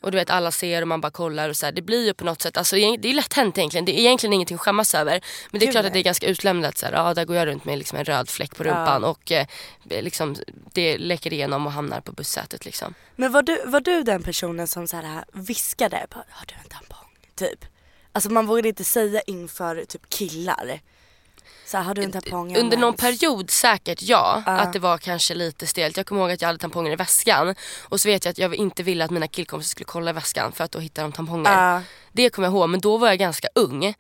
Och 0.02 0.12
du 0.12 0.18
vet 0.18 0.30
alla 0.30 0.52
ser 0.52 0.82
och 0.82 0.88
man 0.88 1.02
bara 1.02 1.12
kollar 1.12 1.50
och 1.50 1.58
så 1.58 1.66
här, 1.66 1.74
det 1.74 1.82
blir 1.82 2.06
ju 2.06 2.14
på 2.14 2.26
något 2.26 2.42
sätt, 2.42 2.58
alltså 2.58 2.76
det 2.76 3.10
är 3.10 3.14
lätt 3.14 3.34
hänt 3.34 3.58
egentligen, 3.58 3.86
det 3.86 4.00
är 4.00 4.00
egentligen 4.00 4.34
ingenting 4.34 4.56
att 4.56 4.62
skämmas 4.62 4.96
över. 4.96 5.22
Men 5.52 5.60
det 5.60 5.66
är 5.66 5.68
Gud, 5.68 5.72
klart 5.72 5.86
att 5.86 5.94
det 5.94 6.00
är 6.00 6.04
ganska 6.04 6.28
utlämnat 6.28 6.78
så 6.78 6.86
här, 6.86 6.94
ja 6.94 7.14
där 7.14 7.26
går 7.26 7.36
jag 7.36 7.48
runt 7.48 7.66
med 7.66 7.78
liksom 7.78 7.98
en 7.98 8.06
röd 8.06 8.30
fläck 8.30 8.56
på 8.56 8.64
rumpan 8.64 9.04
och 9.04 9.32
eh, 9.32 9.46
liksom, 9.90 10.36
det 10.74 10.98
läcker 10.98 11.34
igenom 11.34 11.66
och 11.66 11.72
hamnar 11.72 12.02
på 12.02 12.12
bussätet 12.12 12.66
liksom. 12.66 12.94
Men 13.16 13.32
var 13.32 13.42
du, 13.42 13.62
var 13.66 13.82
du 13.82 14.04
den 14.04 14.24
personen 14.24 14.68
som 14.68 14.88
så 14.88 14.98
här 14.98 15.26
viskade, 15.34 16.08
har 16.12 16.46
du 16.46 16.54
en 16.64 16.70
tampong? 16.70 17.08
Typ. 17.36 17.66
Alltså 18.12 18.32
man 18.32 18.46
vågade 18.46 18.68
inte 18.68 18.84
säga 18.84 19.22
inför 19.22 19.86
typ 19.86 20.10
killar. 20.10 20.80
Så 21.72 21.78
här, 21.78 21.84
har 21.84 21.94
du 21.94 22.04
en 22.04 22.12
tampong? 22.12 22.58
Under 22.58 22.78
någon 22.78 22.96
mens." 23.02 23.20
period 23.20 23.50
säkert 23.50 24.02
ja, 24.02 24.44
att 24.46 24.74
det 24.74 24.80
var 24.80 24.98
kanske 24.98 25.34
lite 25.34 25.68
stelt. 25.68 25.98
Jag 25.98 26.06
kommer 26.06 26.22
ihåg 26.22 26.32
att 26.32 26.42
jag 26.42 26.48
hade 26.48 26.60
tamponger 26.60 26.92
i 26.92 26.96
väskan 26.96 27.56
och 27.82 28.02
så 28.02 28.10
vet 28.10 28.26
jag 28.26 28.32
att 28.32 28.38
jag 28.38 28.56
inte 28.56 28.84
ville 28.84 29.06
att 29.06 29.12
mina 29.12 29.28
killkompisar 29.28 29.70
skulle 29.70 29.86
kolla 29.86 30.10
i 30.10 30.14
väskan 30.14 30.52
för 30.52 30.64
att 30.64 30.72
då 30.72 30.80
hittar 30.80 31.04
de 31.04 31.12
tamponger. 31.12 31.52
Ja. 31.52 31.82
Det 32.12 32.30
kommer 32.30 32.48
jag 32.48 32.54
ihåg 32.54 32.70
men 32.70 32.80
då 32.80 32.98
var 32.98 33.08
jag 33.08 33.20
ganska 33.20 33.48
ung. 33.56 33.94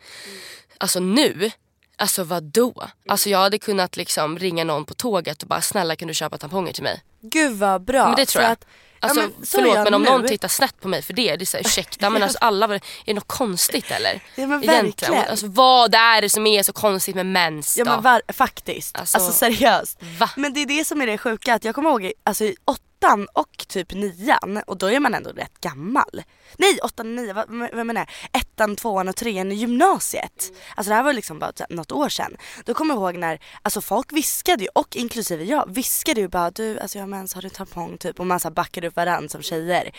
Alltså 0.77 0.99
nu, 0.99 1.51
alltså 1.97 2.23
vad 2.23 2.43
då? 2.43 2.87
Alltså 3.07 3.29
jag 3.29 3.39
hade 3.39 3.59
kunnat 3.59 3.97
liksom 3.97 4.39
ringa 4.39 4.63
någon 4.63 4.85
på 4.85 4.93
tåget 4.93 5.41
och 5.41 5.47
bara 5.47 5.61
snälla 5.61 5.95
kan 5.95 6.07
du 6.07 6.13
köpa 6.13 6.37
tamponger 6.37 6.73
till 6.73 6.83
mig? 6.83 7.01
Gud 7.21 7.57
vad 7.57 7.81
bra. 7.81 8.07
Men 8.07 8.15
det 8.15 8.25
tror 8.25 8.43
jag. 8.43 8.51
Att, 8.51 8.65
Alltså 9.03 9.21
ja, 9.21 9.27
men 9.37 9.45
förlåt 9.45 9.75
men 9.83 9.93
om 9.93 10.03
nu. 10.03 10.09
någon 10.09 10.27
tittar 10.27 10.47
snett 10.47 10.81
på 10.81 10.87
mig 10.87 11.01
för 11.01 11.13
det, 11.13 11.35
det 11.35 11.43
är 11.43 11.45
såhär 11.45 11.65
ursäkta 11.65 12.09
men 12.09 12.23
alltså 12.23 12.37
alla, 12.41 12.67
var, 12.67 12.75
är 12.75 12.81
det 13.05 13.13
något 13.13 13.27
konstigt 13.27 13.91
eller? 13.91 14.23
Ja, 14.35 14.47
men 14.47 14.63
Egentligen. 14.63 14.83
verkligen. 15.13 15.29
Alltså 15.31 15.47
vad 15.47 15.95
är 15.95 16.21
det 16.21 16.29
som 16.29 16.47
är 16.47 16.63
så 16.63 16.73
konstigt 16.73 17.15
med 17.15 17.25
mens 17.25 17.77
Ja 17.77 17.85
då? 17.85 17.91
men 17.91 18.01
var, 18.01 18.21
faktiskt. 18.33 18.97
Alltså- 18.97 19.17
Alltså, 19.17 19.31
seriöst. 19.31 19.97
Va? 20.19 20.29
Men 20.35 20.53
det 20.53 20.59
är 20.61 20.65
det 20.65 20.85
som 20.85 21.01
är 21.01 21.07
det 21.07 21.17
sjuka 21.17 21.53
att 21.53 21.63
jag 21.63 21.75
kommer 21.75 21.89
ihåg 21.89 22.11
alltså, 22.23 22.43
i 22.43 22.55
åttan 23.01 23.27
och 23.33 23.65
typ 23.67 23.93
nian 23.93 24.61
och 24.67 24.77
då 24.77 24.91
är 24.91 24.99
man 24.99 25.13
ändå 25.13 25.29
rätt 25.29 25.61
gammal. 25.61 26.23
Nej 26.57 26.79
åttan 26.83 27.07
och 27.07 27.23
nian, 27.23 27.35
vad, 27.35 27.69
vad 27.73 27.85
menar 27.85 28.01
jag? 28.01 28.41
Ettan, 28.41 28.75
tvåan 28.75 29.09
och 29.09 29.15
trean 29.15 29.51
i 29.51 29.55
gymnasiet. 29.55 30.51
Alltså 30.75 30.89
det 30.89 30.95
här 30.95 31.03
var 31.03 31.13
liksom 31.13 31.39
bara 31.39 31.51
något 31.69 31.91
år 31.91 32.09
sedan. 32.09 32.37
Då 32.65 32.73
kommer 32.73 32.95
jag 32.95 33.01
ihåg 33.01 33.15
när, 33.19 33.39
alltså 33.61 33.81
folk 33.81 34.13
viskade 34.13 34.63
ju 34.63 34.69
och 34.75 34.95
inklusive 34.95 35.43
jag 35.43 35.73
viskade 35.73 36.21
ju 36.21 36.27
bara 36.27 36.51
du 36.51 36.79
alltså 36.79 36.97
jag 36.97 37.03
har 37.03 37.09
mens, 37.09 37.33
har 37.33 37.41
du 37.41 37.49
tampong 37.49 37.97
typ 37.97 38.19
och 38.19 38.27
man 38.27 38.39
så 38.39 38.51
backade 38.51 38.87
upp 38.87 38.95
varandra 38.95 39.29
som 39.29 39.41
tjejer. 39.41 39.91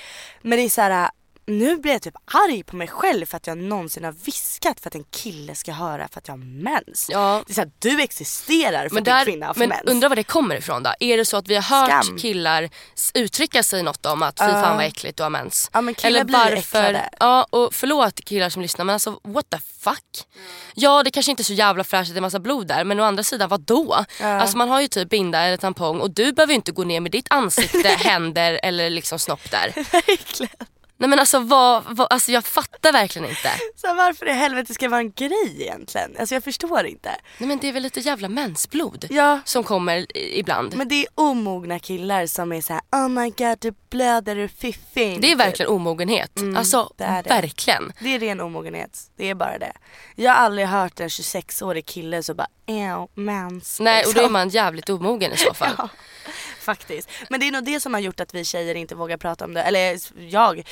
Men 0.43 0.59
det 0.59 0.65
är 0.65 0.71
så 0.71 0.81
här 0.81 1.11
nu 1.47 1.77
blir 1.77 1.93
jag 1.93 2.03
typ 2.03 2.15
arg 2.25 2.63
på 2.63 2.77
mig 2.77 2.89
själv 2.89 3.27
för 3.27 3.37
att 3.37 3.47
jag 3.47 3.59
någonsin 3.59 4.05
har 4.05 4.13
viskat 4.13 4.81
för 4.81 4.89
att 4.89 4.95
en 4.95 5.05
kille 5.05 5.55
ska 5.55 5.73
höra 5.73 6.09
för 6.09 6.19
att 6.19 6.29
jag 6.29 6.33
har 6.33 6.39
mens. 6.45 7.07
Ja. 7.11 7.43
Det 7.47 7.53
är 7.53 7.55
såhär, 7.55 7.71
du 7.79 8.01
existerar 8.03 8.89
för 8.89 8.95
Men, 8.95 9.03
att 9.03 9.09
en 9.09 9.25
kvinna 9.25 9.47
har 9.47 9.55
men 9.55 9.69
mens. 9.69 9.83
undrar 9.85 10.09
var 10.09 10.17
det 10.17 10.25
kommer 10.25 10.57
ifrån 10.57 10.83
då? 10.83 10.93
Är 11.01 11.17
det 11.17 11.25
så 11.25 11.37
att 11.37 11.49
vi 11.49 11.55
har 11.55 11.63
hört 11.63 12.05
Skam. 12.05 12.19
killar 12.19 12.69
uttrycka 13.15 13.63
sig 13.63 13.83
något 13.83 14.07
om 14.07 14.23
att 14.23 14.39
fy 14.41 14.47
fan 14.47 14.77
vad 14.77 14.87
äckligt 14.87 15.17
du 15.17 15.23
har 15.23 15.31
mens? 15.31 15.71
Ja, 15.73 15.81
men 15.81 15.95
killar 15.95 16.25
blir 16.25 16.53
äcklade. 16.53 17.09
Ja 17.21 17.47
och 17.51 17.75
förlåt 17.75 18.21
killar 18.25 18.49
som 18.49 18.63
lyssnar 18.63 18.85
men 18.85 18.93
alltså 18.93 19.21
what 19.25 19.51
the 19.51 19.59
fuck? 19.81 20.27
Ja 20.75 21.03
det 21.03 21.11
kanske 21.11 21.31
inte 21.31 21.43
är 21.43 21.45
så 21.45 21.53
jävla 21.53 21.85
fräscht 21.85 22.11
att 22.11 22.15
det 22.15 22.19
är 22.19 22.23
massa 22.23 22.41
blod 22.41 22.67
där 22.67 22.85
men 22.85 23.01
å 23.01 23.03
andra 23.03 23.23
sidan 23.23 23.49
vad 23.49 23.61
då? 23.61 24.05
Alltså 24.21 24.57
man 24.57 24.69
har 24.69 24.81
ju 24.81 24.89
typ 24.89 25.09
binda 25.09 25.41
eller 25.41 25.57
tampong 25.57 26.01
och 26.01 26.11
du 26.11 26.33
behöver 26.33 26.53
ju 26.53 26.57
inte 26.57 26.73
gå 26.73 26.85
ner 26.85 27.01
med 27.01 27.13
ditt 27.13 27.27
ansikte, 27.31 27.89
händer 27.99 28.61
eller 28.63 28.91
liksom 28.91 29.19
snopp 29.19 29.51
där. 29.51 29.73
Verkligen. 29.93 30.67
Nej 30.97 31.09
men 31.09 31.19
alltså, 31.19 31.39
vad, 31.39 31.83
vad, 31.89 32.07
alltså 32.13 32.33
jag 32.33 32.45
fattar 32.45 32.93
verkligen 32.93 33.29
inte. 33.29 33.51
Så 33.77 33.95
varför 33.95 34.29
i 34.29 34.33
helvete 34.33 34.75
ska 34.75 34.85
det 34.85 34.91
vara 34.91 35.01
en 35.01 35.13
grej 35.13 35.57
egentligen? 35.59 36.11
Alltså 36.21 36.35
jag 36.35 36.45
förstår 36.45 36.87
inte. 36.87 37.11
Nej 37.39 37.49
men 37.49 37.59
det 37.59 37.69
är 37.69 37.73
väl 37.73 37.83
lite 37.83 38.01
jävla 38.01 38.29
mensblod 38.29 39.07
Ja. 39.11 39.41
som 39.45 39.65
kommer 39.65 40.17
i- 40.17 40.39
ibland. 40.39 40.77
Men 40.77 40.89
det 40.89 40.95
är 40.95 41.07
omogna 41.15 41.79
killar 41.79 42.27
som 42.27 42.53
är 42.53 42.61
så 42.61 42.73
här: 42.73 42.83
oh 42.93 43.09
my 43.09 43.31
god 43.31 43.59
du 43.61 43.75
blöder 43.91 44.37
ur 44.37 44.49
fiffin. 44.49 45.21
Det 45.21 45.33
är 45.33 45.37
verkligen 45.37 45.71
omogenhet. 45.73 46.31
alltså 46.57 46.77
Mm, 46.79 46.89
det 46.97 47.05
är 47.05 47.23
det. 47.23 47.29
verkligen. 47.29 47.93
Det 48.01 48.15
är 48.15 48.19
ren 48.19 48.41
omogenhet. 48.41 48.99
Det 49.17 49.31
är 49.31 49.35
bara 49.35 49.59
det. 49.59 49.73
Jag 50.15 50.31
har 50.31 50.37
aldrig 50.39 50.67
hört 50.67 51.01
en 51.01 51.09
26-årig 51.09 51.87
kille 51.87 52.23
så 52.23 52.35
bara 52.35 52.49
ew, 52.67 53.07
mens. 53.15 53.81
Nej 53.81 54.05
och 54.05 54.13
då 54.15 54.19
är 54.19 54.23
liksom. 54.23 54.33
man 54.33 54.49
jävligt 54.49 54.89
omogen 54.91 55.33
i 55.33 55.37
så 55.37 55.55
fall. 55.61 55.75
Ja, 55.79 55.89
faktiskt. 56.61 57.09
Men 57.29 57.41
det 57.41 57.47
är 57.49 57.53
nog 57.53 57.65
det 57.65 57.81
som 57.81 57.95
har 57.95 58.01
gjort 58.01 58.21
att 58.21 58.35
vi 58.35 58.45
tjejer 58.45 58.75
inte 58.75 58.95
vågar 58.95 59.17
prata 59.17 59.45
om 59.45 59.55
det. 59.55 59.63
Eller 59.63 59.99
jag 60.33 60.63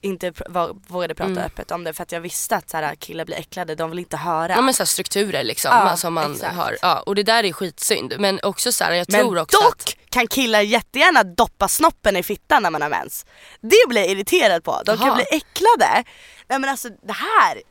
inte 0.00 0.30
pr- 0.30 0.80
vågade 0.86 1.14
prata 1.14 1.30
Mm. 1.30 1.44
öppet 1.44 1.70
om 1.70 1.84
det 1.84 1.92
för 1.92 2.02
att 2.02 2.12
jag 2.12 2.20
visste 2.20 2.56
att 2.56 2.70
så 2.70 2.76
här, 2.76 2.94
killar 2.94 3.24
blir 3.24 3.36
äcklade, 3.36 3.74
de 3.74 3.90
vill 3.90 3.98
inte 3.98 4.16
höra. 4.16 4.52
Ja 4.52 4.60
men 4.60 4.74
så 4.74 4.82
här 4.82 4.86
strukturer 4.86 5.42
liksom 5.44 5.70
Ja, 5.72 5.96
som 5.96 6.14
man 6.14 6.32
exakt. 6.32 6.54
har. 6.56 6.76
Ja, 6.82 7.00
och 7.00 7.14
det 7.14 7.22
där 7.22 7.44
är 7.44 7.52
skitsynd. 7.52 8.14
Men 8.18 8.40
också 8.42 8.72
så 8.72 8.84
här, 8.84 8.92
jag 8.92 9.06
Men 9.10 9.20
tror 9.20 9.38
också 9.38 9.60
dock 9.60 9.74
att... 9.74 10.10
kan 10.10 10.26
killar 10.26 10.60
jättegärna 10.60 11.22
doppa 11.22 11.68
snoppen 11.68 12.16
i 12.16 12.22
fittan 12.22 12.62
när 12.62 12.70
man 12.70 12.82
har 12.82 12.88
mens. 12.88 13.26
Det 13.60 13.88
blir 13.88 14.00
jag 14.00 14.10
irriterad 14.10 14.64
på. 14.64 14.82
De 14.84 14.96
kan 14.98 15.06
Jaha. 15.06 15.14
bli 15.16 15.24
äcklade. 15.30 16.04
Nej 16.48 16.58
men 16.58 16.64
alltså 16.70 16.88
det 16.88 17.12
här. 17.12 17.62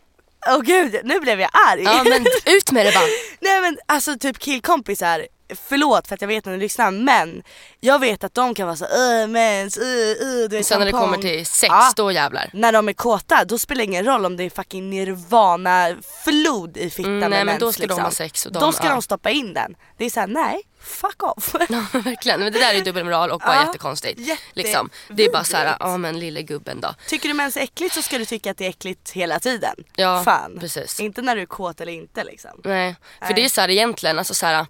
Åh 0.50 0.60
gud, 0.62 1.00
nu 1.04 1.20
blev 1.20 1.40
jag 1.42 1.50
arg. 1.72 1.84
Ja 1.84 2.04
men 2.04 2.26
ut 2.46 2.72
med 2.72 2.86
det 2.86 2.92
bara. 2.92 3.08
Nej 3.40 3.62
men 3.62 3.78
alltså 3.86 4.18
typ 4.18 4.40
killkompisar, 4.40 5.28
förlåt 5.56 6.08
för 6.08 6.16
att 6.16 6.22
jag 6.22 6.28
vet 6.28 6.46
när 6.46 6.54
ni 6.54 6.60
lyssnar 6.60 6.92
men 6.92 7.44
jag 7.80 8.00
vet 8.00 8.24
att 8.24 8.34
de 8.34 8.56
kan 8.56 8.68
vara 8.68 8.78
så 8.78 8.86
öh 8.86 9.28
mens, 9.28 9.78
uh, 9.78 9.84
uh, 9.84 9.88
du 10.22 10.48
vet, 10.48 10.66
Sen 10.66 10.80
när 10.80 10.86
det 10.86 10.92
tampong." 10.92 11.10
kommer 11.12 11.22
till 11.22 11.46
sex, 11.46 11.70
Ja. 11.70 11.92
då 11.96 12.12
jävlar. 12.12 12.50
När 12.54 12.72
de 12.72 12.90
är 12.90 12.94
kåta 12.94 13.46
då 13.46 13.60
spelar 13.60 13.78
det 13.80 13.84
ingen 13.86 14.06
roll 14.06 14.26
om 14.26 14.38
det 14.38 14.44
är 14.44 14.50
fucking 14.50 14.90
nirvana 14.90 15.96
flod 16.24 16.78
i 16.78 16.90
fittan 16.90 17.12
Mm, 17.18 17.30
nej, 17.30 17.40
men 17.40 17.46
mens, 17.46 17.60
då 17.60 17.74
ska 17.74 17.82
de 17.82 17.88
liksom. 17.88 18.04
ha 18.04 18.12
sex 18.12 18.46
och 18.46 18.52
de- 18.52 18.60
Då 18.60 18.72
ska 18.72 18.84
ja. 18.86 18.90
de 18.92 19.02
stoppa 19.02 19.30
in 19.30 19.54
den. 19.54 19.76
Det 19.98 20.06
är 20.06 20.10
såhär, 20.10 20.28
nej, 20.28 20.62
fuck 20.82 21.24
off. 21.24 21.56
Ja, 21.70 21.86
verkligen. 22.00 22.40
Men 22.40 22.54
det 22.54 22.60
där 22.60 22.74
är 22.74 22.82
dubbelmoral 22.86 23.32
och 23.32 23.40
bara 23.40 23.56
Ja, 23.56 23.66
jättekonstigt. 23.66 24.20
jätte- 24.20 24.42
Liksom. 24.54 24.90
Det 25.10 25.26
är 25.26 25.32
bara 25.32 25.44
så 25.44 25.58
här, 25.58 25.64
vidrigt. 25.64 25.78
ja 25.80 25.98
men 25.98 26.20
lille 26.20 26.42
gubben 26.42 26.82
då. 26.82 26.96
Tycker 27.08 27.28
du 27.30 27.34
mens 27.34 27.58
är 27.58 27.62
äckligt 27.62 27.96
så 27.96 28.02
ska 28.02 28.18
du 28.18 28.26
tycka 28.26 28.52
att 28.52 28.58
det 28.58 28.66
är 28.66 28.70
äckligt 28.70 29.12
hela 29.12 29.40
tiden. 29.40 29.76
Ja, 29.96 30.24
Fan. 30.24 30.58
precis. 30.60 31.00
Inte 31.00 31.22
när 31.22 31.36
du 31.36 31.42
är 31.42 31.46
kåt 31.46 31.82
eller 31.82 31.92
inte 31.92 32.24
liksom. 32.24 32.52
Nej, 32.64 32.96
för 33.20 33.26
Nej. 33.26 33.34
det 33.36 33.46
är 33.46 33.50
så 33.50 33.62
här 33.62 33.70
egentligen, 33.70 34.18
alltså 34.20 34.34
så 34.34 34.46
här 34.46 34.66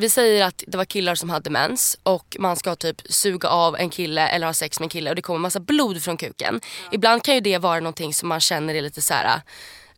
vi 0.00 0.10
säger 0.10 0.44
att 0.44 0.64
det 0.66 0.76
var 0.78 0.84
killar 0.84 1.14
som 1.14 1.30
hade 1.30 1.50
mens 1.50 1.98
och 2.02 2.36
man 2.38 2.56
ska 2.56 2.76
typ 2.76 3.02
suga 3.12 3.48
av 3.48 3.76
en 3.76 3.90
kille 3.90 4.28
eller 4.28 4.46
ha 4.46 4.54
sex 4.54 4.80
med 4.80 4.84
en 4.84 4.90
kille 4.90 5.10
och 5.10 5.16
det 5.16 5.22
kommer 5.22 5.38
massa 5.38 5.60
blod 5.60 6.02
från 6.02 6.16
kuken. 6.16 6.60
Ibland 6.92 7.24
kan 7.24 7.34
ju 7.34 7.40
det 7.40 7.58
vara 7.58 7.80
någonting 7.80 8.14
som 8.14 8.28
man 8.28 8.40
känner 8.40 8.74
är 8.74 8.82
lite 8.82 9.02
så 9.02 9.14
här. 9.14 9.40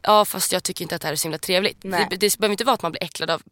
Ja 0.02 0.24
fast 0.24 0.52
jag 0.52 0.62
tycker 0.62 0.82
inte 0.84 0.94
att 0.94 1.00
det 1.00 1.06
här 1.08 1.12
är 1.12 1.16
så 1.16 1.24
himla 1.28 1.38
trevligt. 1.38 1.82
Det, 1.82 2.06
det 2.10 2.38
behöver 2.38 2.52
inte 2.52 2.64
vara 2.64 2.74
att 2.74 2.82
man 2.82 2.92
blir 2.92 3.02
äcklad 3.04 3.30
av 3.30 3.42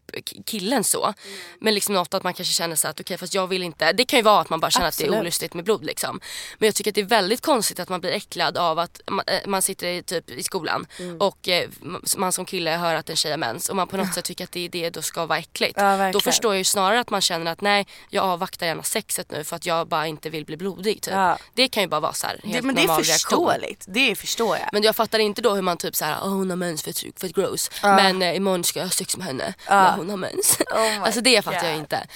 killen 0.46 0.84
så. 0.84 1.14
Men 1.60 1.74
liksom 1.74 1.94
något 1.94 2.14
att 2.14 2.22
man 2.22 2.34
kanske 2.34 2.54
känner 2.54 2.76
så 2.76 2.88
att 2.88 3.00
okej 3.00 3.18
fast 3.18 3.34
jag 3.34 3.46
vill 3.46 3.62
inte. 3.62 3.92
Det 3.92 4.04
kan 4.04 4.18
ju 4.18 4.22
vara 4.22 4.40
att 4.40 4.50
man 4.50 4.60
bara 4.60 4.70
känner 4.70 4.88
att 4.88 4.98
det 4.98 5.04
är 5.04 5.06
Absolut. 5.06 5.20
olustigt 5.22 5.54
med 5.54 5.64
blod 5.64 5.84
liksom. 5.84 6.20
Men 6.58 6.66
jag 6.66 6.74
tycker 6.74 6.90
att 6.90 6.94
det 6.94 7.00
är 7.00 7.04
väldigt 7.04 7.40
konstigt 7.40 7.80
att 7.80 7.88
man 7.88 8.00
blir 8.00 8.10
äcklad 8.10 8.58
av 8.58 8.78
att 8.78 9.00
man, 9.10 9.24
eh, 9.26 9.40
man 9.46 9.62
sitter 9.62 9.86
i, 9.86 10.02
typ 10.02 10.30
i 10.30 10.42
skolan 10.42 10.86
Mm. 10.98 11.20
och 11.20 11.48
eh, 11.48 11.68
man 12.16 12.32
som 12.32 12.44
kille 12.44 12.70
hör 12.70 12.94
att 12.94 13.10
en 13.10 13.16
tjej 13.16 13.30
har 13.30 13.38
mens 13.38 13.68
och 13.68 13.76
man 13.76 13.88
på 13.88 13.96
något 13.96 14.14
sätt 14.14 14.24
tycker 14.24 14.44
att 14.44 14.52
det 14.52 14.64
är 14.64 14.68
det 14.68 14.90
då 14.90 15.02
ska 15.02 15.26
vara 15.26 15.38
äckligt. 15.38 15.74
Ja, 15.76 16.12
då 16.12 16.20
förstår 16.20 16.52
jag 16.54 16.58
ju 16.58 16.64
snarare 16.64 17.00
att 17.00 17.10
man 17.10 17.20
känner 17.20 17.52
att 17.52 17.60
nej 17.60 17.86
jag 18.08 18.24
avvaktar 18.24 18.66
gärna 18.66 18.82
sexet 18.82 19.30
nu 19.30 19.44
för 19.44 19.56
att 19.56 19.66
jag 19.66 19.88
bara 19.88 20.06
inte 20.06 20.30
vill 20.30 20.44
bli 20.44 20.56
blodig 20.56 21.02
typ. 21.02 21.14
Ja. 21.14 21.38
Det 21.54 21.68
kan 21.68 21.82
ju 21.82 21.88
bara 21.88 22.00
vara 22.00 22.12
så 22.12 22.26
här, 22.26 22.40
helt 22.44 22.56
Det, 22.56 22.62
men 22.62 22.74
det 22.74 22.80
är 22.80 22.86
normal 22.86 23.02
reaktion. 23.02 23.12
förståeligt. 23.46 23.84
Det 23.88 24.14
förstår 24.16 24.56
jag. 24.56 24.68
Men 24.72 24.82
jag 24.82 24.96
fattar 24.96 25.18
inte 25.18 25.42
då 25.42 25.54
hur 25.54 25.62
man 25.62 25.76
typ 25.76 25.96
såhär, 25.96 26.20
oh, 26.20 26.39
hon 26.40 26.50
har 26.50 26.56
mens 26.56 26.82
för, 26.82 27.20
för 27.20 27.28
gross. 27.28 27.70
Men 27.82 28.22
eh, 28.22 28.36
imorgon 28.36 28.64
ska 28.64 28.78
jag 28.78 28.86
ha 28.86 28.90
sex 28.90 29.16
med 29.16 29.26
henne 29.26 29.54
när 29.68 29.96
hon 29.96 30.10
har 30.10 30.16
mens. 30.16 30.58
Oh 30.70 31.02
alltså 31.02 31.20
det 31.20 31.42
fattar 31.42 31.64
jag 31.64 31.74
God. 31.74 31.80
inte. 31.80 32.06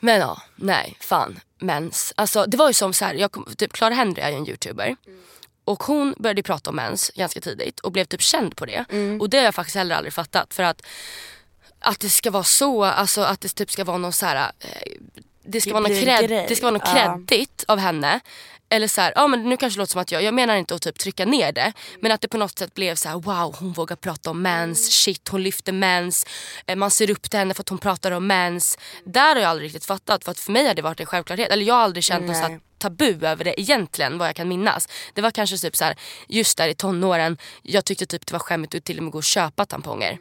Men 0.00 0.20
ja, 0.20 0.42
nej 0.56 0.96
fan. 1.00 1.40
Mens. 1.58 2.12
Alltså 2.16 2.46
det 2.46 2.56
var 2.56 2.68
ju 2.68 2.74
som 2.74 2.92
så 2.92 3.04
här, 3.04 3.14
jag 3.14 3.32
kom, 3.32 3.54
typ 3.56 3.72
Clara 3.72 3.94
Henry 3.94 4.22
är 4.22 4.30
ju 4.30 4.36
en 4.36 4.48
youtuber. 4.48 4.96
Och 5.64 5.82
hon 5.82 6.14
började 6.18 6.42
prata 6.42 6.70
om 6.70 6.76
mens 6.76 7.10
ganska 7.14 7.40
tidigt 7.40 7.80
och 7.80 7.92
blev 7.92 8.04
typ 8.04 8.22
känd 8.22 8.56
på 8.56 8.66
det. 8.66 8.84
Mm. 8.90 9.20
Och 9.20 9.30
det 9.30 9.36
har 9.36 9.44
jag 9.44 9.54
faktiskt 9.54 9.76
heller 9.76 9.96
aldrig 9.96 10.12
fattat. 10.12 10.54
För 10.54 10.62
att 10.62 10.82
att 11.78 12.00
det 12.00 12.10
ska 12.10 12.30
vara 12.30 12.44
så, 12.44 12.84
alltså 12.84 13.20
att 13.20 13.40
det 13.40 13.48
typ 13.48 13.70
ska 13.70 13.84
vara 13.84 13.98
någon 13.98 14.12
så 14.12 14.26
här, 14.26 14.52
eh, 14.60 14.92
det 15.48 15.60
ska 15.60 15.74
vara 15.74 15.88
en 15.88 16.04
cred, 16.04 16.44
det 16.48 16.56
ska 16.56 16.66
vara 16.66 16.78
något 16.78 16.94
kreddigt 16.94 17.64
av 17.68 17.78
henne. 17.78 18.20
Eller 18.68 18.88
så 18.88 19.00
här, 19.00 19.12
ja 19.16 19.26
men 19.28 19.42
nu 19.48 19.56
kanske 19.56 19.76
det 19.76 19.80
låter 19.80 19.92
som 19.92 20.00
att 20.00 20.12
jag, 20.12 20.22
jag 20.22 20.34
menar 20.34 20.56
inte 20.56 20.74
att 20.74 20.82
typ 20.82 20.98
trycka 20.98 21.24
ner 21.24 21.52
det. 21.52 21.72
Men 22.00 22.12
att 22.12 22.20
det 22.20 22.28
på 22.28 22.36
något 22.38 22.58
sätt 22.58 22.74
blev 22.74 22.94
så 22.94 23.08
här: 23.08 23.16
wow 23.16 23.56
hon 23.58 23.72
vågar 23.72 23.96
prata 23.96 24.30
om 24.30 24.42
mens, 24.42 24.92
shit 24.92 25.28
hon 25.28 25.42
lyfter 25.42 25.72
mens. 25.72 26.26
Eh, 26.66 26.76
Man 26.76 26.90
ser 26.90 27.10
upp 27.10 27.30
till 27.30 27.38
henne 27.38 27.54
för 27.54 27.62
att 27.62 27.68
hon 27.68 27.78
pratar 27.78 28.10
om 28.10 28.26
mens. 28.26 28.78
Där 29.04 29.34
har 29.34 29.42
jag 29.42 29.50
aldrig 29.50 29.66
riktigt 29.66 29.84
fattat 29.84 30.24
för 30.24 30.30
att 30.30 30.38
för 30.38 30.52
mig 30.52 30.66
har 30.66 30.74
det 30.74 30.82
varit 30.82 31.00
en 31.00 31.06
självklarhet. 31.06 31.50
Eller 31.50 31.64
jag 31.64 31.74
har 31.74 31.82
aldrig 31.82 32.04
känt 32.04 32.26
Nej. 32.26 32.60
tabu 32.78 33.26
över 33.26 33.44
det 33.44 33.60
egentligen 33.60 34.18
vad 34.18 34.28
jag 34.28 34.36
kan 34.36 34.48
minnas. 34.48 34.88
Det 35.14 35.22
var 35.22 35.30
kanske 35.30 35.58
typ 35.58 35.76
så 35.76 35.84
här, 35.84 35.96
just 36.28 36.58
där 36.58 36.68
i 36.68 36.74
tonåren, 36.74 37.38
jag 37.62 37.84
tyckte 37.84 38.06
typ 38.06 38.26
det 38.26 38.32
var 38.32 38.40
skämmigt 38.40 38.74
att 38.74 38.84
till 38.84 38.98
och 38.98 39.04
med 39.04 39.12
gå 39.12 39.18
och 39.18 39.24
köpa 39.24 39.66
tamponger. 39.66 40.18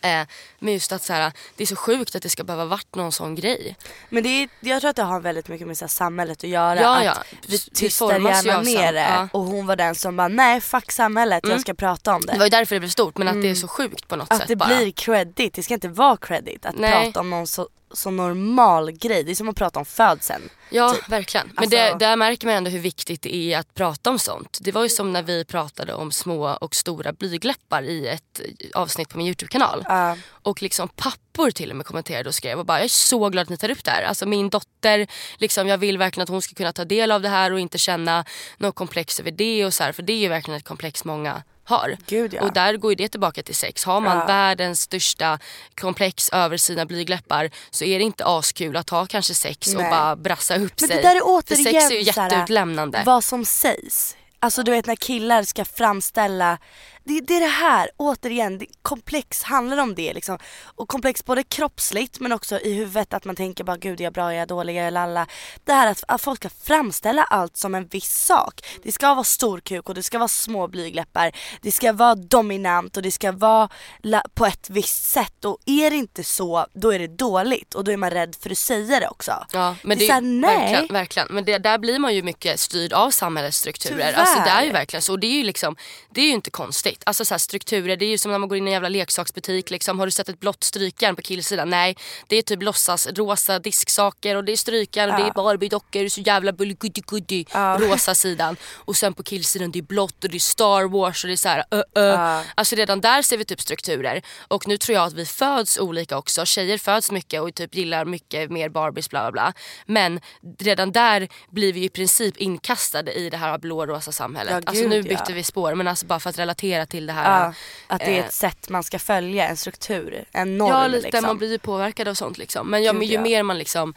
Eh, 0.00 0.26
men 0.58 0.72
just 0.72 0.92
att 0.92 1.02
så 1.02 1.12
här, 1.12 1.32
det 1.56 1.62
är 1.62 1.66
så 1.66 1.76
sjukt 1.76 2.14
att 2.14 2.22
det 2.22 2.28
ska 2.28 2.44
behöva 2.44 2.64
varit 2.64 2.94
någon 2.94 3.12
sån 3.12 3.34
grej. 3.34 3.76
Men 4.08 4.22
det 4.22 4.28
är, 4.28 4.48
jag 4.60 4.80
tror 4.80 4.90
att 4.90 4.96
det 4.96 5.02
har 5.02 5.20
väldigt 5.20 5.48
mycket 5.48 5.66
med 5.66 5.78
så 5.78 5.84
här, 5.84 5.88
samhället 5.88 6.44
att 6.44 6.50
göra. 6.50 6.80
Ja, 6.80 6.98
att 6.98 7.04
ja. 7.04 7.14
vi 7.46 7.58
tystar 7.58 8.12
gärna 8.12 8.62
ner 8.62 8.92
det. 8.92 9.00
ja. 9.00 9.28
Och 9.32 9.40
hon 9.44 9.66
var 9.66 9.76
den 9.76 9.94
som 9.94 10.16
bara, 10.16 10.28
nej 10.28 10.60
fuck 10.60 10.92
samhället, 10.92 11.48
jag 11.48 11.60
ska 11.60 11.74
prata 11.74 12.14
om 12.14 12.20
det. 12.20 12.32
Det 12.32 12.38
var 12.38 12.46
ju 12.46 12.50
därför 12.50 12.76
det 12.76 12.80
blev 12.80 12.90
stort 12.90 13.18
men 13.18 13.28
att 13.28 13.42
det 13.42 13.50
är 13.50 13.54
så 13.54 13.68
sjukt 13.68 14.08
på 14.08 14.16
något 14.16 14.32
att 14.32 14.38
sätt 14.38 14.48
det 14.48 14.56
bara. 14.56 14.66
blir 14.66 14.90
credit, 14.90 15.54
det 15.54 15.62
ska 15.62 15.74
inte 15.74 15.88
vara 15.88 16.16
credit 16.16 16.66
att 16.66 16.76
Nej. 16.76 17.04
prata 17.04 17.20
om 17.20 17.30
någon 17.30 17.46
så, 17.46 17.68
så 17.94 18.10
normal 18.10 18.90
grej. 18.92 19.24
Det 19.24 19.30
är 19.30 19.34
som 19.34 19.48
att 19.48 19.56
prata 19.56 19.78
om 19.78 19.84
födseln. 19.84 20.48
Ja 20.70 20.96
verkligen. 21.08 21.46
Men 21.46 21.58
Alltså- 21.58 21.76
det, 21.76 21.96
där 21.98 22.16
märker 22.16 22.46
man 22.46 22.56
ändå 22.56 22.70
hur 22.70 22.78
viktigt 22.78 23.22
det 23.22 23.34
är 23.34 23.58
att 23.58 23.74
prata 23.74 24.10
om 24.10 24.18
sånt. 24.18 24.58
Det 24.60 24.72
var 24.72 24.82
ju 24.82 24.88
som 24.88 25.12
när 25.12 25.22
vi 25.22 25.44
pratade 25.44 25.94
om 25.94 26.12
små 26.12 26.48
och 26.60 26.74
stora 26.74 27.12
blygläppar 27.12 27.82
i 27.82 28.08
ett 28.08 28.40
avsnitt 28.74 29.08
på 29.08 29.18
min 29.18 29.26
YouTube-kanal. 29.26 29.84
Ja. 29.88 30.16
Och 30.28 30.62
liksom 30.62 30.88
pappor 30.88 31.50
till 31.50 31.70
och 31.70 31.76
med 31.76 31.86
kommenterade 31.86 32.28
och 32.28 32.34
skrev 32.34 32.58
och 32.58 32.66
bara 32.66 32.78
jag 32.78 32.84
är 32.84 32.88
så 32.88 33.28
glad 33.28 33.42
att 33.42 33.48
ni 33.48 33.56
tar 33.56 33.70
upp 33.70 33.84
det 33.84 33.90
här. 33.90 34.02
Alltså 34.02 34.26
min 34.26 34.48
dotter, 34.50 35.06
liksom, 35.38 35.68
jag 35.68 35.78
vill 35.78 35.98
verkligen 35.98 36.22
att 36.22 36.28
hon 36.28 36.42
ska 36.42 36.54
kunna 36.54 36.72
ta 36.72 36.84
del 36.84 37.12
av 37.12 37.22
det 37.22 37.28
här 37.28 37.52
och 37.52 37.60
inte 37.60 37.78
känna 37.78 38.24
något 38.56 38.74
komplex 38.74 39.20
över 39.20 39.30
det. 39.30 39.64
Och 39.64 39.74
så 39.74 39.82
här, 39.84 39.92
för 39.92 40.02
det 40.02 40.12
är 40.12 40.18
ju 40.18 40.28
verkligen 40.28 40.58
ett 40.58 40.64
komplex 40.64 41.04
många 41.04 41.42
har. 41.64 41.96
Gud, 42.06 42.34
ja. 42.34 42.42
Och 42.42 42.52
där 42.52 42.76
går 42.76 42.90
ju 42.92 42.94
det 42.94 43.08
tillbaka 43.08 43.42
till 43.42 43.54
sex. 43.54 43.84
Har 43.84 44.00
man 44.00 44.18
Ja. 44.18 44.24
världens 44.26 44.80
största 44.80 45.38
komplex 45.80 46.28
över 46.32 46.56
sina 46.56 46.86
blygläppar 46.86 47.50
så 47.70 47.84
är 47.84 47.98
det 47.98 48.04
inte 48.04 48.24
askul 48.26 48.76
att 48.76 48.90
ha 48.90 49.06
kanske 49.06 49.34
sex 49.34 49.74
och 49.74 49.80
Nej. 49.82 49.90
bara 49.90 50.16
brassa 50.16 50.56
upp 50.56 50.80
Men 50.80 50.88
sig. 50.88 50.96
det 50.96 51.02
där 51.02 51.16
är 51.16 51.20
För 51.20 51.26
återigen 51.26 51.64
sex 51.64 51.90
är 51.90 51.94
ju 51.94 52.02
jätteutlämnande. 52.02 53.02
vad 53.06 53.24
som 53.24 53.44
sägs. 53.44 54.16
Alltså 54.38 54.62
du 54.62 54.70
vet 54.70 54.86
när 54.86 54.96
killar 54.96 55.42
ska 55.42 55.64
framställa, 55.64 56.58
det, 57.04 57.20
det 57.20 57.36
är 57.36 57.40
det 57.40 57.46
här, 57.46 57.90
återigen, 57.96 58.58
det, 58.58 58.66
komplex 58.82 59.42
handlar 59.42 59.78
om 59.78 59.94
det 59.94 60.14
liksom. 60.14 60.38
Och 60.64 60.88
komplex 60.88 61.24
både 61.24 61.42
kroppsligt 61.42 62.20
men 62.20 62.32
också 62.32 62.60
i 62.60 62.72
huvudet 62.72 63.14
att 63.14 63.24
man 63.24 63.36
tänker 63.36 63.64
bara 63.64 63.76
gud 63.76 64.00
är 64.00 64.04
jag 64.04 64.12
bra, 64.12 64.32
är 64.32 64.38
jag 64.38 64.48
dålig, 64.48 64.76
är 64.76 64.84
jag 64.84 64.92
lalla. 64.92 65.26
Det 65.64 65.72
här 65.72 65.86
att, 65.86 66.04
att 66.08 66.20
folk 66.20 66.38
ska 66.38 66.48
framställa 66.48 67.24
allt 67.24 67.56
som 67.56 67.74
en 67.74 67.86
viss 67.86 68.24
sak. 68.24 68.60
Det 68.82 68.92
ska 68.92 69.14
vara 69.14 69.24
stor 69.24 69.60
kuk 69.60 69.88
och 69.88 69.94
det 69.94 70.02
ska 70.02 70.18
vara 70.18 70.28
små 70.28 70.68
blygläppar. 70.68 71.32
Det 71.62 71.72
ska 71.72 71.92
vara 71.92 72.14
dominant 72.14 72.96
och 72.96 73.02
det 73.02 73.10
ska 73.10 73.32
vara 73.32 73.68
la, 74.02 74.22
på 74.34 74.46
ett 74.46 74.70
visst 74.70 75.04
sätt. 75.04 75.44
Och 75.44 75.58
är 75.66 75.90
det 75.90 75.96
inte 75.96 76.24
så, 76.24 76.66
då 76.72 76.92
är 76.92 76.98
det 76.98 77.06
dåligt 77.06 77.74
och 77.74 77.84
då 77.84 77.92
är 77.92 77.96
man 77.96 78.10
rädd 78.10 78.36
för 78.40 78.50
att 78.50 78.58
säga 78.58 79.00
det 79.00 79.08
också. 79.08 79.46
Ja, 79.52 79.76
men 79.82 79.98
det 79.98 80.02
det, 80.02 80.06
är 80.06 80.08
såhär, 80.08 80.20
nej. 80.20 80.72
Verkligen, 80.72 80.92
verkligen. 80.92 81.28
Men 81.30 81.44
det, 81.44 81.58
där 81.58 81.78
blir 81.78 81.98
man 81.98 82.14
ju 82.14 82.22
mycket 82.22 82.60
styrd 82.60 82.92
av 82.92 83.10
samhällets 83.10 83.58
strukturer. 83.58 83.94
Tyvärr. 83.94 84.12
Alltså 84.12 84.38
det 84.44 84.50
är 84.50 84.62
ju 84.64 84.72
verkligen 84.72 85.02
så. 85.02 85.12
Och 85.12 85.18
Det 85.18 85.26
är 85.26 85.36
ju 85.36 85.42
liksom, 85.42 85.76
det 86.10 86.20
är 86.20 86.24
ju 86.24 86.32
inte 86.32 86.50
konstigt. 86.50 86.91
Alltså 87.04 87.24
så 87.24 87.34
här, 87.34 87.38
strukturer, 87.38 87.96
det 87.96 88.04
är 88.04 88.10
ju 88.10 88.18
som 88.18 88.30
när 88.30 88.38
man 88.38 88.48
går 88.48 88.58
in 88.58 88.68
i 88.68 88.70
en 88.70 88.72
jävla 88.72 88.88
leksaksbutik. 88.88 89.70
Liksom. 89.70 89.98
Har 89.98 90.06
du 90.06 90.12
sett 90.12 90.28
ett 90.28 90.40
blått 90.40 90.64
strykjärn 90.64 91.16
på 91.16 91.22
killsidan? 91.22 91.70
Nej, 91.70 91.96
det 92.26 92.36
är 92.36 92.42
typ 92.42 92.62
låtsas 92.62 93.06
rosa 93.06 93.58
disksaker 93.58 94.36
och 94.36 94.44
det 94.44 94.52
är 94.52 94.56
strykjärn 94.56 95.10
och 95.10 95.16
det 95.16 95.22
är 95.22 95.30
Barbie-dockor. 95.30 96.08
Så 96.08 96.20
jävla 96.20 96.52
bully 96.52 96.76
rosa 97.78 98.14
sidan. 98.14 98.56
Och 98.74 98.96
sen 98.96 99.14
på 99.14 99.22
killsidan 99.22 99.70
det 99.70 99.78
är 99.78 99.82
blått 99.82 100.24
och 100.24 100.30
det 100.30 100.36
är 100.36 100.38
Star 100.38 100.88
Wars 100.88 101.24
och 101.24 101.28
det 101.28 101.34
är 101.34 101.36
så 101.36 101.48
här, 101.48 101.64
ö, 101.70 101.82
ö. 101.94 102.42
Alltså 102.54 102.76
redan 102.76 103.00
där 103.00 103.22
ser 103.22 103.36
vi 103.36 103.44
typ 103.44 103.60
strukturer. 103.60 104.22
Och 104.48 104.68
nu 104.68 104.78
tror 104.78 104.94
jag 104.94 105.06
att 105.06 105.12
vi 105.12 105.26
föds 105.26 105.78
olika 105.78 106.18
också. 106.18 106.44
Tjejer 106.44 106.78
föds 106.78 107.10
mycket 107.10 107.42
och 107.42 107.54
typ 107.54 107.74
gillar 107.74 108.04
mycket 108.04 108.50
mer 108.50 108.68
Barbies 108.68 109.10
bla 109.10 109.20
bla 109.20 109.32
bla. 109.32 109.52
Men 109.86 110.20
redan 110.58 110.92
där 110.92 111.28
blir 111.50 111.72
vi 111.72 111.84
i 111.84 111.88
princip 111.88 112.36
inkastade 112.36 113.12
i 113.12 113.30
det 113.30 113.36
här 113.36 113.58
blå-rosa 113.58 114.12
samhället. 114.12 114.52
Ja, 114.52 114.56
alltså 114.56 114.82
gud, 114.82 114.90
nu 114.90 115.02
bytte 115.02 115.24
ja. 115.28 115.34
vi 115.34 115.42
spår 115.42 115.74
men 115.74 115.88
alltså 115.88 116.06
bara 116.06 116.20
för 116.20 116.30
att 116.30 116.38
relatera 116.38 116.81
till 116.86 117.06
det 117.06 117.12
här. 117.12 117.44
Ja, 117.44 117.54
att 117.86 118.00
det 118.00 118.06
är 118.18 118.20
eh, 118.20 118.26
ett 118.26 118.32
sätt 118.32 118.68
man 118.68 118.82
ska 118.82 118.98
följa, 118.98 119.48
en 119.48 119.56
struktur, 119.56 120.24
en 120.32 120.58
norm 120.58 120.70
Ja 120.70 120.86
lite, 120.86 121.06
liksom. 121.06 121.26
man 121.26 121.38
blir 121.38 121.50
ju 121.50 121.58
påverkad 121.58 122.08
av 122.08 122.14
sånt 122.14 122.38
liksom. 122.38 122.70
Men, 122.70 122.82
ja, 122.82 122.92
men 122.92 123.06
ju 123.06 123.18
mer 123.18 123.42
man 123.42 123.58
liksom 123.58 123.94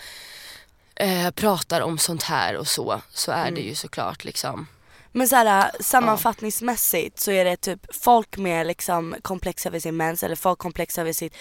eh, 0.96 1.32
pratar 1.32 1.82
om 1.82 1.98
sånt 1.98 2.24
här 2.24 2.56
och 2.58 2.68
så, 2.68 3.02
så 3.14 3.32
är 3.32 3.42
Mm. 3.42 3.56
det 3.56 3.62
ju 3.62 3.76
såklart 3.76 4.24
liksom. 4.24 4.68
Men 5.12 5.28
så 5.28 5.36
här, 5.36 5.72
sammanfattningsmässigt 5.80 7.20
så 7.20 7.32
är 7.32 7.46
det 7.46 7.58
typ 7.58 7.96
folk 7.96 8.38
med 8.38 8.68
liksom 8.68 9.16
komplex 9.22 9.66
över 9.66 9.80
sin 9.80 9.98
mens 9.98 10.24
eller 10.24 10.36
folk 10.36 10.60
komplex 10.60 10.98
över 10.98 11.14
sitt 11.14 11.36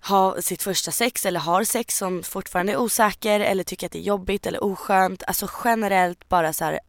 ha 0.00 0.42
sitt 0.42 0.62
första 0.62 0.90
sex 0.90 1.26
eller 1.26 1.40
har 1.40 1.64
sex 1.64 1.96
som 1.98 2.22
fortfarande 2.22 2.72
är 2.72 2.76
osäker 2.76 3.40
eller 3.40 3.64
tycker 3.64 3.86
att 3.86 3.92
det 3.92 3.98
är 3.98 4.02
jobbigt 4.02 4.46
eller 4.46 4.64
oskönt. 4.64 5.22
Alltså 5.26 5.48
generellt 5.64 6.28
bara 6.28 6.52
så 6.52 6.64
här 6.64 6.80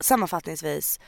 sammanfattningsvis 0.00 1.00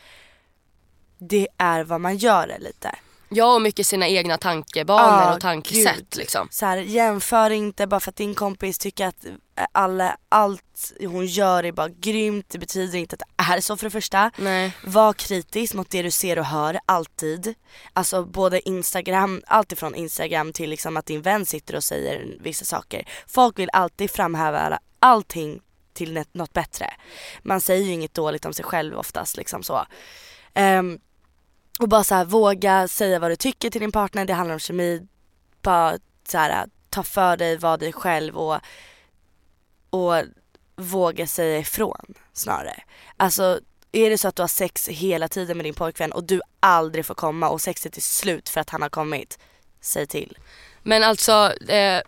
det 1.20 1.48
är 1.58 1.84
vad 1.84 2.00
man 2.00 2.16
gör 2.16 2.46
det 2.46 2.58
lite. 2.58 2.94
Ja 3.32 3.54
och 3.54 3.62
mycket 3.62 3.86
sina 3.86 4.08
egna 4.08 4.38
tankebanor 4.38 5.22
Ja, 5.22 5.34
och 5.34 5.40
tankesätt 5.40 5.96
gud. 5.96 6.06
liksom. 6.16 6.48
Så 6.50 6.66
här, 6.66 6.76
jämför 6.76 7.50
inte 7.50 7.86
bara 7.86 8.00
för 8.00 8.10
att 8.10 8.16
din 8.16 8.34
kompis 8.34 8.78
tycker 8.78 9.06
att 9.06 9.26
alla, 9.72 10.16
allt 10.28 10.92
hon 11.00 11.26
gör 11.26 11.64
är 11.64 11.72
bara 11.72 11.88
grymt. 11.88 12.46
Det 12.48 12.58
betyder 12.58 12.98
inte 12.98 13.14
att 13.14 13.18
det 13.48 13.54
är 13.54 13.60
så 13.60 13.76
för 13.76 13.86
det 13.86 13.90
första. 13.90 14.30
Nej. 14.38 14.72
Var 14.84 15.12
kritisk 15.12 15.74
mot 15.74 15.90
det 15.90 16.02
du 16.02 16.10
ser 16.10 16.38
och 16.38 16.44
hör, 16.44 16.80
alltid. 16.86 17.54
Alltså 17.92 18.24
både 18.24 18.68
Instagram, 18.68 19.42
allt 19.46 19.72
ifrån 19.72 19.94
Instagram 19.94 20.52
till 20.52 20.70
liksom 20.70 20.96
att 20.96 21.06
din 21.06 21.22
vän 21.22 21.46
sitter 21.46 21.76
och 21.76 21.84
säger 21.84 22.36
vissa 22.40 22.64
saker. 22.64 23.08
Folk 23.26 23.58
vill 23.58 23.70
alltid 23.72 24.10
framhäva 24.10 24.78
allting 25.00 25.60
till 25.92 26.24
något- 26.32 26.52
bättre. 26.52 26.94
Man 27.42 27.60
säger 27.60 27.84
ju 27.86 27.92
inget 27.92 28.14
dåligt 28.14 28.44
om 28.46 28.52
sig 28.54 28.64
själv 28.64 28.98
oftast 28.98 29.36
liksom 29.36 29.62
så. 29.62 29.86
Ehm, 30.54 30.98
och 31.80 31.88
bara 31.88 32.04
så 32.04 32.14
här, 32.14 32.24
våga 32.24 32.88
säga 32.88 33.18
vad 33.18 33.30
du 33.30 33.36
tycker 33.36 33.70
till 33.70 33.80
din 33.80 33.92
partner, 33.92 34.24
det 34.24 34.32
handlar 34.32 34.54
om 34.54 34.60
kemi. 34.60 35.06
Bara 35.62 35.98
så 36.28 36.38
här, 36.38 36.66
ta 36.90 37.02
för 37.02 37.36
dig, 37.36 37.56
var 37.56 37.78
dig 37.78 37.92
själv 37.92 38.38
och, 38.38 38.60
och 39.90 40.14
våga 40.76 41.26
säga 41.26 41.58
ifrån 41.58 42.14
snarare. 42.32 42.82
Alltså 43.16 43.60
är 43.92 44.10
det 44.10 44.18
så 44.18 44.28
att 44.28 44.36
du 44.36 44.42
har 44.42 44.48
sex 44.48 44.88
hela 44.88 45.28
tiden 45.28 45.56
med 45.56 45.66
din 45.66 45.74
pojkvän 45.74 46.12
och 46.12 46.24
du 46.24 46.40
aldrig 46.60 47.06
får 47.06 47.14
komma 47.14 47.48
och 47.48 47.60
sexet 47.60 47.96
är 47.96 48.00
slut 48.00 48.48
för 48.48 48.60
att 48.60 48.70
han 48.70 48.82
har 48.82 48.88
kommit, 48.88 49.38
säg 49.80 50.06
till. 50.06 50.38
Men 50.82 51.02
alltså, 51.02 51.52
eh, 51.68 52.02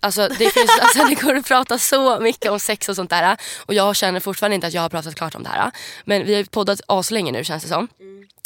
Alltså 0.00 0.28
det, 0.28 0.50
finns, 0.50 0.78
alltså 0.80 1.04
det 1.04 1.14
går 1.14 1.34
att 1.34 1.46
prata 1.46 1.78
så 1.78 2.20
mycket 2.20 2.50
om 2.50 2.60
sex 2.60 2.88
och 2.88 2.96
sånt 2.96 3.10
där. 3.10 3.36
Och 3.66 3.74
jag 3.74 3.96
känner 3.96 4.20
fortfarande 4.20 4.54
inte 4.54 4.66
att 4.66 4.74
jag 4.74 4.82
har 4.82 4.88
pratat 4.88 5.14
klart 5.14 5.34
om 5.34 5.42
det 5.42 5.48
här. 5.48 5.70
Men 6.04 6.24
vi 6.24 6.34
har 6.34 6.44
poddat 6.44 6.80
aslänge 6.86 7.32
nu 7.32 7.44
känns 7.44 7.62
det 7.62 7.68
som. 7.68 7.88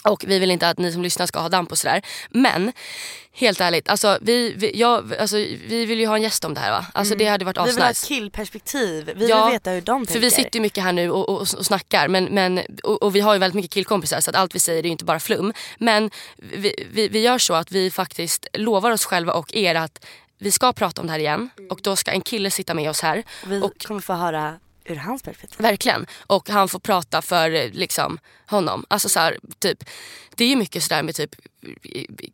Och 0.04 0.24
vi 0.26 0.38
vill 0.38 0.50
inte 0.50 0.68
att 0.68 0.78
ni 0.78 0.92
som 0.92 1.02
lyssnar 1.02 1.26
ska 1.26 1.40
ha 1.40 1.48
damp 1.48 1.70
och 1.72 1.78
sådär. 1.78 2.02
Men 2.30 2.72
helt 3.34 3.60
ärligt, 3.60 3.88
alltså, 3.88 4.18
vi, 4.20 4.52
vi, 4.56 4.78
jag, 4.80 5.14
alltså, 5.14 5.36
vi 5.36 5.86
vill 5.86 6.00
ju 6.00 6.06
ha 6.06 6.16
en 6.16 6.22
gäst 6.22 6.44
om 6.44 6.54
det 6.54 6.60
här 6.60 6.70
va? 6.70 6.86
Alltså 6.94 7.14
det 7.14 7.24
hade 7.26 7.44
varit 7.44 7.56
Vi 7.58 7.62
vill 7.72 7.82
ha 7.82 7.84
ett 7.84 7.90
asnice. 7.90 8.08
killperspektiv. 8.08 9.12
Vi 9.16 9.28
Ja, 9.28 9.44
vill 9.44 9.52
veta 9.52 9.70
hur 9.70 9.80
de 9.80 10.00
tänker. 10.06 10.12
För 10.12 10.20
vi 10.20 10.30
sitter 10.30 10.56
ju 10.56 10.60
mycket 10.60 10.84
här 10.84 10.92
nu 10.92 11.10
och, 11.10 11.28
och, 11.28 11.40
och 11.40 11.48
snackar 11.48 12.08
men, 12.08 12.24
men, 12.24 12.60
och, 12.82 13.02
och 13.02 13.16
vi 13.16 13.20
har 13.20 13.32
ju 13.32 13.38
väldigt 13.38 13.54
mycket 13.54 13.70
killkompisar 13.70 14.20
så 14.20 14.30
att 14.30 14.36
allt 14.36 14.54
vi 14.54 14.58
säger 14.58 14.78
är 14.78 14.84
ju 14.84 14.90
inte 14.90 15.04
bara 15.04 15.20
flum. 15.20 15.52
Men 15.78 16.10
vi, 16.36 16.86
vi, 16.92 17.08
vi 17.08 17.20
gör 17.20 17.38
så 17.38 17.54
att 17.54 17.72
vi 17.72 17.90
faktiskt 17.90 18.46
lovar 18.52 18.90
oss 18.90 19.04
själva 19.04 19.32
och 19.32 19.54
er 19.54 19.74
att 19.74 20.04
vi 20.42 20.52
ska 20.52 20.72
prata 20.72 21.00
om 21.00 21.06
det 21.06 21.12
här 21.12 21.20
igen 21.20 21.50
och 21.70 21.80
då 21.82 21.96
ska 21.96 22.10
en 22.10 22.20
kille 22.20 22.50
sitta 22.50 22.74
med 22.74 22.90
oss 22.90 23.00
här. 23.00 23.22
Vi 23.46 23.62
Och 23.62 23.72
kommer 23.86 24.00
få 24.00 24.12
höra 24.12 24.58
ur 24.84 24.96
hans 24.96 25.22
perspektiv. 25.22 25.58
Verkligen. 25.58 26.06
Och 26.26 26.48
han 26.48 26.68
får 26.68 26.78
prata 26.78 27.22
för 27.22 27.50
eh, 27.54 27.70
liksom, 27.72 28.18
honom. 28.52 28.84
Alltså 28.88 29.08
så 29.08 29.20
här, 29.20 29.38
typ, 29.58 29.84
det 30.36 30.44
är 30.44 30.48
ju 30.48 30.56
mycket 30.56 30.82
sådär 30.82 31.02
med 31.02 31.14
typ 31.14 31.34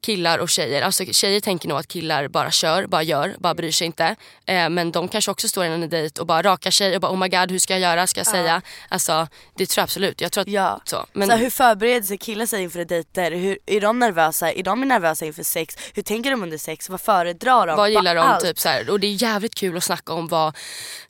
killar 0.00 0.38
och 0.38 0.48
tjejer. 0.48 0.82
Alltså 0.82 1.04
tjejer 1.04 1.40
tänker 1.40 1.68
nog 1.68 1.78
att 1.78 1.88
killar 1.88 2.28
bara 2.28 2.50
kör, 2.50 2.86
bara 2.86 3.02
gör, 3.02 3.34
bara 3.38 3.54
bryr 3.54 3.70
sig 3.70 3.86
inte. 3.86 4.16
Eh, 4.46 4.68
men 4.68 4.92
de 4.92 5.08
kanske 5.08 5.30
också 5.30 5.48
står 5.48 5.64
i 5.64 5.68
en 5.68 5.88
dejt 5.88 6.20
och 6.20 6.26
bara 6.26 6.42
rakar 6.42 6.70
sig 6.70 6.94
och 6.94 7.00
bara 7.00 7.12
oh 7.12 7.18
my 7.18 7.28
god 7.28 7.50
hur 7.50 7.58
ska 7.58 7.72
jag 7.72 7.80
göra, 7.80 8.06
ska 8.06 8.20
jag 8.20 8.26
säga? 8.26 8.62
Alltså 8.88 9.28
det 9.56 9.66
tror 9.66 9.80
jag 9.80 9.84
absolut. 9.84 10.20
Jag 10.20 10.32
tror 10.32 10.42
att 10.42 10.48
Ja. 10.48 10.80
så. 10.84 11.06
Men... 11.12 11.28
Så 11.28 11.36
hur 11.36 11.50
förbereder 11.50 12.06
sig 12.06 12.18
killar 12.18 12.46
sig 12.46 12.62
inför 12.62 12.84
dejter? 12.84 13.30
Hur, 13.30 13.58
är 13.66 13.80
de 13.80 13.98
nervösa? 13.98 14.52
Är 14.52 14.62
de 14.62 14.80
nervösa 14.80 15.26
inför 15.26 15.42
sex? 15.42 15.76
Hur 15.94 16.02
tänker 16.02 16.30
de 16.30 16.42
under 16.42 16.58
sex? 16.58 16.88
Vad 16.88 17.00
föredrar 17.00 17.66
de? 17.66 17.76
Vad 17.76 17.90
gillar 17.90 18.14
de? 18.14 18.38
Typ, 18.40 18.58
så 18.58 18.68
här, 18.68 18.90
och 18.90 19.00
det 19.00 19.06
är 19.06 19.22
jävligt 19.22 19.54
kul 19.54 19.76
att 19.76 19.84
snacka 19.84 20.12
om 20.12 20.28
vad 20.28 20.56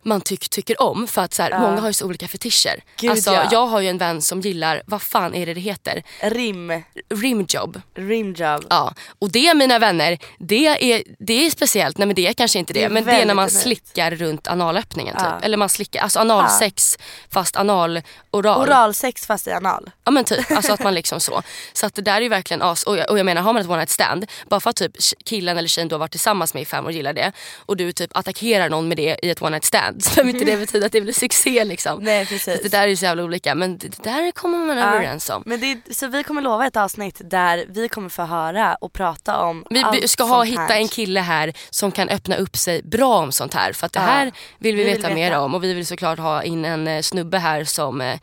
man 0.02 0.20
tyck, 0.20 0.48
tycker 0.48 0.82
om. 0.82 1.06
För 1.06 1.22
att 1.22 1.34
så 1.34 1.42
här, 1.42 1.58
många 1.58 1.80
har 1.80 1.88
ju 1.88 1.92
så 1.92 2.06
olika 2.06 2.28
fetischer. 2.28 2.82
Gud, 2.96 3.10
alltså, 3.10 3.32
ja. 3.32 3.48
Jag 3.50 3.66
har 3.66 3.80
ju 3.80 3.88
en 3.88 3.98
vän 3.98 4.22
som 4.22 4.40
gillar, 4.40 4.82
vad 4.98 5.02
fan 5.02 5.34
är 5.34 5.46
det 5.46 5.54
det 5.54 5.60
heter? 5.60 6.02
Rim, 6.22 6.82
Rimjob. 7.14 7.80
rimjob. 7.94 8.66
Ja, 8.70 8.94
och 9.18 9.30
det 9.32 9.54
mina 9.54 9.78
vänner, 9.78 10.18
det 10.38 10.66
är, 10.92 11.02
det 11.18 11.46
är 11.46 11.50
speciellt. 11.50 11.98
Nej 11.98 12.06
men 12.06 12.16
det 12.16 12.26
är 12.26 12.32
kanske 12.32 12.58
inte 12.58 12.72
det. 12.72 12.80
Det 12.80 12.88
men 12.88 13.04
det 13.04 13.12
är 13.12 13.26
när 13.26 13.34
man 13.34 13.44
väldigt 13.46 13.62
slickar 13.62 14.10
runt 14.10 14.48
analöppningen 14.48 15.14
typ. 15.14 15.24
Ja. 15.24 15.40
Eller 15.42 15.56
man 15.56 15.68
slickar, 15.68 16.00
alltså 16.02 16.18
analsex 16.18 16.98
fast 17.30 17.56
anal 17.56 18.02
oral. 18.30 18.62
Oralsex 18.68 19.26
fast 19.26 19.46
i 19.46 19.52
anal. 19.52 19.90
Ja 20.04 20.10
men 20.10 20.24
typ, 20.24 20.50
alltså 20.50 20.72
att 20.72 20.82
man 20.82 20.94
liksom 20.94 21.20
så. 21.20 21.42
Så 21.72 21.86
att 21.86 21.94
det 21.94 22.02
där 22.02 22.16
är 22.16 22.20
ju 22.20 22.28
verkligen 22.28 22.62
as. 22.62 22.82
Och 22.82 22.96
jag, 22.98 23.10
och 23.10 23.18
jag 23.18 23.26
menar 23.26 23.42
har 23.42 23.52
man 23.52 23.62
ett 23.62 23.68
one 23.68 23.76
night 23.76 23.90
stand, 23.90 24.26
bara 24.48 24.60
för 24.60 24.70
att 24.70 24.76
typ 24.76 24.92
killen 25.24 25.58
eller 25.58 25.68
tjejen 25.68 25.88
du 25.88 25.94
har 25.94 26.00
varit 26.00 26.10
tillsammans 26.10 26.54
med 26.54 26.62
i 26.62 26.66
fem 26.66 26.84
år 26.86 26.92
gillar 26.92 27.12
det 27.12 27.32
och 27.56 27.76
du 27.76 27.92
typ 27.92 28.16
attackerar 28.16 28.68
någon 28.68 28.88
med 28.88 28.96
det 28.96 29.16
i 29.22 29.30
ett 29.30 29.42
one 29.42 29.50
night 29.50 29.64
stand 29.64 30.04
så 30.04 30.10
behöver 30.14 30.30
inte 30.32 30.44
det 30.44 30.56
betyda 30.66 30.86
att 30.86 30.92
det 30.92 31.00
blir 31.00 31.12
succé 31.12 31.64
liksom. 31.64 32.02
Nej 32.02 32.26
Så 32.26 32.32
precis. 32.32 32.62
det 32.62 32.68
där 32.68 32.82
är 32.82 32.86
ju 32.88 32.96
så 32.96 33.04
jävla 33.04 33.22
olika 33.24 33.54
men 33.54 33.78
det 33.78 34.02
där 34.02 34.32
kommer 34.32 34.58
man 34.58 34.78
överens 34.96 35.30
om. 35.30 35.42
Men 35.46 35.64
är- 35.64 35.94
så 35.94 36.06
vi 36.08 36.22
kommer 36.24 36.42
lova 36.42 36.66
ett 36.66 36.76
avsnitt 36.76 37.20
där 37.24 37.64
vi 37.68 37.88
kommer 37.88 38.08
få 38.08 38.22
höra 38.22 38.74
och 38.74 38.92
prata 38.92 39.38
om 39.40 39.64
Vi 39.70 39.82
allt 39.82 40.10
ska 40.10 40.24
ha, 40.24 40.42
hitta 40.42 40.76
en 40.76 40.88
kille 40.88 41.20
här 41.20 41.52
som 41.70 41.92
kan 41.92 42.08
öppna 42.08 42.36
upp 42.36 42.56
sig 42.56 42.82
bra 42.82 43.18
om 43.18 43.32
sånt 43.32 43.54
här. 43.54 43.72
För 43.72 43.86
att 43.86 43.92
det 43.92 44.00
Ja, 44.00 44.06
här 44.06 44.24
vill 44.24 44.32
vi, 44.58 44.72
vi 44.72 44.76
vill 44.76 44.86
veta, 44.86 45.08
veta. 45.08 45.14
mer 45.14 45.38
om. 45.38 45.54
Och 45.54 45.64
vi 45.64 45.74
vill 45.74 45.86
såklart 45.86 46.18
ha 46.18 46.42
in 46.42 46.64
en 46.64 46.88
eh, 46.88 47.02
snubbe 47.02 47.38
här 47.38 47.64
som, 47.64 48.00
eh, 48.00 48.18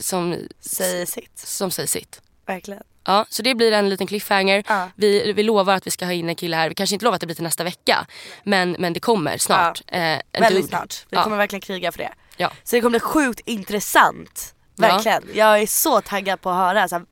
som, 0.00 0.36
Säger 0.60 1.06
sitt. 1.06 1.38
som 1.38 1.70
säger 1.70 1.86
sitt. 1.86 2.20
Verkligen. 2.46 2.82
Ja, 3.04 3.26
så 3.28 3.42
det 3.42 3.54
blir 3.54 3.72
en 3.72 3.88
liten 3.88 4.06
cliffhanger. 4.06 4.64
Ja. 4.68 4.88
Vi, 4.94 5.32
vi 5.32 5.42
lovar 5.42 5.74
att 5.74 5.86
vi 5.86 5.90
ska 5.90 6.04
ha 6.04 6.12
in 6.12 6.28
en 6.28 6.34
kille 6.36 6.56
här. 6.56 6.68
Vi 6.68 6.74
kanske 6.74 6.94
inte 6.94 7.04
lovar 7.04 7.14
att 7.14 7.20
det 7.20 7.26
blir 7.26 7.34
till 7.34 7.44
nästa 7.44 7.64
vecka. 7.64 8.06
Men, 8.44 8.76
men 8.78 8.92
det 8.92 9.00
kommer 9.00 9.38
snart. 9.38 9.82
Eh, 9.86 10.00
en 10.02 10.20
Väldigt 10.32 10.50
dude. 10.62 10.68
snart. 10.68 11.06
Vi 11.10 11.16
Ja. 11.16 11.22
kommer 11.24 11.36
verkligen 11.36 11.60
kriga 11.60 11.92
för 11.92 11.98
det. 11.98 12.12
Ja. 12.36 12.50
Så 12.64 12.76
det 12.76 12.80
kommer 12.80 12.90
bli 12.90 13.00
sjukt 13.00 13.40
intressant. 13.44 14.54
Verkligen. 14.80 15.24
Jag 15.34 15.60
är 15.62 15.66
så 15.66 16.00
taggad 16.00 16.40
på 16.40 16.50
att 16.50 16.56
höra. 16.56 16.88
Så 16.88 16.94
här, 16.94 17.04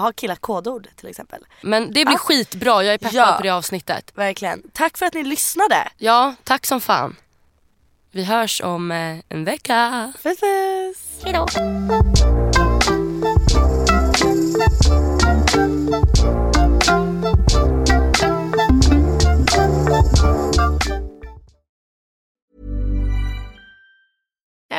ha 0.00 0.12
killar 0.12 0.36
kodord 0.36 0.88
till 0.96 1.08
exempel. 1.08 1.42
Men 1.62 1.86
det 1.86 2.04
blir 2.04 2.12
Ja. 2.14 2.18
skitbra. 2.18 2.84
Jag 2.84 2.94
är 2.94 2.98
peppad 2.98 3.14
Ja. 3.14 3.34
på 3.36 3.42
det 3.42 3.50
avsnittet. 3.50 4.12
Verkligen. 4.14 4.62
Tack 4.72 4.98
för 4.98 5.06
att 5.06 5.14
ni 5.14 5.22
lyssnade. 5.24 5.88
Ja, 5.98 6.34
tack 6.44 6.66
som 6.66 6.80
fan. 6.80 7.16
Vi 8.10 8.24
hörs 8.24 8.60
om 8.60 8.90
eh, 8.90 9.16
en 9.28 9.44
vecka. 9.44 10.12
Puss 10.22 10.40
puss. 10.40 11.24
Hejdå. 11.24 11.46